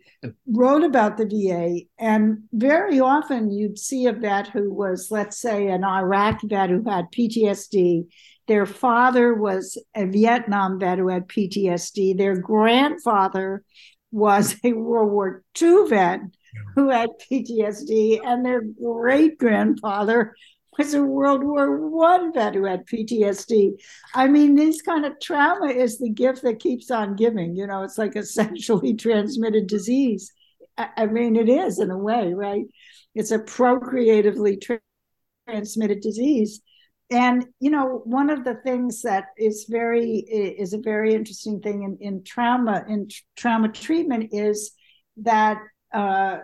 wrote 0.47 0.85
about 0.85 1.17
the 1.17 1.27
VA. 1.27 1.87
And 1.99 2.45
very 2.53 2.99
often 2.99 3.51
you'd 3.51 3.79
see 3.79 4.07
a 4.07 4.13
vet 4.13 4.49
who 4.49 4.73
was, 4.73 5.09
let's 5.11 5.39
say, 5.39 5.69
an 5.69 5.85
Iraq 5.85 6.41
vet 6.43 6.71
who 6.71 6.83
had 6.89 7.13
PTSD. 7.13 8.07
Their 8.49 8.67
father 8.67 9.35
was 9.35 9.81
a 9.95 10.07
Vietnam 10.07 10.81
vet 10.81 10.99
who 10.99 11.09
had 11.09 11.29
PTSD. 11.29 12.17
Their 12.17 12.37
grandfather 12.37 13.63
was 14.11 14.57
a 14.65 14.73
World 14.73 15.13
War 15.13 15.45
II 15.61 15.89
vet 15.89 16.21
who 16.75 16.91
had 16.91 17.09
PTSD, 17.31 18.21
and 18.25 18.45
their 18.45 18.63
great 18.63 19.39
grandfather 19.39 20.35
was 20.79 20.95
a 20.95 21.03
World 21.03 21.45
War 21.45 21.89
One 21.89 22.33
vet 22.33 22.55
who 22.55 22.65
had 22.65 22.87
PTSD. 22.87 23.73
I 24.15 24.29
mean, 24.29 24.55
this 24.55 24.83
kind 24.83 25.05
of 25.05 25.21
trauma 25.21 25.67
is 25.67 25.99
the 25.99 26.11
gift 26.11 26.43
that 26.43 26.61
keeps 26.61 26.91
on 26.91 27.17
giving. 27.17 27.57
You 27.57 27.67
know, 27.67 27.83
it's 27.83 27.99
like 27.99 28.17
a 28.17 28.23
sexually 28.25 28.95
transmitted 28.95 29.67
disease. 29.67 30.33
I 30.79 31.07
mean, 31.07 31.37
it 31.37 31.51
is 31.51 31.79
in 31.79 31.91
a 31.91 31.99
way, 31.99 32.33
right? 32.33 32.65
It's 33.15 33.31
a 33.31 33.39
procreatively 33.39 34.57
tra- 34.57 34.81
transmitted 35.47 36.01
disease. 36.01 36.63
And 37.11 37.47
you 37.61 37.71
know, 37.71 38.01
one 38.05 38.31
of 38.31 38.43
the 38.43 38.55
things 38.65 39.03
that 39.03 39.27
is 39.37 39.67
very 39.69 40.21
is 40.29 40.73
a 40.73 40.79
very 40.79 41.15
interesting 41.15 41.61
thing 41.61 41.83
in, 41.83 41.99
in 42.01 42.25
trauma 42.25 42.85
in 42.89 43.09
trauma 43.37 43.69
treatment 43.69 44.31
is 44.33 44.73
that 45.19 45.59
uh, 45.93 46.39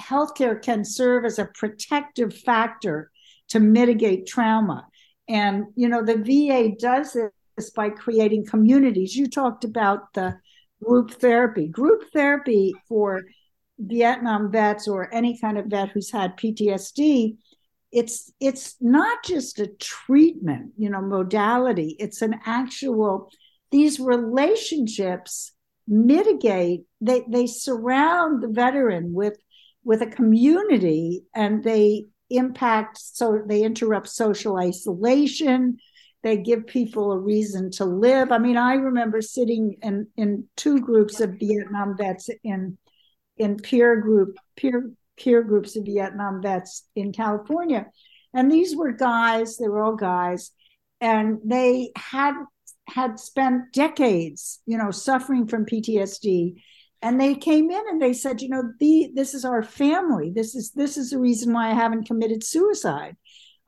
healthcare 0.00 0.60
can 0.60 0.86
serve 0.86 1.26
as 1.26 1.38
a 1.38 1.44
protective 1.44 2.34
factor 2.34 3.10
to 3.48 3.60
mitigate 3.60 4.26
trauma. 4.26 4.86
And, 5.28 5.66
you 5.74 5.88
know, 5.88 6.04
the 6.04 6.16
VA 6.16 6.74
does 6.78 7.16
this 7.56 7.70
by 7.70 7.90
creating 7.90 8.46
communities. 8.46 9.16
You 9.16 9.28
talked 9.28 9.64
about 9.64 10.12
the 10.14 10.38
group 10.82 11.12
therapy. 11.12 11.68
Group 11.68 12.04
therapy 12.12 12.74
for 12.88 13.22
Vietnam 13.78 14.50
vets 14.50 14.88
or 14.88 15.12
any 15.12 15.38
kind 15.38 15.58
of 15.58 15.66
vet 15.66 15.90
who's 15.90 16.10
had 16.10 16.36
PTSD, 16.36 17.36
it's 17.92 18.32
it's 18.40 18.76
not 18.80 19.24
just 19.24 19.58
a 19.60 19.68
treatment, 19.68 20.72
you 20.76 20.90
know, 20.90 21.00
modality. 21.00 21.96
It's 21.98 22.22
an 22.22 22.40
actual 22.44 23.30
these 23.70 24.00
relationships 24.00 25.52
mitigate 25.88 26.82
they 27.00 27.24
they 27.28 27.46
surround 27.46 28.42
the 28.42 28.48
veteran 28.48 29.12
with 29.12 29.38
with 29.84 30.02
a 30.02 30.06
community 30.06 31.24
and 31.34 31.62
they 31.62 32.06
impact 32.30 32.98
so 32.98 33.42
they 33.46 33.62
interrupt 33.62 34.08
social 34.08 34.56
isolation. 34.58 35.78
They 36.22 36.38
give 36.38 36.66
people 36.66 37.12
a 37.12 37.18
reason 37.18 37.70
to 37.72 37.84
live. 37.84 38.32
I 38.32 38.38
mean 38.38 38.56
i 38.56 38.74
remember 38.74 39.20
sitting 39.20 39.76
in 39.82 40.08
in 40.16 40.44
two 40.56 40.80
groups 40.80 41.20
of 41.20 41.38
vietnam 41.38 41.96
vets 41.96 42.28
in 42.42 42.78
in 43.36 43.56
peer 43.56 44.00
group 44.00 44.36
peer 44.56 44.90
peer 45.16 45.42
groups 45.42 45.76
of 45.76 45.84
vietnam 45.84 46.42
vets 46.42 46.88
in 46.96 47.12
california. 47.12 47.86
And 48.34 48.50
these 48.50 48.76
were 48.76 48.92
guys 48.92 49.56
they 49.56 49.68
were 49.68 49.82
all 49.82 49.96
guys 49.96 50.50
and 51.00 51.38
they 51.44 51.90
had 51.96 52.34
had 52.88 53.18
spent 53.18 53.72
decades 53.72 54.60
you 54.66 54.78
know 54.78 54.90
suffering 54.90 55.46
from 55.46 55.66
ptsd 55.66 56.54
and 57.02 57.20
they 57.20 57.34
came 57.34 57.70
in 57.70 57.82
and 57.88 58.00
they 58.00 58.12
said 58.12 58.40
you 58.40 58.48
know 58.48 58.62
the 58.80 59.10
this 59.14 59.34
is 59.34 59.44
our 59.44 59.62
family. 59.62 60.32
This 60.34 60.54
is 60.54 60.72
this 60.72 60.96
is 60.96 61.10
the 61.10 61.18
reason 61.18 61.52
why 61.52 61.70
i 61.70 61.74
haven't 61.74 62.06
committed 62.06 62.42
suicide. 62.44 63.16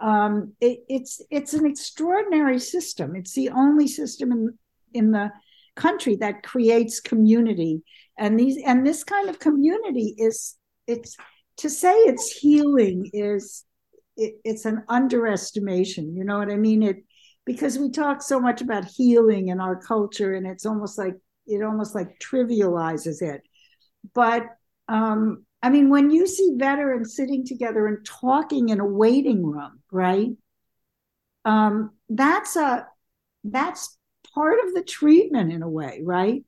Um, 0.01 0.55
it, 0.61 0.81
it's 0.89 1.21
it's 1.31 1.55
an 1.55 1.67
extraordinary 1.67 2.59
system. 2.59 3.17
It's 3.17 3.35
the 3.35 3.51
only 3.51 3.89
system 3.89 4.33
in 4.33 4.59
in 4.95 5.11
the 5.11 5.31
country 5.77 6.17
that 6.17 6.43
creates 6.43 7.01
community. 7.01 7.83
And 8.19 8.39
these 8.39 8.61
and 8.67 8.87
this 8.87 9.05
kind 9.05 9.29
of 9.29 9.39
community 9.39 10.15
is 10.19 10.57
it's 10.87 11.17
to 11.59 11.71
say 11.71 11.95
it's 11.95 12.31
healing 12.31 13.11
is 13.13 13.65
it, 14.17 14.35
it's 14.45 14.65
an 14.65 14.85
underestimation. 14.89 16.15
You 16.15 16.25
know 16.25 16.39
what 16.39 16.51
i 16.51 16.57
mean? 16.57 16.83
It 16.83 17.05
because 17.45 17.79
we 17.79 17.91
talk 17.91 18.21
so 18.21 18.39
much 18.39 18.61
about 18.61 18.85
healing 18.85 19.49
in 19.49 19.61
our 19.61 19.77
culture 19.77 20.35
and 20.35 20.47
it's 20.47 20.67
almost 20.67 20.99
like 20.99 21.15
it 21.49 21.63
almost 21.63 21.95
like 21.95 22.19
trivializes 22.19 23.23
it. 23.23 23.43
But 24.15 24.47
um, 24.89 25.45
I 25.63 25.71
mean, 25.71 25.91
when 25.91 26.11
you 26.11 26.27
see 26.27 26.55
veterans 26.57 27.17
sitting 27.17 27.45
together 27.45 27.87
and 27.87 28.05
talking 28.07 28.69
in 28.69 28.81
a 28.81 28.87
waiting 28.87 29.45
room, 29.45 29.81
right? 29.91 30.31
Um, 31.45 31.93
that's 32.09 32.57
a 32.57 32.87
that's 33.45 33.97
part 34.35 34.59
of 34.67 34.75
the 34.75 34.83
treatment 34.83 35.53
in 35.53 35.63
a 35.63 35.69
way, 35.69 36.01
right? 36.05 36.45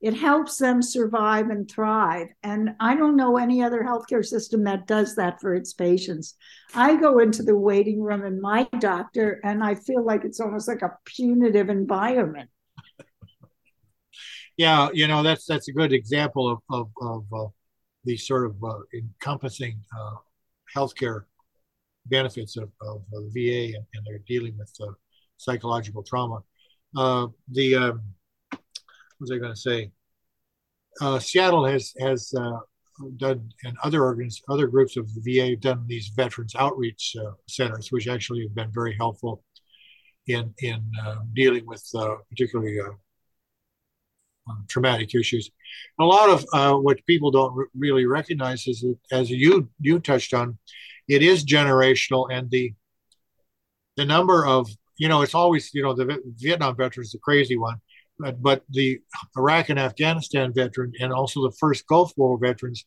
It 0.00 0.14
helps 0.14 0.56
them 0.56 0.80
survive 0.80 1.50
and 1.50 1.70
thrive. 1.70 2.28
And 2.42 2.70
I 2.80 2.96
don't 2.96 3.16
know 3.16 3.36
any 3.36 3.62
other 3.62 3.82
healthcare 3.82 4.24
system 4.24 4.64
that 4.64 4.86
does 4.86 5.14
that 5.16 5.40
for 5.40 5.54
its 5.54 5.74
patients. 5.74 6.36
I 6.74 6.96
go 6.96 7.18
into 7.18 7.42
the 7.42 7.56
waiting 7.56 8.00
room 8.00 8.24
in 8.24 8.40
my 8.40 8.66
doctor, 8.78 9.40
and 9.44 9.62
I 9.62 9.74
feel 9.74 10.02
like 10.02 10.24
it's 10.24 10.40
almost 10.40 10.68
like 10.68 10.82
a 10.82 10.96
punitive 11.04 11.68
environment 11.68 12.48
yeah, 14.60 14.90
you 14.92 15.08
know 15.08 15.22
that's 15.22 15.46
that's 15.46 15.68
a 15.68 15.72
good 15.72 15.90
example 15.90 16.46
of 16.52 16.58
of, 16.68 16.90
of 17.00 17.24
uh, 17.32 17.48
these 18.04 18.26
sort 18.26 18.44
of 18.44 18.62
uh, 18.62 18.80
encompassing 18.92 19.82
uh, 19.98 20.16
healthcare 20.76 21.22
benefits 22.04 22.58
of, 22.58 22.68
of 22.82 23.02
the 23.10 23.30
VA 23.32 23.74
and, 23.76 23.86
and, 23.94 24.04
they're 24.04 24.26
dealing 24.26 24.54
with 24.58 24.70
uh, 24.82 24.92
psychological 25.38 26.02
trauma. 26.02 26.40
Uh, 26.94 27.28
the 27.50 27.74
um, 27.74 28.02
what 28.50 28.60
was 29.20 29.30
I 29.30 29.38
going 29.38 29.54
to 29.54 29.60
say? 29.60 29.92
Uh, 31.00 31.18
Seattle 31.18 31.64
has 31.64 31.94
has 31.98 32.34
uh, 32.38 32.58
done 33.16 33.50
and 33.64 33.78
other 33.82 34.04
organs, 34.04 34.42
other 34.50 34.66
groups 34.66 34.98
of 34.98 35.08
the 35.14 35.22
VA 35.24 35.52
have 35.52 35.60
done 35.62 35.86
these 35.86 36.08
veterans 36.08 36.54
outreach 36.54 37.16
centers, 37.48 37.90
which 37.90 38.08
actually 38.08 38.42
have 38.42 38.54
been 38.54 38.72
very 38.72 38.94
helpful 38.94 39.42
in 40.26 40.52
in 40.58 40.82
dealing 41.32 41.64
with 41.64 41.82
particularly 42.28 42.78
traumatic 44.68 45.14
issues. 45.14 45.50
A 45.98 46.04
lot 46.04 46.30
of 46.30 46.44
uh, 46.52 46.74
what 46.76 47.04
people 47.06 47.30
don't 47.30 47.56
r- 47.56 47.68
really 47.76 48.06
recognize 48.06 48.66
is 48.66 48.80
that, 48.80 48.98
as 49.12 49.30
you 49.30 49.68
you 49.80 49.98
touched 49.98 50.34
on, 50.34 50.58
it 51.08 51.22
is 51.22 51.44
generational, 51.44 52.28
and 52.30 52.50
the 52.50 52.74
the 53.96 54.04
number 54.04 54.46
of 54.46 54.68
you 54.98 55.08
know 55.08 55.22
it's 55.22 55.34
always 55.34 55.72
you 55.74 55.82
know 55.82 55.94
the 55.94 56.18
Vietnam 56.36 56.76
veterans 56.76 57.12
the 57.12 57.18
crazy 57.18 57.56
one, 57.56 57.80
but, 58.18 58.42
but 58.42 58.64
the 58.70 59.00
Iraq 59.36 59.68
and 59.68 59.78
Afghanistan 59.78 60.52
veteran 60.54 60.92
and 61.00 61.12
also 61.12 61.42
the 61.42 61.56
first 61.58 61.86
Gulf 61.86 62.12
War 62.16 62.38
veterans, 62.38 62.84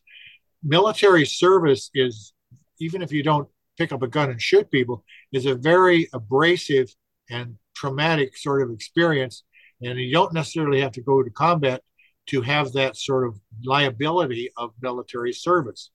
military 0.62 1.26
service 1.26 1.90
is 1.94 2.32
even 2.80 3.02
if 3.02 3.12
you 3.12 3.22
don't 3.22 3.48
pick 3.76 3.92
up 3.92 4.02
a 4.02 4.08
gun 4.08 4.30
and 4.30 4.40
shoot 4.40 4.70
people 4.70 5.04
is 5.32 5.46
a 5.46 5.54
very 5.54 6.08
abrasive 6.12 6.94
and 7.30 7.56
traumatic 7.74 8.36
sort 8.36 8.62
of 8.62 8.70
experience 8.70 9.42
and 9.84 9.98
you 9.98 10.12
don't 10.12 10.32
necessarily 10.32 10.80
have 10.80 10.92
to 10.92 11.02
go 11.02 11.22
to 11.22 11.30
combat 11.30 11.82
to 12.26 12.40
have 12.40 12.72
that 12.72 12.96
sort 12.96 13.26
of 13.26 13.38
liability 13.64 14.50
of 14.56 14.72
military 14.80 15.32
service. 15.32 15.90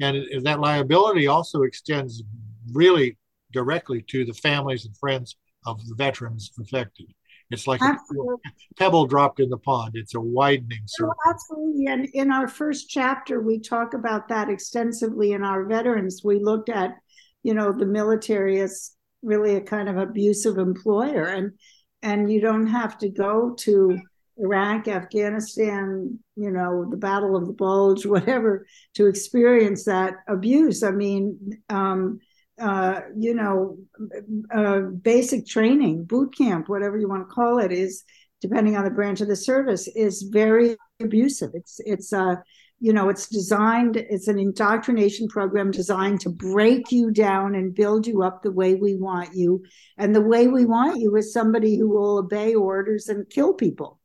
And 0.00 0.44
that 0.44 0.60
liability 0.60 1.26
also 1.26 1.62
extends 1.62 2.22
really 2.72 3.18
directly 3.52 4.02
to 4.08 4.24
the 4.24 4.32
families 4.32 4.86
and 4.86 4.96
friends 4.96 5.36
of 5.66 5.84
the 5.86 5.94
veterans 5.96 6.50
affected. 6.60 7.06
It's 7.50 7.66
like 7.66 7.82
absolutely. 7.82 8.36
a 8.46 8.74
pebble 8.76 9.06
dropped 9.06 9.38
in 9.38 9.50
the 9.50 9.58
pond. 9.58 9.92
It's 9.94 10.14
a 10.14 10.20
widening 10.20 10.80
oh, 10.82 10.86
circle. 10.86 11.14
Oh, 11.26 11.30
absolutely. 11.30 11.86
And 11.86 12.06
in 12.14 12.32
our 12.32 12.48
first 12.48 12.88
chapter, 12.88 13.40
we 13.40 13.60
talk 13.60 13.92
about 13.92 14.28
that 14.28 14.48
extensively 14.48 15.32
in 15.32 15.44
our 15.44 15.64
veterans. 15.66 16.22
We 16.24 16.38
looked 16.38 16.70
at, 16.70 16.96
you 17.42 17.52
know, 17.52 17.72
the 17.72 17.86
military 17.86 18.60
as 18.60 18.92
really 19.22 19.56
a 19.56 19.60
kind 19.60 19.88
of 19.88 19.98
abusive 19.98 20.56
employer, 20.58 21.26
and 21.26 21.52
and 22.02 22.30
you 22.30 22.40
don't 22.40 22.66
have 22.66 22.98
to 22.98 23.08
go 23.08 23.54
to 23.60 23.98
Iraq, 24.36 24.88
Afghanistan, 24.88 26.18
you 26.36 26.50
know, 26.50 26.88
the 26.90 26.96
Battle 26.96 27.36
of 27.36 27.46
the 27.46 27.52
Bulge, 27.52 28.06
whatever, 28.06 28.66
to 28.94 29.06
experience 29.06 29.84
that 29.84 30.14
abuse. 30.28 30.82
I 30.82 30.90
mean, 30.90 31.62
um, 31.68 32.20
uh, 32.60 33.00
you 33.16 33.34
know, 33.34 33.78
uh, 34.54 34.80
basic 34.80 35.46
training, 35.46 36.04
boot 36.04 36.36
camp, 36.36 36.68
whatever 36.68 36.98
you 36.98 37.08
want 37.08 37.28
to 37.28 37.34
call 37.34 37.58
it, 37.58 37.72
is 37.72 38.04
depending 38.40 38.76
on 38.76 38.84
the 38.84 38.90
branch 38.90 39.20
of 39.20 39.28
the 39.28 39.36
service, 39.36 39.88
is 39.88 40.22
very 40.22 40.76
abusive. 41.00 41.50
It's 41.54 41.80
it's 41.84 42.12
uh, 42.12 42.36
you 42.82 42.92
know, 42.92 43.08
it's 43.08 43.28
designed. 43.28 43.96
It's 43.96 44.28
an 44.28 44.38
indoctrination 44.38 45.28
program 45.28 45.70
designed 45.70 46.20
to 46.22 46.30
break 46.30 46.92
you 46.92 47.10
down 47.10 47.54
and 47.54 47.74
build 47.74 48.06
you 48.06 48.22
up 48.22 48.42
the 48.42 48.52
way 48.52 48.74
we 48.74 48.96
want 48.96 49.34
you, 49.34 49.64
and 49.96 50.14
the 50.14 50.20
way 50.20 50.48
we 50.48 50.66
want 50.66 51.00
you 51.00 51.16
is 51.16 51.32
somebody 51.32 51.78
who 51.78 51.88
will 51.88 52.18
obey 52.18 52.54
orders 52.54 53.08
and 53.08 53.28
kill 53.30 53.54
people 53.54 54.00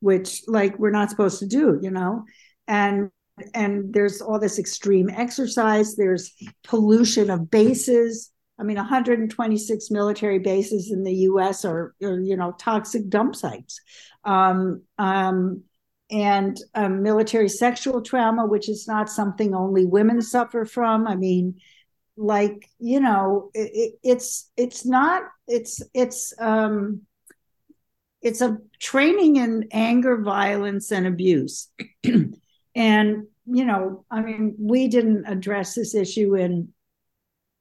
which 0.00 0.42
like 0.46 0.78
we're 0.78 0.90
not 0.90 1.10
supposed 1.10 1.38
to 1.40 1.46
do, 1.46 1.78
you 1.82 1.90
know? 1.90 2.24
And 2.68 3.10
and 3.54 3.92
there's 3.92 4.22
all 4.22 4.38
this 4.38 4.58
extreme 4.58 5.10
exercise, 5.10 5.94
there's 5.94 6.32
pollution 6.64 7.28
of 7.28 7.50
bases. 7.50 8.30
I 8.58 8.62
mean, 8.62 8.76
126 8.76 9.90
military 9.90 10.38
bases 10.38 10.90
in 10.90 11.02
the 11.02 11.14
US 11.30 11.64
are, 11.66 11.94
are 12.02 12.20
you 12.20 12.36
know, 12.36 12.52
toxic 12.52 13.08
dump 13.10 13.36
sites. 13.36 13.80
Um, 14.24 14.82
um, 14.96 15.64
and 16.10 16.56
um, 16.74 17.02
military 17.02 17.48
sexual 17.48 18.00
trauma, 18.00 18.46
which 18.46 18.68
is 18.68 18.86
not 18.86 19.08
something 19.08 19.54
only 19.54 19.84
women 19.84 20.22
suffer 20.22 20.64
from. 20.64 21.06
I 21.06 21.16
mean, 21.16 21.60
like 22.16 22.70
you 22.78 23.00
know, 23.00 23.50
it, 23.54 23.94
it's 24.02 24.50
it's 24.56 24.86
not 24.86 25.24
it's 25.46 25.82
it's 25.94 26.32
um, 26.38 27.02
it's 28.22 28.40
a 28.40 28.58
training 28.78 29.36
in 29.36 29.68
anger, 29.72 30.20
violence, 30.20 30.90
and 30.90 31.06
abuse. 31.06 31.68
and 32.74 33.26
you 33.46 33.64
know, 33.64 34.04
I 34.10 34.22
mean, 34.22 34.54
we 34.58 34.88
didn't 34.88 35.26
address 35.26 35.74
this 35.74 35.94
issue 35.94 36.36
in 36.36 36.72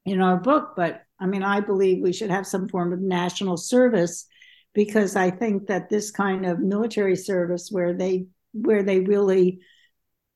in 0.05 0.21
our 0.21 0.37
book, 0.37 0.73
but 0.75 1.01
I 1.19 1.25
mean, 1.25 1.43
I 1.43 1.61
believe 1.61 2.01
we 2.01 2.13
should 2.13 2.29
have 2.29 2.45
some 2.45 2.67
form 2.67 2.93
of 2.93 2.99
national 2.99 3.57
service 3.57 4.27
because 4.73 5.15
I 5.15 5.31
think 5.31 5.67
that 5.67 5.89
this 5.89 6.11
kind 6.11 6.45
of 6.45 6.59
military 6.59 7.15
service 7.15 7.69
where 7.71 7.93
they 7.93 8.27
where 8.61 8.83
they 8.83 8.99
really 8.99 9.59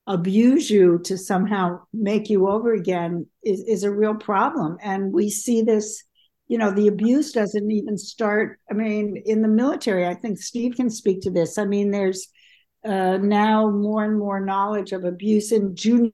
abuse 0.08 0.70
you 0.70 1.00
to 1.06 1.18
somehow 1.18 1.80
make 1.94 2.30
you 2.30 2.50
over 2.50 2.74
again 2.74 3.28
is, 3.44 3.62
is 3.62 3.84
a 3.84 3.92
real 3.92 4.16
problem. 4.16 4.78
And 4.82 5.14
we 5.14 5.30
see 5.30 5.62
this 5.62 6.04
you 6.50 6.58
know 6.58 6.72
the 6.72 6.88
abuse 6.88 7.32
doesn't 7.32 7.72
even 7.72 7.98
start 7.98 8.60
i 8.70 8.74
mean 8.74 9.22
in 9.26 9.42
the 9.42 9.48
military 9.48 10.06
i 10.06 10.14
think 10.14 10.38
steve 10.38 10.76
can 10.76 10.90
speak 10.90 11.22
to 11.22 11.32
this 11.32 11.58
i 11.58 11.64
mean 11.64 11.92
there's 11.92 12.28
uh, 12.86 13.18
now 13.18 13.70
more 13.70 14.04
and 14.04 14.18
more 14.18 14.40
knowledge 14.40 14.92
of 14.92 15.06
abuse 15.06 15.52
in 15.52 15.76
junior 15.76 16.12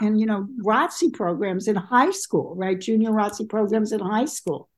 and 0.00 0.18
you 0.18 0.26
know 0.26 0.46
ROTC 0.64 1.12
programs 1.12 1.68
in 1.68 1.76
high 1.76 2.10
school 2.10 2.54
right 2.56 2.80
junior 2.80 3.10
ROTC 3.10 3.48
programs 3.48 3.92
in 3.92 4.00
high 4.00 4.24
school 4.24 4.68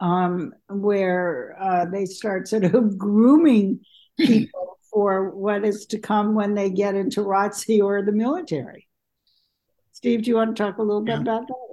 um, 0.00 0.52
where 0.68 1.56
uh, 1.58 1.84
they 1.86 2.04
start 2.04 2.48
sort 2.48 2.64
of 2.64 2.98
grooming 2.98 3.80
people 4.18 4.78
for 4.92 5.30
what 5.30 5.64
is 5.64 5.86
to 5.86 5.98
come 5.98 6.34
when 6.34 6.54
they 6.54 6.70
get 6.70 6.94
into 6.94 7.20
ROTC 7.20 7.82
or 7.82 8.02
the 8.02 8.12
military 8.12 8.88
steve 9.92 10.22
do 10.22 10.30
you 10.30 10.36
want 10.36 10.56
to 10.56 10.62
talk 10.62 10.78
a 10.78 10.82
little 10.82 11.02
bit 11.02 11.16
yeah. 11.16 11.22
about 11.22 11.46
that 11.46 11.70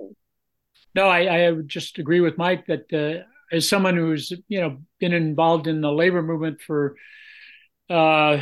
no, 0.98 1.08
I, 1.10 1.26
I 1.26 1.52
would 1.52 1.70
just 1.70 2.00
agree 2.00 2.22
with 2.22 2.40
Mike 2.40 2.66
that 2.66 2.92
uh, 2.92 3.56
as 3.56 3.70
someone 3.70 3.96
who's 3.96 4.34
you 4.48 4.62
know 4.62 4.80
been 5.00 5.14
involved 5.14 5.68
in 5.68 5.80
the 5.80 5.92
labor 5.92 6.24
movement 6.24 6.60
for 6.60 6.96
uh, 7.88 8.42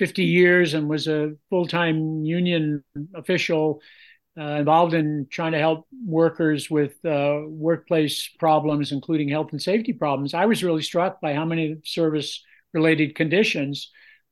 50 0.00 0.24
years 0.24 0.74
and 0.74 0.88
was 0.88 1.06
a 1.06 1.34
full-time 1.50 2.24
union 2.24 2.82
official 3.14 3.80
uh, 4.36 4.56
involved 4.56 4.92
in 4.92 5.28
trying 5.30 5.52
to 5.52 5.58
help 5.58 5.86
workers 6.04 6.68
with 6.68 6.94
uh, 7.04 7.42
workplace 7.46 8.28
problems, 8.40 8.90
including 8.90 9.28
health 9.28 9.52
and 9.52 9.62
safety 9.62 9.92
problems. 9.92 10.34
I 10.34 10.46
was 10.46 10.64
really 10.64 10.82
struck 10.82 11.20
by 11.20 11.32
how 11.32 11.44
many 11.44 11.76
service-related 12.72 13.14
conditions, 13.14 13.90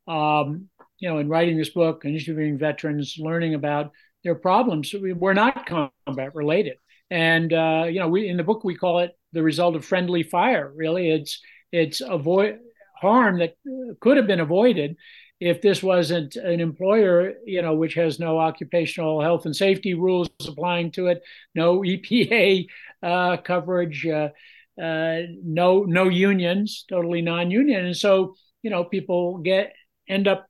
um, 0.09 0.69
you 0.99 1.09
know, 1.09 1.19
in 1.19 1.29
writing 1.29 1.57
this 1.57 1.71
book 1.71 2.05
interviewing 2.05 2.59
veterans, 2.59 3.17
learning 3.19 3.55
about 3.55 3.93
their 4.25 4.35
problems 4.35 4.93
We're 4.95 5.35
not 5.35 5.67
combat 5.67 6.35
related. 6.35 6.79
And 7.11 7.53
uh, 7.53 7.87
you 7.89 8.01
know, 8.01 8.09
we 8.09 8.29
in 8.29 8.37
the 8.37 8.43
book 8.43 8.65
we 8.65 8.75
call 8.75 9.01
it 9.01 9.13
the 9.33 9.43
result 9.43 9.77
of 9.77 9.85
friendly 9.85 10.23
fire. 10.23 10.73
Really, 10.75 11.11
it's 11.11 11.41
it's 11.71 12.01
avoid 12.01 12.59
harm 12.97 13.39
that 13.39 13.55
could 14.01 14.17
have 14.17 14.27
been 14.27 14.41
avoided 14.41 14.97
if 15.39 15.61
this 15.61 15.83
wasn't 15.83 16.35
an 16.37 16.61
employer, 16.61 17.35
you 17.45 17.63
know, 17.63 17.75
which 17.75 17.95
has 17.95 18.19
no 18.19 18.39
occupational 18.39 19.21
health 19.21 19.45
and 19.45 19.55
safety 19.55 19.95
rules 19.95 20.29
applying 20.49 20.91
to 20.93 21.09
it, 21.09 21.23
no 21.55 21.81
EPA 21.81 22.67
uh, 23.03 23.37
coverage, 23.37 24.07
uh, 24.07 24.31
no 24.79 25.85
no 25.85 26.09
unions, 26.09 26.85
totally 26.89 27.23
non-union, 27.23 27.87
and 27.87 27.97
so 27.97 28.35
you 28.63 28.71
know 28.71 28.85
people 28.85 29.39
get 29.39 29.73
end 30.09 30.29
up 30.29 30.47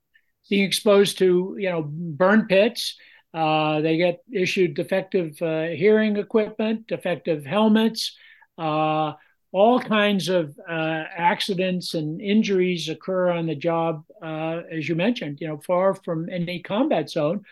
being 0.49 0.63
exposed 0.63 1.17
to 1.19 1.55
you 1.59 1.69
know 1.69 1.83
burn 1.83 2.47
pits. 2.47 2.95
Uh, 3.33 3.81
they 3.81 3.97
get 3.97 4.19
issued 4.31 4.73
defective 4.73 5.39
uh, 5.41 5.67
hearing 5.67 6.17
equipment, 6.17 6.87
defective 6.87 7.45
helmets. 7.45 8.15
Uh, 8.57 9.13
all 9.51 9.79
kinds 9.79 10.29
of 10.29 10.57
uh, 10.69 11.03
accidents 11.15 11.93
and 11.93 12.21
injuries 12.21 12.89
occur 12.89 13.29
on 13.31 13.45
the 13.45 13.55
job, 13.55 14.03
uh, 14.21 14.61
as 14.71 14.87
you 14.89 14.95
mentioned, 14.95 15.39
you 15.39 15.47
know, 15.47 15.59
far 15.65 15.93
from 15.93 16.29
any 16.29 16.61
combat 16.61 17.09
zone. 17.09 17.43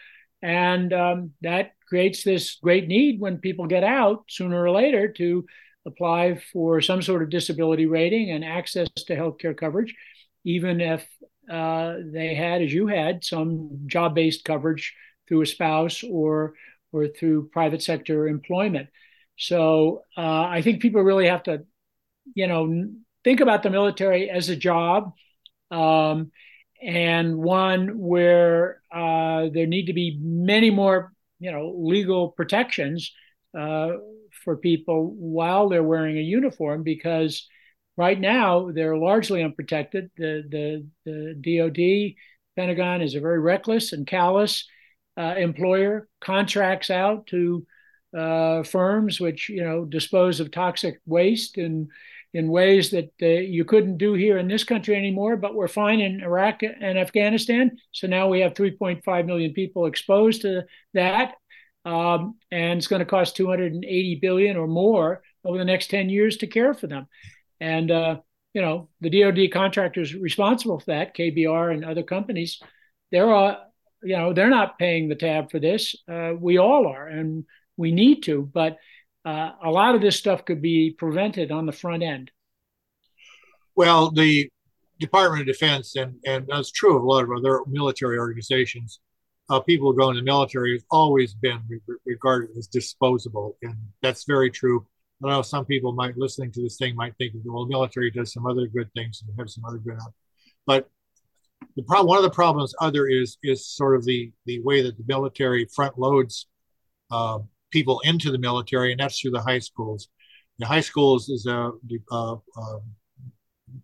And 0.42 0.92
um, 0.94 1.32
that 1.42 1.72
creates 1.88 2.24
this 2.24 2.56
great 2.62 2.88
need 2.88 3.20
when 3.20 3.38
people 3.38 3.68
get 3.68 3.84
out 3.84 4.26
sooner 4.30 4.62
or 4.62 4.72
later 4.72 5.08
to 5.14 5.46
apply 5.86 6.42
for 6.52 6.82
some 6.82 7.02
sort 7.02 7.22
of 7.22 7.30
disability 7.30 7.86
rating 7.86 8.32
and 8.32 8.44
access 8.44 8.88
to 8.96 9.16
healthcare 9.16 9.56
coverage, 9.56 9.96
even 10.44 10.82
if 10.82 11.08
uh, 11.50 11.96
they 12.04 12.34
had, 12.34 12.62
as 12.62 12.74
you 12.74 12.88
had, 12.88 13.24
some 13.24 13.82
job 13.86 14.16
based 14.16 14.44
coverage 14.44 14.94
through 15.28 15.42
a 15.42 15.46
spouse 15.46 16.04
or 16.04 16.54
or 16.92 17.08
through 17.08 17.50
private 17.50 17.82
sector 17.82 18.28
employment. 18.28 18.88
So 19.38 20.04
uh, 20.18 20.44
I 20.44 20.62
think 20.62 20.82
people 20.82 21.02
really 21.02 21.28
have 21.28 21.44
to, 21.44 21.66
you 22.34 22.48
know, 22.48 22.90
think 23.24 23.42
about 23.42 23.64
the 23.64 23.70
military 23.70 24.30
as 24.30 24.50
a 24.50 24.56
job, 24.56 25.12
um, 25.72 26.32
and 26.82 27.38
one 27.38 28.00
where 28.00 28.82
uh, 28.94 29.50
there 29.54 29.68
need 29.68 29.88
to 29.88 29.94
be 29.94 30.18
many 30.22 30.72
more, 30.72 31.12
you 31.40 31.52
know, 31.52 31.76
legal 31.78 32.30
protections 32.30 33.12
uh, 33.58 33.90
for 34.46 34.56
people 34.56 35.14
while 35.18 35.68
they're 35.68 35.84
wearing 35.84 36.18
a 36.18 36.22
uniform 36.22 36.84
because 36.84 37.48
right 37.98 38.20
now 38.20 38.72
they're 38.72 38.98
largely 38.98 39.44
unprotected. 39.44 40.10
The 40.16 40.44
the 40.50 40.88
the 41.06 41.58
DoD 41.58 42.16
Pentagon 42.56 43.02
is 43.02 43.16
a 43.16 43.20
very 43.20 43.40
reckless 43.40 43.92
and 43.92 44.08
callous 44.08 44.66
uh, 45.18 45.36
employer 45.38 46.08
contracts 46.22 46.90
out 46.90 47.28
to 47.28 47.66
uh, 48.16 48.64
firms 48.64 49.20
which 49.20 49.50
you 49.50 49.64
know 49.64 49.84
dispose 49.84 50.40
of 50.40 50.52
toxic 50.52 51.02
waste 51.06 51.58
in 51.58 51.90
in 52.36 52.50
ways 52.50 52.92
that 52.92 53.12
uh, 53.22 53.26
you 53.26 53.64
couldn't 53.64 53.98
do 53.98 54.14
here 54.14 54.38
in 54.38 54.50
this 54.50 54.66
country 54.66 54.94
anymore, 54.94 55.38
but 55.38 55.56
we're 55.56 55.70
fine 55.70 56.02
in 56.02 56.22
Iraq 56.22 56.64
and 56.64 57.00
Afghanistan. 57.00 57.78
So 57.94 58.08
now 58.08 58.28
we 58.28 58.42
have 58.42 58.54
3.5 58.54 59.26
million 59.26 59.54
people 59.54 59.86
exposed 59.86 60.42
to 60.42 60.66
that, 60.94 61.36
um, 61.86 62.36
and 62.52 62.78
it's 62.78 62.88
going 62.88 63.00
to 63.00 63.06
cost 63.06 63.36
280 63.36 64.20
billion 64.22 64.58
or 64.58 64.68
more 64.68 65.22
over 65.44 65.58
the 65.58 65.66
next 65.66 65.88
10 65.88 66.10
years 66.10 66.38
to 66.38 66.48
care 66.48 66.74
for 66.74 66.88
them. 66.88 67.08
And 67.62 67.92
uh, 67.92 68.18
you 68.56 68.62
know 68.62 68.88
the 69.02 69.10
DoD 69.10 69.52
contractors 69.52 70.16
responsible 70.16 70.80
for 70.80 70.86
that, 70.88 71.16
KBR 71.16 71.74
and 71.74 71.86
other 71.86 72.04
companies, 72.04 72.60
they're 73.12 73.32
all 73.32 73.58
you 74.02 74.16
know 74.16 74.34
they're 74.34 74.50
not 74.50 74.80
paying 74.80 75.10
the 75.10 75.16
tab 75.16 75.52
for 75.52 75.60
this. 75.60 75.96
Uh, 76.08 76.34
we 76.40 76.58
all 76.58 76.88
are, 76.88 77.08
and 77.08 77.46
we 77.76 77.92
need 77.92 78.24
to. 78.24 78.50
But 78.52 78.78
uh, 79.26 79.52
a 79.64 79.70
lot 79.70 79.96
of 79.96 80.02
this 80.02 80.16
stuff 80.16 80.46
could 80.46 80.62
be 80.62 80.92
prevented 80.92 81.52
on 81.52 81.66
the 81.66 81.72
front 81.74 82.02
end. 82.02 82.32
Well, 83.76 84.12
the 84.12 84.50
Department 85.02 85.42
of 85.42 85.48
Defense, 85.48 85.98
and 85.98 86.16
and 86.26 86.48
that's 86.48 86.72
true 86.72 86.96
of 86.96 87.04
a 87.04 87.06
lot 87.06 87.26
of 87.26 87.32
other 87.32 87.60
military 87.68 88.18
organizations. 88.18 89.02
Uh, 89.50 89.60
people 89.60 89.92
who 89.92 89.98
go 89.98 90.10
in 90.10 90.16
the 90.16 90.24
military 90.24 90.74
has 90.74 90.84
always 90.90 91.34
been 91.36 91.60
re- 91.70 91.98
regarded 92.06 92.50
as 92.58 92.68
disposable, 92.68 93.58
and 93.62 93.76
that's 94.02 94.24
very 94.26 94.50
true. 94.50 94.86
I 95.24 95.30
know 95.30 95.42
some 95.42 95.66
people 95.66 95.94
might 95.94 96.18
listening 96.18 96.52
to 96.54 96.62
this 96.62 96.78
thing 96.78 96.96
might 96.96 97.16
think, 97.18 97.34
well, 97.46 97.66
the 97.66 97.72
military 97.72 98.12
does 98.12 98.34
some 98.34 98.46
other 98.46 98.68
good 98.68 98.92
things 98.94 99.22
and 99.22 99.34
have 99.38 99.50
some 99.50 99.64
other 99.66 99.78
good, 99.78 99.98
but 100.66 100.90
the 101.76 101.84
problem 101.84 102.08
one 102.08 102.18
of 102.18 102.24
the 102.24 102.30
problems 102.30 102.74
other 102.80 103.08
is 103.08 103.38
is 103.44 103.68
sort 103.68 103.96
of 103.96 104.06
the 104.06 104.32
the 104.46 104.62
way 104.62 104.82
that 104.82 104.98
the 104.98 105.04
military 105.08 105.68
front 105.74 105.98
loads 105.98 106.48
uh, 107.12 107.40
people 107.72 108.02
into 108.04 108.32
the 108.32 108.38
military 108.38 108.92
and 108.92 109.00
that's 109.00 109.20
through 109.20 109.32
the 109.32 109.42
high 109.42 109.60
schools 109.60 110.10
The 110.60 110.66
high 110.66 110.82
schools 110.82 111.30
is 111.30 111.46
a 111.46 111.72
uh, 112.12 112.34
uh, 112.34 112.80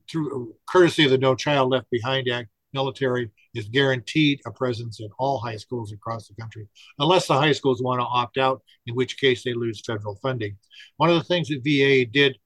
through 0.10 0.56
courtesy 0.68 1.06
of 1.06 1.12
the 1.12 1.18
No 1.18 1.36
Child 1.36 1.72
Left 1.72 1.90
Behind 1.90 2.28
Act. 2.30 2.50
Military 2.74 3.30
is 3.54 3.68
guaranteed 3.70 4.40
a 4.46 4.52
presence 4.52 5.00
in 5.00 5.10
all 5.20 5.40
high 5.40 5.58
schools 5.58 5.92
across 5.92 6.28
the 6.28 6.36
country, 6.36 6.68
unless 7.00 7.28
the 7.28 7.34
high 7.34 7.52
schools 7.52 7.82
want 7.82 8.00
to 8.00 8.06
opt 8.06 8.38
out, 8.38 8.62
in 8.88 8.96
which 8.96 9.20
case 9.20 9.44
they 9.44 9.54
lose 9.54 9.82
federal 9.86 10.16
funding. 10.22 10.58
One 10.98 11.10
of 11.10 11.16
the 11.16 11.24
things 11.24 11.50
that 11.50 11.64
VA 11.64 12.10
did 12.10 12.38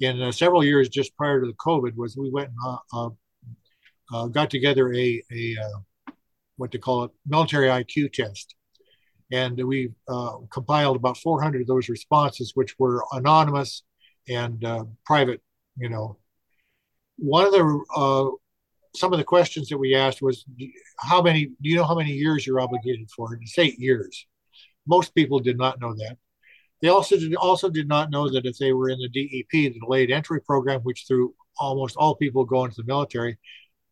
in 0.00 0.20
uh, 0.20 0.32
several 0.32 0.64
years 0.64 0.88
just 0.88 1.16
prior 1.16 1.40
to 1.40 1.46
the 1.46 1.52
COVID 1.54 1.96
was 1.96 2.16
we 2.16 2.30
went 2.30 2.50
and 2.64 2.82
uh, 2.92 3.10
uh, 4.12 4.26
got 4.26 4.50
together 4.50 4.92
a, 4.94 5.22
a 5.32 5.56
what 6.56 6.72
to 6.72 6.78
call 6.78 7.04
it 7.04 7.10
military 7.26 7.68
IQ 7.68 8.12
test 8.12 8.54
and 9.32 9.58
we 9.64 9.90
uh, 10.08 10.36
compiled 10.50 10.96
about 10.96 11.16
400 11.16 11.62
of 11.62 11.66
those 11.66 11.88
responses, 11.88 12.52
which 12.54 12.78
were 12.78 13.02
anonymous 13.12 13.82
and 14.28 14.62
uh, 14.62 14.84
private. 15.06 15.40
You 15.78 15.88
know, 15.88 16.18
one 17.16 17.46
of 17.46 17.52
the 17.52 17.84
uh, 17.96 18.30
some 18.94 19.12
of 19.12 19.18
the 19.18 19.24
questions 19.24 19.68
that 19.68 19.78
we 19.78 19.94
asked 19.94 20.22
was, 20.22 20.44
"How 20.98 21.22
many? 21.22 21.46
Do 21.46 21.68
you 21.68 21.76
know 21.76 21.84
how 21.84 21.94
many 21.94 22.12
years 22.12 22.46
you're 22.46 22.60
obligated 22.60 23.10
for?" 23.10 23.38
It's 23.40 23.58
eight 23.58 23.78
years. 23.78 24.26
Most 24.86 25.14
people 25.14 25.40
did 25.40 25.58
not 25.58 25.80
know 25.80 25.94
that. 25.94 26.18
They 26.80 26.88
also 26.88 27.16
did, 27.16 27.34
also 27.36 27.70
did 27.70 27.88
not 27.88 28.10
know 28.10 28.28
that 28.28 28.44
if 28.44 28.58
they 28.58 28.72
were 28.72 28.90
in 28.90 28.98
the 28.98 29.08
DEP, 29.08 29.72
the 29.72 29.78
delayed 29.80 30.10
entry 30.10 30.40
program, 30.40 30.80
which 30.80 31.04
through 31.06 31.34
almost 31.58 31.96
all 31.96 32.16
people 32.16 32.44
go 32.44 32.64
into 32.64 32.76
the 32.82 32.86
military, 32.86 33.38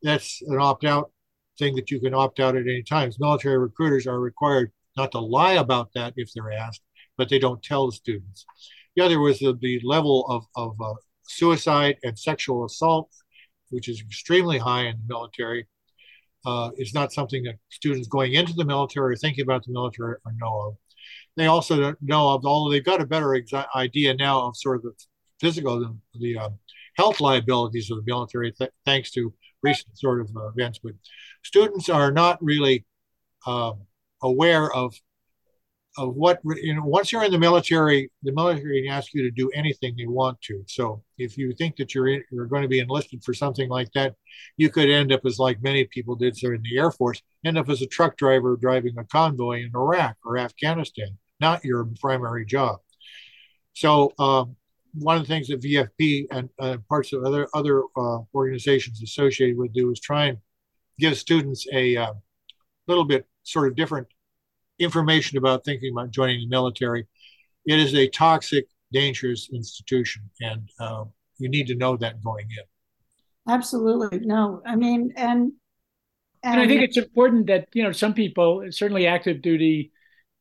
that's 0.02 0.42
an 0.42 0.58
opt 0.58 0.84
out 0.84 1.12
thing 1.58 1.76
that 1.76 1.90
you 1.90 2.00
can 2.00 2.14
opt 2.14 2.40
out 2.40 2.56
at 2.56 2.62
any 2.62 2.82
time. 2.82 3.10
Military 3.20 3.58
recruiters 3.58 4.06
are 4.06 4.18
required 4.18 4.72
not 4.96 5.12
to 5.12 5.20
lie 5.20 5.54
about 5.54 5.92
that 5.94 6.14
if 6.16 6.32
they're 6.32 6.52
asked, 6.52 6.82
but 7.16 7.28
they 7.28 7.38
don't 7.38 7.62
tell 7.62 7.86
the 7.86 7.92
students. 7.92 8.44
The 8.96 9.04
other 9.04 9.20
was 9.20 9.38
the, 9.38 9.56
the 9.60 9.80
level 9.84 10.26
of, 10.28 10.46
of 10.56 10.74
uh, 10.80 10.94
suicide 11.22 11.96
and 12.02 12.18
sexual 12.18 12.64
assault, 12.64 13.08
which 13.70 13.88
is 13.88 14.00
extremely 14.00 14.58
high 14.58 14.82
in 14.82 14.96
the 14.96 15.14
military. 15.14 15.66
Uh, 16.46 16.70
is 16.78 16.94
not 16.94 17.12
something 17.12 17.42
that 17.42 17.56
students 17.68 18.08
going 18.08 18.32
into 18.32 18.54
the 18.54 18.64
military 18.64 19.12
or 19.12 19.16
thinking 19.16 19.42
about 19.42 19.62
the 19.62 19.72
military 19.72 20.14
or 20.24 20.32
know 20.38 20.68
of. 20.68 20.76
They 21.36 21.46
also 21.46 21.78
don't 21.78 21.98
know 22.00 22.30
of, 22.30 22.46
although 22.46 22.70
they've 22.70 22.84
got 22.84 23.02
a 23.02 23.06
better 23.06 23.38
idea 23.76 24.14
now 24.14 24.46
of 24.46 24.56
sort 24.56 24.76
of 24.76 24.82
the 24.82 24.92
physical, 25.38 25.80
the, 25.80 25.94
the 26.18 26.38
um, 26.38 26.58
health 26.96 27.20
liabilities 27.20 27.90
of 27.90 27.98
the 27.98 28.04
military, 28.06 28.52
th- 28.52 28.70
thanks 28.86 29.10
to 29.12 29.34
recent 29.62 29.98
sort 29.98 30.20
of 30.20 30.34
uh, 30.34 30.48
events. 30.48 30.78
But 30.82 30.92
students 31.44 31.88
are 31.88 32.10
not 32.10 32.42
really 32.42 32.86
um, 33.46 33.82
aware 34.22 34.72
of 34.72 34.94
of 36.00 36.14
what 36.14 36.40
you 36.62 36.74
know 36.74 36.84
once 36.84 37.12
you're 37.12 37.24
in 37.24 37.30
the 37.30 37.38
military 37.38 38.10
the 38.22 38.32
military 38.32 38.82
can 38.82 38.92
ask 38.92 39.12
you 39.12 39.22
to 39.22 39.30
do 39.30 39.50
anything 39.54 39.94
they 39.96 40.06
want 40.06 40.40
to. 40.42 40.64
So 40.66 41.02
if 41.18 41.36
you 41.36 41.52
think 41.54 41.76
that 41.76 41.94
you're 41.94 42.08
in, 42.08 42.24
you're 42.32 42.46
going 42.46 42.62
to 42.62 42.68
be 42.68 42.80
enlisted 42.80 43.22
for 43.22 43.34
something 43.34 43.68
like 43.68 43.92
that 43.92 44.14
you 44.56 44.70
could 44.70 44.88
end 44.88 45.12
up 45.12 45.20
as 45.26 45.38
like 45.38 45.62
many 45.62 45.84
people 45.84 46.14
did 46.16 46.36
so 46.36 46.48
in 46.48 46.62
the 46.62 46.78
air 46.78 46.90
force 46.90 47.22
end 47.44 47.58
up 47.58 47.68
as 47.68 47.82
a 47.82 47.86
truck 47.86 48.16
driver 48.16 48.56
driving 48.56 48.96
a 48.98 49.04
convoy 49.04 49.62
in 49.62 49.70
iraq 49.74 50.16
or 50.24 50.38
afghanistan 50.38 51.18
not 51.40 51.64
your 51.64 51.88
primary 52.00 52.44
job. 52.44 52.78
So 53.72 54.12
um, 54.18 54.56
one 54.94 55.16
of 55.16 55.22
the 55.22 55.28
things 55.28 55.48
that 55.48 55.62
vfp 55.62 56.26
and 56.30 56.48
uh, 56.58 56.76
parts 56.88 57.12
of 57.12 57.24
other 57.24 57.48
other 57.54 57.82
uh, 57.96 58.18
organizations 58.34 59.02
associated 59.02 59.56
with 59.56 59.72
do 59.72 59.90
is 59.90 60.00
try 60.00 60.26
and 60.26 60.38
give 60.98 61.16
students 61.16 61.66
a 61.72 61.96
uh, 61.96 62.12
little 62.86 63.04
bit 63.04 63.26
sort 63.42 63.68
of 63.68 63.76
different 63.76 64.06
information 64.80 65.38
about 65.38 65.64
thinking 65.64 65.92
about 65.92 66.10
joining 66.10 66.40
the 66.40 66.48
military. 66.48 67.06
It 67.66 67.78
is 67.78 67.94
a 67.94 68.08
toxic, 68.08 68.66
dangerous 68.92 69.48
institution, 69.52 70.22
and 70.40 70.68
uh, 70.80 71.04
you 71.38 71.48
need 71.48 71.66
to 71.68 71.74
know 71.74 71.96
that 71.98 72.22
going 72.22 72.46
in. 72.50 73.52
Absolutely, 73.52 74.20
no. 74.20 74.62
I 74.66 74.76
mean, 74.76 75.12
and, 75.16 75.28
and 75.28 75.52
and 76.42 76.60
I 76.60 76.66
think 76.66 76.82
it's 76.82 76.96
important 76.96 77.46
that 77.48 77.68
you 77.74 77.82
know 77.82 77.92
some 77.92 78.14
people, 78.14 78.66
certainly 78.70 79.06
active 79.06 79.42
duty 79.42 79.92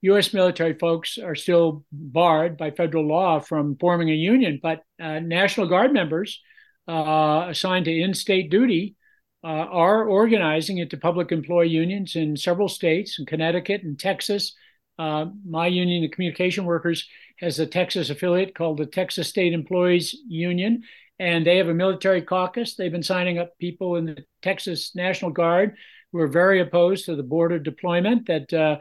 U.S. 0.01 0.33
military 0.33 0.75
folks, 0.75 1.17
are 1.17 1.35
still 1.35 1.83
barred 1.91 2.57
by 2.57 2.71
federal 2.71 3.05
law 3.05 3.39
from 3.39 3.77
forming 3.79 4.09
a 4.09 4.13
union, 4.13 4.59
but 4.61 4.81
uh, 5.01 5.19
National 5.19 5.67
Guard 5.67 5.91
members 5.91 6.41
uh, 6.87 7.47
assigned 7.49 7.85
to 7.85 7.91
in-state 7.91 8.49
duty 8.49 8.95
uh, 9.43 9.47
are 9.47 10.05
organizing 10.05 10.79
into 10.79 10.97
public 10.97 11.31
employee 11.31 11.69
unions 11.69 12.15
in 12.15 12.35
several 12.35 12.67
states, 12.67 13.17
in 13.19 13.25
Connecticut 13.25 13.83
and 13.83 13.97
Texas. 13.97 14.53
Uh, 14.97 15.27
my 15.47 15.67
union, 15.67 16.01
the 16.01 16.09
communication 16.09 16.65
workers, 16.65 17.07
has 17.39 17.57
a 17.59 17.65
Texas 17.65 18.09
affiliate 18.09 18.53
called 18.53 18.77
the 18.77 18.85
Texas 18.85 19.29
State 19.29 19.53
Employees 19.53 20.15
Union, 20.27 20.83
and 21.19 21.45
they 21.45 21.57
have 21.57 21.69
a 21.69 21.73
military 21.73 22.21
caucus. 22.21 22.75
They've 22.75 22.91
been 22.91 23.03
signing 23.03 23.37
up 23.37 23.57
people 23.59 23.95
in 23.95 24.05
the 24.05 24.25
Texas 24.41 24.93
National 24.93 25.31
Guard 25.31 25.75
who 26.11 26.19
are 26.19 26.27
very 26.27 26.59
opposed 26.59 27.05
to 27.05 27.15
the 27.15 27.23
border 27.23 27.59
deployment 27.59 28.27
that 28.27 28.51
uh, 28.51 28.77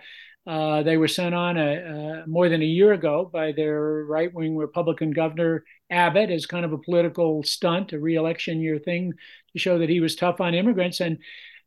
uh, 0.49 0.83
they 0.83 0.97
were 0.97 1.09
sent 1.09 1.35
on 1.35 1.59
a, 1.59 2.25
more 2.27 2.49
than 2.49 2.63
a 2.63 2.65
year 2.65 2.95
ago 2.95 3.29
by 3.31 3.53
their 3.53 4.07
right 4.07 4.33
wing 4.33 4.57
Republican 4.57 5.11
governor 5.11 5.63
Abbott 5.91 6.31
as 6.31 6.47
kind 6.47 6.65
of 6.65 6.73
a 6.73 6.79
political 6.79 7.43
stunt, 7.43 7.93
a 7.93 7.99
reelection 8.01 8.63
year 8.63 8.79
thing 8.79 9.13
to 9.53 9.59
show 9.59 9.79
that 9.79 9.91
he 9.91 10.01
was 10.01 10.17
tough 10.17 10.41
on 10.41 10.55
immigrants. 10.55 11.01
And 11.01 11.19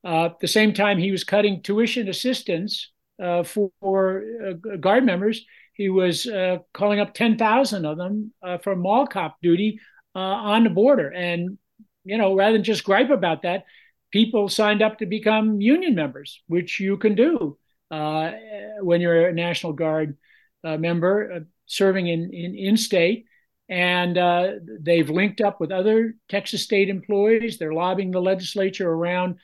uh, 0.04 0.26
at 0.26 0.40
the 0.40 0.48
same 0.48 0.74
time, 0.74 0.98
he 0.98 1.12
was 1.12 1.24
cutting 1.24 1.62
tuition 1.62 2.10
assistance 2.10 2.90
uh, 3.22 3.44
for 3.44 4.24
uh, 4.48 4.78
guard 4.78 5.06
members. 5.06 5.46
He 5.74 5.90
was 5.90 6.26
uh, 6.26 6.58
calling 6.74 7.00
up 7.00 7.14
10,000 7.14 7.86
of 7.86 7.98
them 7.98 8.34
uh, 8.42 8.58
for 8.58 8.76
mall 8.76 9.06
cop 9.06 9.38
duty 9.44 9.80
on 10.16 10.64
the 10.64 10.72
border. 10.72 11.10
And, 11.10 11.60
you 12.04 12.18
know, 12.18 12.36
rather 12.36 12.54
than 12.54 12.64
just 12.64 12.84
gripe 12.84 13.12
about 13.12 13.44
that, 13.44 13.66
people 14.12 14.50
signed 14.50 14.82
up 14.82 14.98
to 14.98 15.06
become 15.06 15.62
union 15.62 15.94
members, 15.94 16.42
which 16.48 16.80
you 16.80 16.98
can 16.98 17.14
do 17.14 17.60
uh, 17.92 18.32
when 18.80 19.02
you're 19.02 19.28
a 19.28 19.34
National 19.34 19.74
Guard 19.74 20.18
uh, 20.64 20.78
member 20.78 21.32
uh, 21.32 21.40
serving 21.66 22.08
in, 22.08 22.34
in, 22.34 22.56
in 22.56 22.78
state. 22.78 23.26
And 23.70 24.18
uh, 24.18 24.54
they've 24.82 25.10
linked 25.10 25.42
up 25.42 25.62
with 25.62 25.72
other 25.72 26.16
Texas 26.30 26.64
state 26.64 26.90
employees. 26.90 27.58
They're 27.58 27.74
lobbying 27.74 28.12
the 28.12 28.22
legislature 28.22 28.90
around 28.90 29.36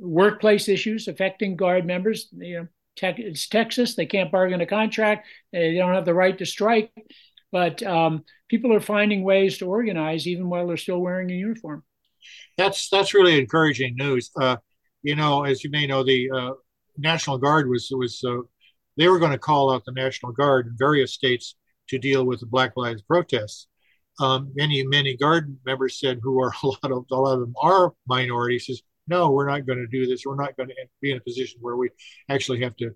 workplace 0.00 0.68
issues 0.68 1.08
affecting 1.08 1.56
Guard 1.56 1.86
members. 1.86 2.28
You 2.32 2.58
know, 2.58 2.68
te- 2.96 3.22
it's 3.22 3.48
Texas. 3.48 3.94
They 3.94 4.04
can't 4.04 4.30
bargain 4.30 4.60
a 4.60 4.66
contract. 4.66 5.26
They 5.52 5.74
don't 5.74 5.94
have 5.94 6.04
the 6.04 6.12
right 6.12 6.36
to 6.36 6.44
strike. 6.44 6.92
But 7.50 7.82
um, 7.82 8.24
people 8.48 8.74
are 8.74 8.80
finding 8.80 9.22
ways 9.22 9.58
to 9.58 9.66
organize 9.66 10.26
even 10.26 10.48
while 10.48 10.66
they're 10.66 10.76
still 10.76 11.00
wearing 11.00 11.30
a 11.30 11.34
uniform. 11.34 11.82
That's 12.56 12.88
that's 12.88 13.14
really 13.14 13.38
encouraging 13.38 13.96
news. 13.96 14.30
Uh, 14.38 14.56
you 15.02 15.14
know, 15.14 15.44
as 15.44 15.62
you 15.64 15.70
may 15.70 15.86
know, 15.86 16.02
the 16.02 16.30
uh, 16.30 16.50
National 16.98 17.38
Guard 17.38 17.68
was 17.68 17.88
was 17.90 18.22
uh, 18.24 18.38
they 18.96 19.08
were 19.08 19.18
going 19.18 19.32
to 19.32 19.38
call 19.38 19.72
out 19.72 19.84
the 19.84 19.92
National 19.92 20.32
Guard 20.32 20.66
in 20.66 20.76
various 20.76 21.14
states 21.14 21.56
to 21.88 21.98
deal 21.98 22.24
with 22.24 22.40
the 22.40 22.46
Black 22.46 22.76
Lives 22.76 23.02
protests. 23.02 23.66
Um, 24.20 24.52
many 24.54 24.84
many 24.86 25.16
Guard 25.16 25.56
members 25.66 25.98
said, 25.98 26.20
who 26.22 26.40
are 26.40 26.52
a 26.62 26.66
lot 26.66 26.78
of 26.84 27.04
a 27.10 27.16
lot 27.16 27.34
of 27.34 27.40
them 27.40 27.54
are 27.60 27.92
minorities, 28.06 28.66
says 28.66 28.82
no, 29.06 29.30
we're 29.30 29.48
not 29.48 29.66
going 29.66 29.78
to 29.78 29.86
do 29.86 30.06
this. 30.06 30.22
We're 30.24 30.40
not 30.40 30.56
going 30.56 30.70
to 30.70 30.74
be 31.02 31.10
in 31.10 31.18
a 31.18 31.20
position 31.20 31.58
where 31.60 31.76
we 31.76 31.90
actually 32.30 32.62
have 32.62 32.76
to 32.76 32.90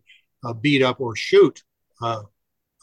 uh, 0.44 0.54
beat 0.54 0.82
up 0.82 1.00
or 1.00 1.14
shoot 1.16 1.62
uh, 2.02 2.22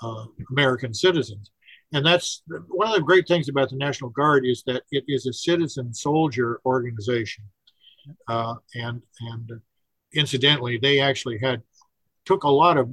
uh, 0.02 0.26
American 0.52 0.94
citizens. 0.94 1.52
And 1.94 2.06
that's 2.06 2.44
one 2.68 2.88
of 2.88 2.96
the 2.96 3.02
great 3.02 3.28
things 3.28 3.48
about 3.48 3.70
the 3.70 3.78
National 3.78 4.10
Guard 4.10 4.46
is 4.46 4.64
that 4.68 4.84
it 4.92 5.06
is 5.08 5.26
a 5.26 5.34
citizen 5.34 5.94
soldier 5.94 6.60
organization, 6.66 7.46
uh, 8.28 8.56
and 8.76 9.02
and 9.22 9.50
incidentally, 10.16 10.78
they 10.78 11.00
actually 11.00 11.40
had 11.40 11.62
took 12.26 12.44
a 12.44 12.50
lot 12.50 12.78
of, 12.78 12.90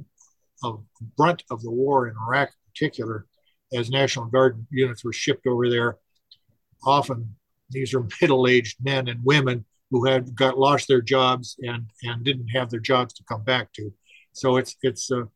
of 0.63 0.83
brunt 1.17 1.43
of 1.49 1.61
the 1.61 1.71
war 1.71 2.07
in 2.07 2.15
Iraq, 2.27 2.49
in 2.49 2.71
particular, 2.71 3.25
as 3.73 3.89
National 3.89 4.25
Guard 4.25 4.65
units 4.69 5.03
were 5.03 5.13
shipped 5.13 5.47
over 5.47 5.69
there. 5.69 5.97
Often, 6.85 7.35
these 7.69 7.93
are 7.93 8.05
middle-aged 8.21 8.77
men 8.83 9.07
and 9.07 9.23
women 9.23 9.65
who 9.89 10.05
had 10.05 10.35
got 10.35 10.57
lost 10.57 10.87
their 10.87 11.01
jobs 11.01 11.55
and 11.61 11.85
and 12.03 12.23
didn't 12.23 12.47
have 12.47 12.69
their 12.69 12.79
jobs 12.79 13.13
to 13.13 13.23
come 13.25 13.43
back 13.43 13.71
to. 13.73 13.93
So 14.33 14.57
it's 14.57 14.75
it's 14.81 15.11
a, 15.11 15.27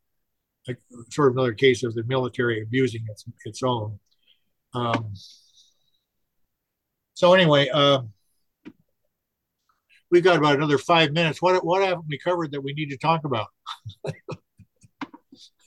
a 0.68 0.74
sort 1.10 1.28
of 1.28 1.36
another 1.36 1.52
case 1.52 1.84
of 1.84 1.94
the 1.94 2.02
military 2.04 2.62
abusing 2.62 3.04
its 3.08 3.24
its 3.44 3.62
own. 3.62 3.98
Um, 4.74 5.14
so 7.14 7.34
anyway, 7.34 7.68
uh, 7.68 8.02
we've 10.10 10.24
got 10.24 10.38
about 10.38 10.56
another 10.56 10.78
five 10.78 11.12
minutes. 11.12 11.42
What 11.42 11.64
what 11.64 11.82
haven't 11.82 12.06
we 12.08 12.18
covered 12.18 12.52
that 12.52 12.60
we 12.60 12.72
need 12.72 12.90
to 12.90 12.96
talk 12.96 13.24
about? 13.24 13.48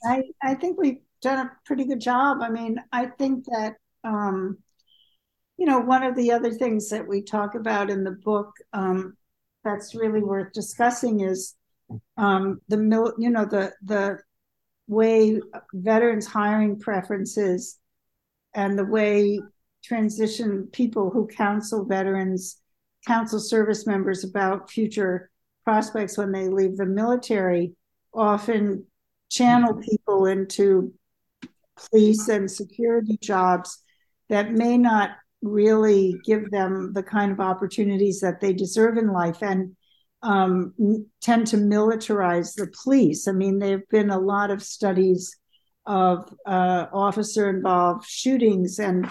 I 0.05 0.23
I 0.41 0.55
think 0.55 0.79
we've 0.79 1.01
done 1.21 1.47
a 1.47 1.51
pretty 1.65 1.85
good 1.85 2.01
job. 2.01 2.39
I 2.41 2.49
mean, 2.49 2.77
I 2.91 3.05
think 3.05 3.45
that 3.45 3.75
um, 4.03 4.57
you 5.57 5.65
know 5.65 5.79
one 5.79 6.03
of 6.03 6.15
the 6.15 6.31
other 6.31 6.51
things 6.51 6.89
that 6.89 7.07
we 7.07 7.21
talk 7.21 7.55
about 7.55 7.89
in 7.89 8.03
the 8.03 8.11
book 8.23 8.51
um, 8.73 9.15
that's 9.63 9.95
really 9.95 10.21
worth 10.21 10.53
discussing 10.53 11.21
is 11.21 11.55
um, 12.17 12.61
the 12.67 12.77
mil- 12.77 13.13
you 13.17 13.29
know 13.29 13.45
the 13.45 13.73
the 13.83 14.19
way 14.87 15.39
veterans 15.73 16.27
hiring 16.27 16.77
preferences 16.79 17.79
and 18.53 18.77
the 18.77 18.85
way 18.85 19.39
transition 19.83 20.67
people 20.71 21.09
who 21.09 21.27
counsel 21.27 21.85
veterans, 21.85 22.60
counsel 23.05 23.39
service 23.39 23.87
members 23.87 24.23
about 24.23 24.69
future 24.69 25.29
prospects 25.63 26.17
when 26.17 26.31
they 26.31 26.47
leave 26.47 26.77
the 26.77 26.85
military, 26.85 27.73
often 28.13 28.85
channel 29.29 29.75
people 29.75 30.25
into 30.25 30.93
police 31.89 32.27
and 32.27 32.49
security 32.49 33.17
jobs 33.21 33.79
that 34.29 34.51
may 34.51 34.77
not 34.77 35.11
really 35.41 36.15
give 36.25 36.51
them 36.51 36.93
the 36.93 37.03
kind 37.03 37.31
of 37.31 37.39
opportunities 37.39 38.19
that 38.19 38.39
they 38.39 38.53
deserve 38.53 38.97
in 38.97 39.07
life 39.11 39.41
and 39.41 39.75
um, 40.23 40.73
tend 41.21 41.47
to 41.47 41.57
militarize 41.57 42.53
the 42.55 42.71
police. 42.83 43.27
I 43.27 43.31
mean, 43.31 43.57
there 43.57 43.77
have 43.77 43.89
been 43.89 44.11
a 44.11 44.19
lot 44.19 44.51
of 44.51 44.61
studies 44.61 45.35
of 45.85 46.31
uh, 46.45 46.85
officer 46.93 47.49
involved 47.49 48.05
shootings, 48.07 48.77
and 48.77 49.09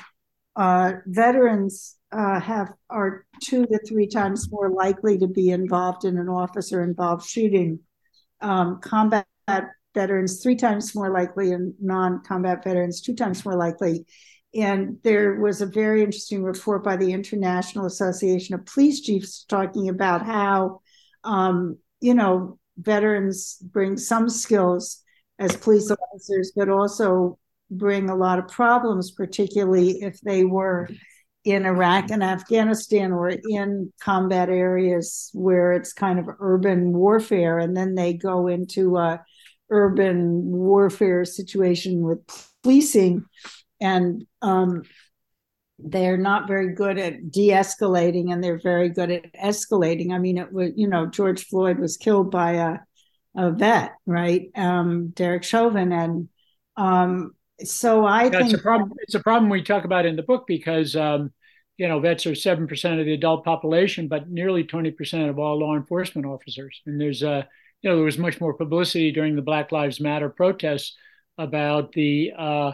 uh, 0.55 0.93
veterans 1.07 1.97
uh, 2.13 2.41
have 2.41 2.73
are 2.89 3.25
two 3.43 3.67
to 3.67 3.79
three 3.87 4.07
times 4.07 4.51
more 4.51 4.71
likely 4.71 5.19
to 5.19 5.27
be 5.27 5.51
involved 5.51 6.05
in 6.05 6.19
an 6.19 6.29
officer 6.29 6.83
involved 6.83 7.27
shooting. 7.27 7.81
Um, 8.41 8.81
combat 8.81 9.27
veterans 9.95 10.43
three 10.43 10.57
times 10.57 10.95
more 10.95 11.11
likely, 11.11 11.53
and 11.53 11.75
non 11.81 12.23
combat 12.23 12.65
veterans 12.65 13.01
two 13.01 13.15
times 13.15 13.45
more 13.45 13.57
likely. 13.57 14.07
And 14.55 14.99
there 15.05 15.41
was 15.41 15.61
a 15.61 15.67
very 15.67 16.03
interesting 16.03 16.43
report 16.43 16.83
by 16.83 16.97
the 16.97 17.13
International 17.13 17.87
Association 17.87 18.55
of 18.55 18.67
Police 18.67 19.01
Chiefs 19.01 19.45
talking 19.49 19.89
about 19.89 20.27
how, 20.27 20.81
um, 21.23 21.79
you 22.01 22.15
know, 22.15 22.59
veterans 22.77 23.59
bring 23.63 23.97
some 23.97 24.29
skills 24.29 25.03
as 25.39 25.57
police 25.57 25.91
officers, 25.91 26.53
but 26.57 26.69
also 26.69 27.39
bring 27.71 28.11
a 28.11 28.17
lot 28.17 28.41
of 28.41 28.49
problems, 28.49 29.13
particularly 29.13 30.03
if 30.03 30.21
they 30.21 30.45
were 30.45 30.89
in 31.45 31.65
Iraq 31.65 32.11
and 32.11 32.23
Afghanistan 32.23 33.13
or 33.13 33.29
in 33.31 33.93
combat 34.01 34.49
areas 34.49 35.31
where 35.33 35.73
it's 35.73 35.93
kind 35.93 36.19
of 36.19 36.29
urban 36.39 36.93
warfare. 36.93 37.59
And 37.59 37.77
then 37.77 37.95
they 37.95 38.13
go 38.13 38.47
into 38.47 38.97
a 38.99 39.25
urban 39.71 40.43
warfare 40.45 41.25
situation 41.25 42.03
with 42.03 42.19
policing 42.63 43.25
and 43.81 44.25
um, 44.43 44.83
they're 45.79 46.19
not 46.19 46.49
very 46.49 46.75
good 46.75 46.99
at 46.99 47.31
de-escalating 47.31 48.33
and 48.33 48.43
they're 48.43 48.61
very 48.61 48.89
good 48.91 49.11
at 49.11 49.33
escalating 49.33 50.13
i 50.13 50.19
mean 50.19 50.37
it 50.37 50.53
was 50.53 50.73
you 50.77 50.87
know 50.87 51.07
george 51.07 51.47
floyd 51.47 51.79
was 51.79 51.97
killed 51.97 52.31
by 52.31 52.53
a, 52.53 52.77
a 53.37 53.51
vet 53.51 53.93
right 54.05 54.51
um, 54.57 55.09
derek 55.11 55.43
chauvin 55.43 55.93
and 55.93 56.29
um, 56.77 57.33
so 57.65 58.05
i 58.05 58.29
think 58.29 58.45
it's 58.45 58.55
a 58.55 58.59
problem 58.59 58.93
it's 59.03 59.15
a 59.15 59.21
problem 59.21 59.51
we 59.51 59.63
talk 59.63 59.85
about 59.85 60.07
in 60.07 60.17
the 60.17 60.23
book 60.23 60.47
because 60.47 60.97
um, 60.97 61.33
you 61.81 61.89
know 61.89 61.99
vets 61.99 62.27
are 62.27 62.33
7% 62.33 63.01
of 63.01 63.07
the 63.07 63.15
adult 63.15 63.43
population 63.43 64.07
but 64.07 64.29
nearly 64.29 64.65
20% 64.65 65.31
of 65.31 65.39
all 65.39 65.59
law 65.59 65.75
enforcement 65.75 66.27
officers. 66.27 66.83
And 66.85 67.01
there's 67.01 67.23
a 67.23 67.49
you 67.81 67.89
know 67.89 67.97
there 67.97 68.05
was 68.05 68.19
much 68.19 68.39
more 68.39 68.53
publicity 68.53 69.11
during 69.13 69.35
the 69.35 69.43
black 69.43 69.73
lives 69.73 69.99
matter 69.99 70.29
protests 70.29 70.95
about 71.39 71.93
the 71.93 72.33
uh, 72.37 72.73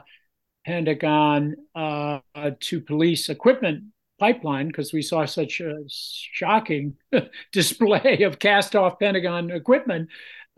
Pentagon 0.66 1.55
uh, 1.76 2.18
to 2.59 2.80
police 2.80 3.28
equipment 3.28 3.84
pipeline 4.18 4.66
because 4.66 4.93
we 4.93 5.03
saw 5.03 5.24
such 5.24 5.61
a 5.61 5.76
shocking 5.89 6.97
display 7.53 8.24
of 8.24 8.41
cast 8.41 8.74
off 8.74 8.99
Pentagon 8.99 9.53
equipment 9.53 10.09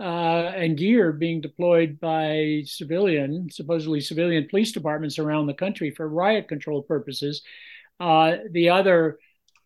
uh, 0.00 0.52
and 0.54 0.78
gear 0.78 1.12
being 1.12 1.40
deployed 1.40 1.98
by 2.00 2.62
civilian, 2.64 3.48
supposedly 3.50 4.00
civilian 4.00 4.46
police 4.48 4.72
departments 4.72 5.18
around 5.18 5.46
the 5.46 5.54
country 5.54 5.90
for 5.90 6.08
riot 6.08 6.48
control 6.48 6.82
purposes. 6.82 7.42
Uh, 7.98 8.36
the 8.50 8.68
other 8.70 9.18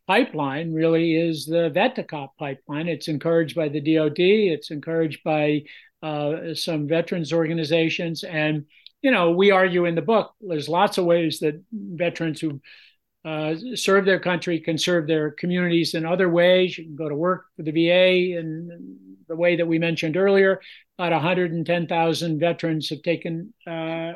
pipeline 0.06 0.72
really 0.72 1.14
is 1.14 1.46
the 1.46 1.70
VET-to-COP 1.70 2.36
pipeline. 2.38 2.88
It's 2.88 3.08
encouraged 3.08 3.54
by 3.54 3.68
the 3.68 3.80
DoD, 3.80 4.18
it's 4.18 4.70
encouraged 4.70 5.22
by 5.22 5.64
uh, 6.02 6.54
some 6.54 6.88
veterans 6.88 7.32
organizations, 7.32 8.24
and 8.24 8.64
you 9.02 9.10
know, 9.10 9.32
we 9.32 9.50
argue 9.50 9.84
in 9.84 9.96
the 9.96 10.02
book, 10.02 10.32
there's 10.40 10.68
lots 10.68 10.96
of 10.96 11.04
ways 11.04 11.40
that 11.40 11.60
veterans 11.72 12.40
who 12.40 12.60
uh, 13.24 13.54
serve 13.74 14.04
their 14.04 14.18
country 14.18 14.58
can 14.58 14.76
serve 14.76 15.06
their 15.06 15.30
communities 15.30 15.94
in 15.94 16.04
other 16.04 16.28
ways. 16.28 16.76
You 16.76 16.84
can 16.84 16.96
go 16.96 17.08
to 17.08 17.14
work 17.14 17.46
for 17.56 17.62
the 17.62 17.70
VA 17.70 18.38
in 18.38 18.98
the 19.28 19.36
way 19.36 19.56
that 19.56 19.66
we 19.66 19.78
mentioned 19.78 20.16
earlier. 20.16 20.60
About 20.98 21.12
110,000 21.12 22.40
veterans 22.40 22.88
have 22.90 23.02
taken 23.02 23.54
uh, 23.66 23.70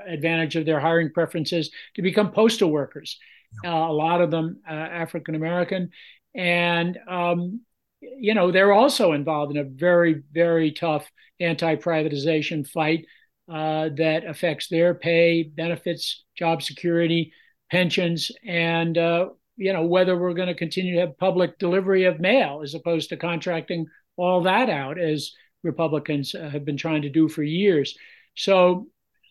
advantage 0.07 0.57
of 0.57 0.67
their 0.67 0.81
hiring 0.81 1.13
preferences 1.13 1.71
to 1.95 2.03
become 2.03 2.33
postal 2.33 2.71
workers. 2.71 3.19
Uh, 3.65 3.71
a 3.71 3.93
lot 3.93 4.21
of 4.21 4.31
them 4.31 4.61
uh, 4.69 4.73
African 4.73 5.35
American, 5.35 5.91
and 6.35 6.99
um, 7.09 7.61
you 8.01 8.35
know 8.35 8.51
they're 8.51 8.73
also 8.73 9.13
involved 9.13 9.57
in 9.57 9.59
a 9.59 9.65
very 9.65 10.23
very 10.33 10.73
tough 10.73 11.11
anti-privatization 11.41 12.69
fight 12.69 13.07
uh, 13.49 13.89
that 13.97 14.25
affects 14.27 14.69
their 14.69 14.95
pay, 14.95 15.43
benefits, 15.45 16.25
job 16.37 16.63
security, 16.63 17.33
pensions, 17.71 18.31
and 18.47 18.97
uh, 18.97 19.29
you 19.57 19.73
know 19.73 19.87
whether 19.87 20.17
we're 20.17 20.35
going 20.35 20.49
to 20.49 20.55
continue 20.55 20.95
to 20.95 21.01
have 21.01 21.19
public 21.19 21.59
delivery 21.59 22.05
of 22.05 22.21
mail 22.21 22.61
as 22.63 22.75
opposed 22.75 23.09
to 23.09 23.17
contracting 23.17 23.87
all 24.17 24.43
that 24.43 24.71
out 24.71 24.99
as 24.99 25.33
Republicans 25.63 26.35
uh, 26.35 26.49
have 26.49 26.65
been 26.65 26.77
trying 26.77 27.03
to 27.03 27.09
do 27.11 27.29
for 27.29 27.43
years. 27.43 27.97
So 28.35 28.87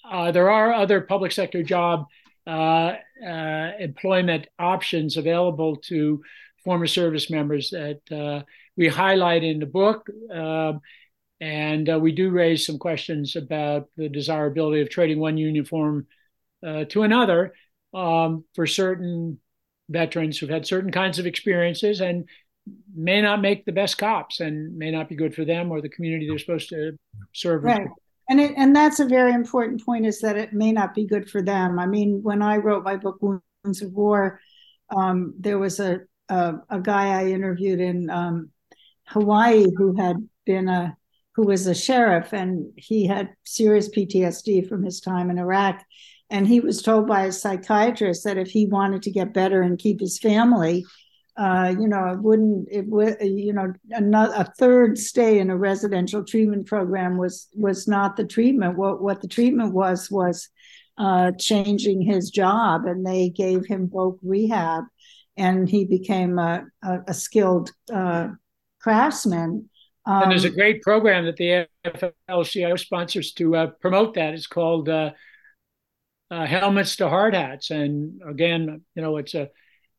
uh, 0.09 0.31
there 0.31 0.51
are 0.51 0.73
other 0.73 1.01
public 1.01 1.31
sector 1.31 1.63
job 1.63 2.05
uh, 2.47 2.95
uh, 3.25 3.71
employment 3.79 4.47
options 4.59 5.17
available 5.17 5.77
to 5.77 6.21
former 6.63 6.87
service 6.87 7.29
members 7.29 7.71
that 7.71 8.45
we 8.77 8.87
highlight 8.87 9.43
in 9.43 9.59
the 9.59 9.65
book. 9.65 10.07
Um, 10.31 10.81
and 11.39 11.89
uh, 11.89 11.99
we 11.99 12.11
do 12.11 12.29
raise 12.29 12.65
some 12.65 12.77
questions 12.77 13.35
about 13.35 13.89
the 13.97 14.09
desirability 14.09 14.81
of 14.81 14.89
trading 14.89 15.19
one 15.19 15.37
uniform 15.37 16.07
uh, 16.65 16.85
to 16.85 17.03
another 17.03 17.53
um, 17.95 18.43
for 18.53 18.67
certain 18.67 19.39
veterans 19.89 20.37
who've 20.37 20.49
had 20.49 20.65
certain 20.65 20.91
kinds 20.91 21.19
of 21.19 21.25
experiences 21.25 22.01
and 22.01 22.27
may 22.95 23.21
not 23.21 23.41
make 23.41 23.65
the 23.65 23.71
best 23.71 23.97
cops 23.97 24.39
and 24.39 24.75
may 24.77 24.91
not 24.91 25.07
be 25.07 25.15
good 25.15 25.33
for 25.33 25.45
them 25.45 25.71
or 25.71 25.81
the 25.81 25.89
community 25.89 26.27
they're 26.27 26.39
supposed 26.39 26.69
to 26.69 26.97
serve. 27.33 27.63
Right. 27.63 27.87
And 28.27 28.41
it, 28.41 28.53
and 28.57 28.75
that's 28.75 28.99
a 28.99 29.05
very 29.05 29.33
important 29.33 29.85
point 29.85 30.05
is 30.05 30.19
that 30.21 30.35
it 30.35 30.51
may 30.51 30.71
not 30.71 30.95
be 30.95 31.05
good 31.05 31.29
for 31.29 31.43
them. 31.43 31.77
I 31.77 31.85
mean, 31.85 32.21
when 32.23 32.41
I 32.41 32.57
wrote 32.57 32.83
my 32.83 32.97
book 32.97 33.19
Wounds 33.21 33.81
of 33.81 33.93
War, 33.93 34.39
um, 34.89 35.35
there 35.39 35.59
was 35.59 35.79
a, 35.79 36.01
a, 36.29 36.55
a 36.69 36.79
guy 36.79 37.21
I 37.21 37.27
interviewed 37.27 37.79
in 37.79 38.09
um, 38.09 38.49
Hawaii 39.07 39.67
who 39.77 39.95
had 39.95 40.17
been 40.45 40.67
a 40.67 40.97
who 41.35 41.43
was 41.43 41.67
a 41.67 41.75
sheriff 41.75 42.33
and 42.33 42.71
he 42.77 43.05
had 43.05 43.35
serious 43.43 43.89
PTSD 43.89 44.69
from 44.69 44.83
his 44.83 45.01
time 45.01 45.29
in 45.29 45.37
Iraq. 45.37 45.83
And 46.29 46.47
he 46.47 46.59
was 46.59 46.81
told 46.81 47.07
by 47.07 47.25
a 47.25 47.31
psychiatrist 47.31 48.23
that 48.23 48.37
if 48.37 48.49
he 48.49 48.65
wanted 48.65 49.03
to 49.03 49.11
get 49.11 49.33
better 49.33 49.61
and 49.61 49.77
keep 49.77 49.99
his 49.99 50.17
family, 50.17 50.83
uh, 51.37 51.73
you 51.77 51.87
know, 51.87 52.07
it 52.13 52.19
wouldn't, 52.19 52.67
it 52.71 52.87
would, 52.87 53.17
you 53.21 53.53
know, 53.53 53.73
another, 53.91 54.33
a 54.37 54.53
third 54.57 54.97
stay 54.97 55.39
in 55.39 55.49
a 55.49 55.57
residential 55.57 56.23
treatment 56.23 56.65
program 56.65 57.17
was 57.17 57.49
was 57.53 57.87
not 57.87 58.15
the 58.15 58.25
treatment. 58.25 58.77
What 58.77 59.01
what 59.01 59.21
the 59.21 59.27
treatment 59.27 59.73
was 59.73 60.09
was 60.09 60.49
uh, 60.97 61.31
changing 61.37 62.01
his 62.01 62.29
job, 62.29 62.85
and 62.85 63.05
they 63.05 63.29
gave 63.29 63.65
him 63.65 63.89
voc 63.89 64.17
rehab, 64.23 64.85
and 65.35 65.67
he 65.67 65.83
became 65.83 66.39
a, 66.39 66.63
a, 66.81 66.99
a 67.09 67.13
skilled 67.13 67.69
uh, 67.93 68.29
craftsman. 68.79 69.69
Um, 70.05 70.23
and 70.23 70.31
there's 70.31 70.45
a 70.45 70.49
um, 70.49 70.55
great 70.55 70.81
program 70.83 71.25
that 71.25 71.35
the 71.35 71.67
AFL-CIO 71.85 72.77
sponsors 72.77 73.33
to 73.33 73.55
uh, 73.55 73.67
promote 73.81 74.13
that. 74.13 74.33
It's 74.33 74.47
called 74.47 74.87
uh, 76.31 76.33
uh, 76.33 76.45
Helmets 76.45 76.95
to 76.97 77.09
Hard 77.09 77.33
Hats, 77.33 77.71
and 77.71 78.21
again, 78.27 78.81
you 78.95 79.01
know, 79.01 79.17
it's 79.17 79.33
a 79.33 79.49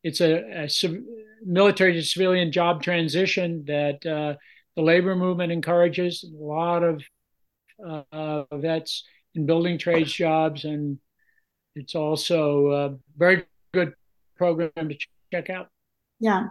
it's 0.03 0.21
a, 0.21 0.63
a 0.63 0.69
civ- 0.69 1.03
military 1.43 1.93
to 1.93 2.03
civilian 2.03 2.51
job 2.51 2.83
transition 2.83 3.63
that 3.67 4.05
uh, 4.05 4.37
the 4.75 4.81
labor 4.81 5.15
movement 5.15 5.51
encourages. 5.51 6.23
A 6.23 6.43
lot 6.43 6.83
of 6.83 7.03
uh, 8.11 8.43
vets 8.53 9.03
in 9.35 9.45
building 9.45 9.77
trades 9.77 10.11
jobs, 10.11 10.65
and 10.65 10.99
it's 11.75 11.95
also 11.95 12.71
a 12.71 12.97
very 13.17 13.45
good 13.73 13.93
program 14.35 14.71
to 14.75 14.97
check 15.31 15.49
out. 15.49 15.69
Yeah, 16.19 16.47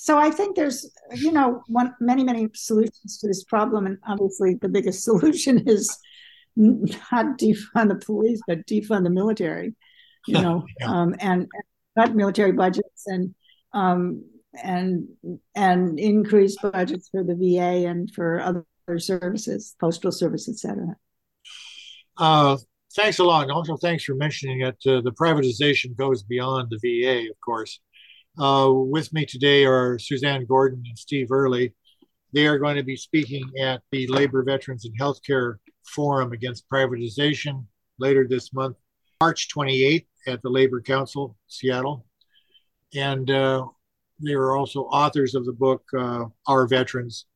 so 0.00 0.16
I 0.16 0.30
think 0.30 0.54
there's, 0.54 0.88
you 1.16 1.32
know, 1.32 1.60
one 1.66 1.92
many 1.98 2.22
many 2.22 2.48
solutions 2.54 3.18
to 3.18 3.26
this 3.26 3.42
problem, 3.42 3.84
and 3.84 3.98
obviously 4.06 4.54
the 4.54 4.68
biggest 4.68 5.02
solution 5.10 5.66
is 5.66 5.98
not 6.58 7.38
defund 7.38 7.88
the 7.88 8.02
police, 8.04 8.40
but 8.46 8.66
defund 8.66 9.04
the 9.04 9.10
military, 9.10 9.74
you 10.26 10.34
know, 10.34 10.66
yeah. 10.80 10.86
um, 10.90 11.14
and, 11.20 11.42
and 11.42 11.62
cut 11.96 12.14
military 12.14 12.52
budgets 12.52 13.06
and 13.06 13.34
um, 13.72 14.24
and 14.62 15.08
and 15.54 15.98
increase 15.98 16.56
budgets 16.60 17.08
for 17.10 17.22
the 17.22 17.34
VA 17.34 17.86
and 17.86 18.10
for 18.14 18.40
other 18.40 18.64
services, 18.98 19.74
postal 19.80 20.12
service, 20.12 20.48
etc. 20.48 20.96
Uh, 22.16 22.56
thanks 22.96 23.18
a 23.18 23.24
lot. 23.24 23.42
And 23.42 23.52
also, 23.52 23.76
thanks 23.76 24.04
for 24.04 24.14
mentioning 24.14 24.62
it. 24.62 24.76
Uh, 24.86 25.00
the 25.00 25.12
privatization 25.12 25.96
goes 25.96 26.22
beyond 26.22 26.70
the 26.70 26.78
VA, 26.82 27.30
of 27.30 27.40
course. 27.44 27.80
Uh, 28.38 28.70
with 28.72 29.12
me 29.12 29.26
today 29.26 29.64
are 29.64 29.98
Suzanne 29.98 30.46
Gordon 30.46 30.82
and 30.86 30.98
Steve 30.98 31.30
Early. 31.30 31.74
They 32.32 32.46
are 32.46 32.58
going 32.58 32.76
to 32.76 32.82
be 32.82 32.96
speaking 32.96 33.42
at 33.60 33.82
the 33.90 34.06
Labor 34.06 34.42
Veterans 34.42 34.84
and 34.84 34.98
Healthcare 34.98 35.56
Forum 35.88 36.32
Against 36.32 36.68
Privatization 36.68 37.64
later 37.98 38.26
this 38.28 38.52
month, 38.52 38.76
March 39.20 39.48
28th 39.54 40.06
at 40.26 40.42
the 40.42 40.50
Labor 40.50 40.80
Council, 40.80 41.36
Seattle. 41.48 42.06
And 42.94 43.30
uh, 43.30 43.66
they 44.20 44.32
are 44.32 44.56
also 44.56 44.82
authors 44.84 45.34
of 45.34 45.44
the 45.44 45.52
book 45.52 45.82
uh, 45.98 46.24
Our 46.46 46.66
Veterans 46.66 47.26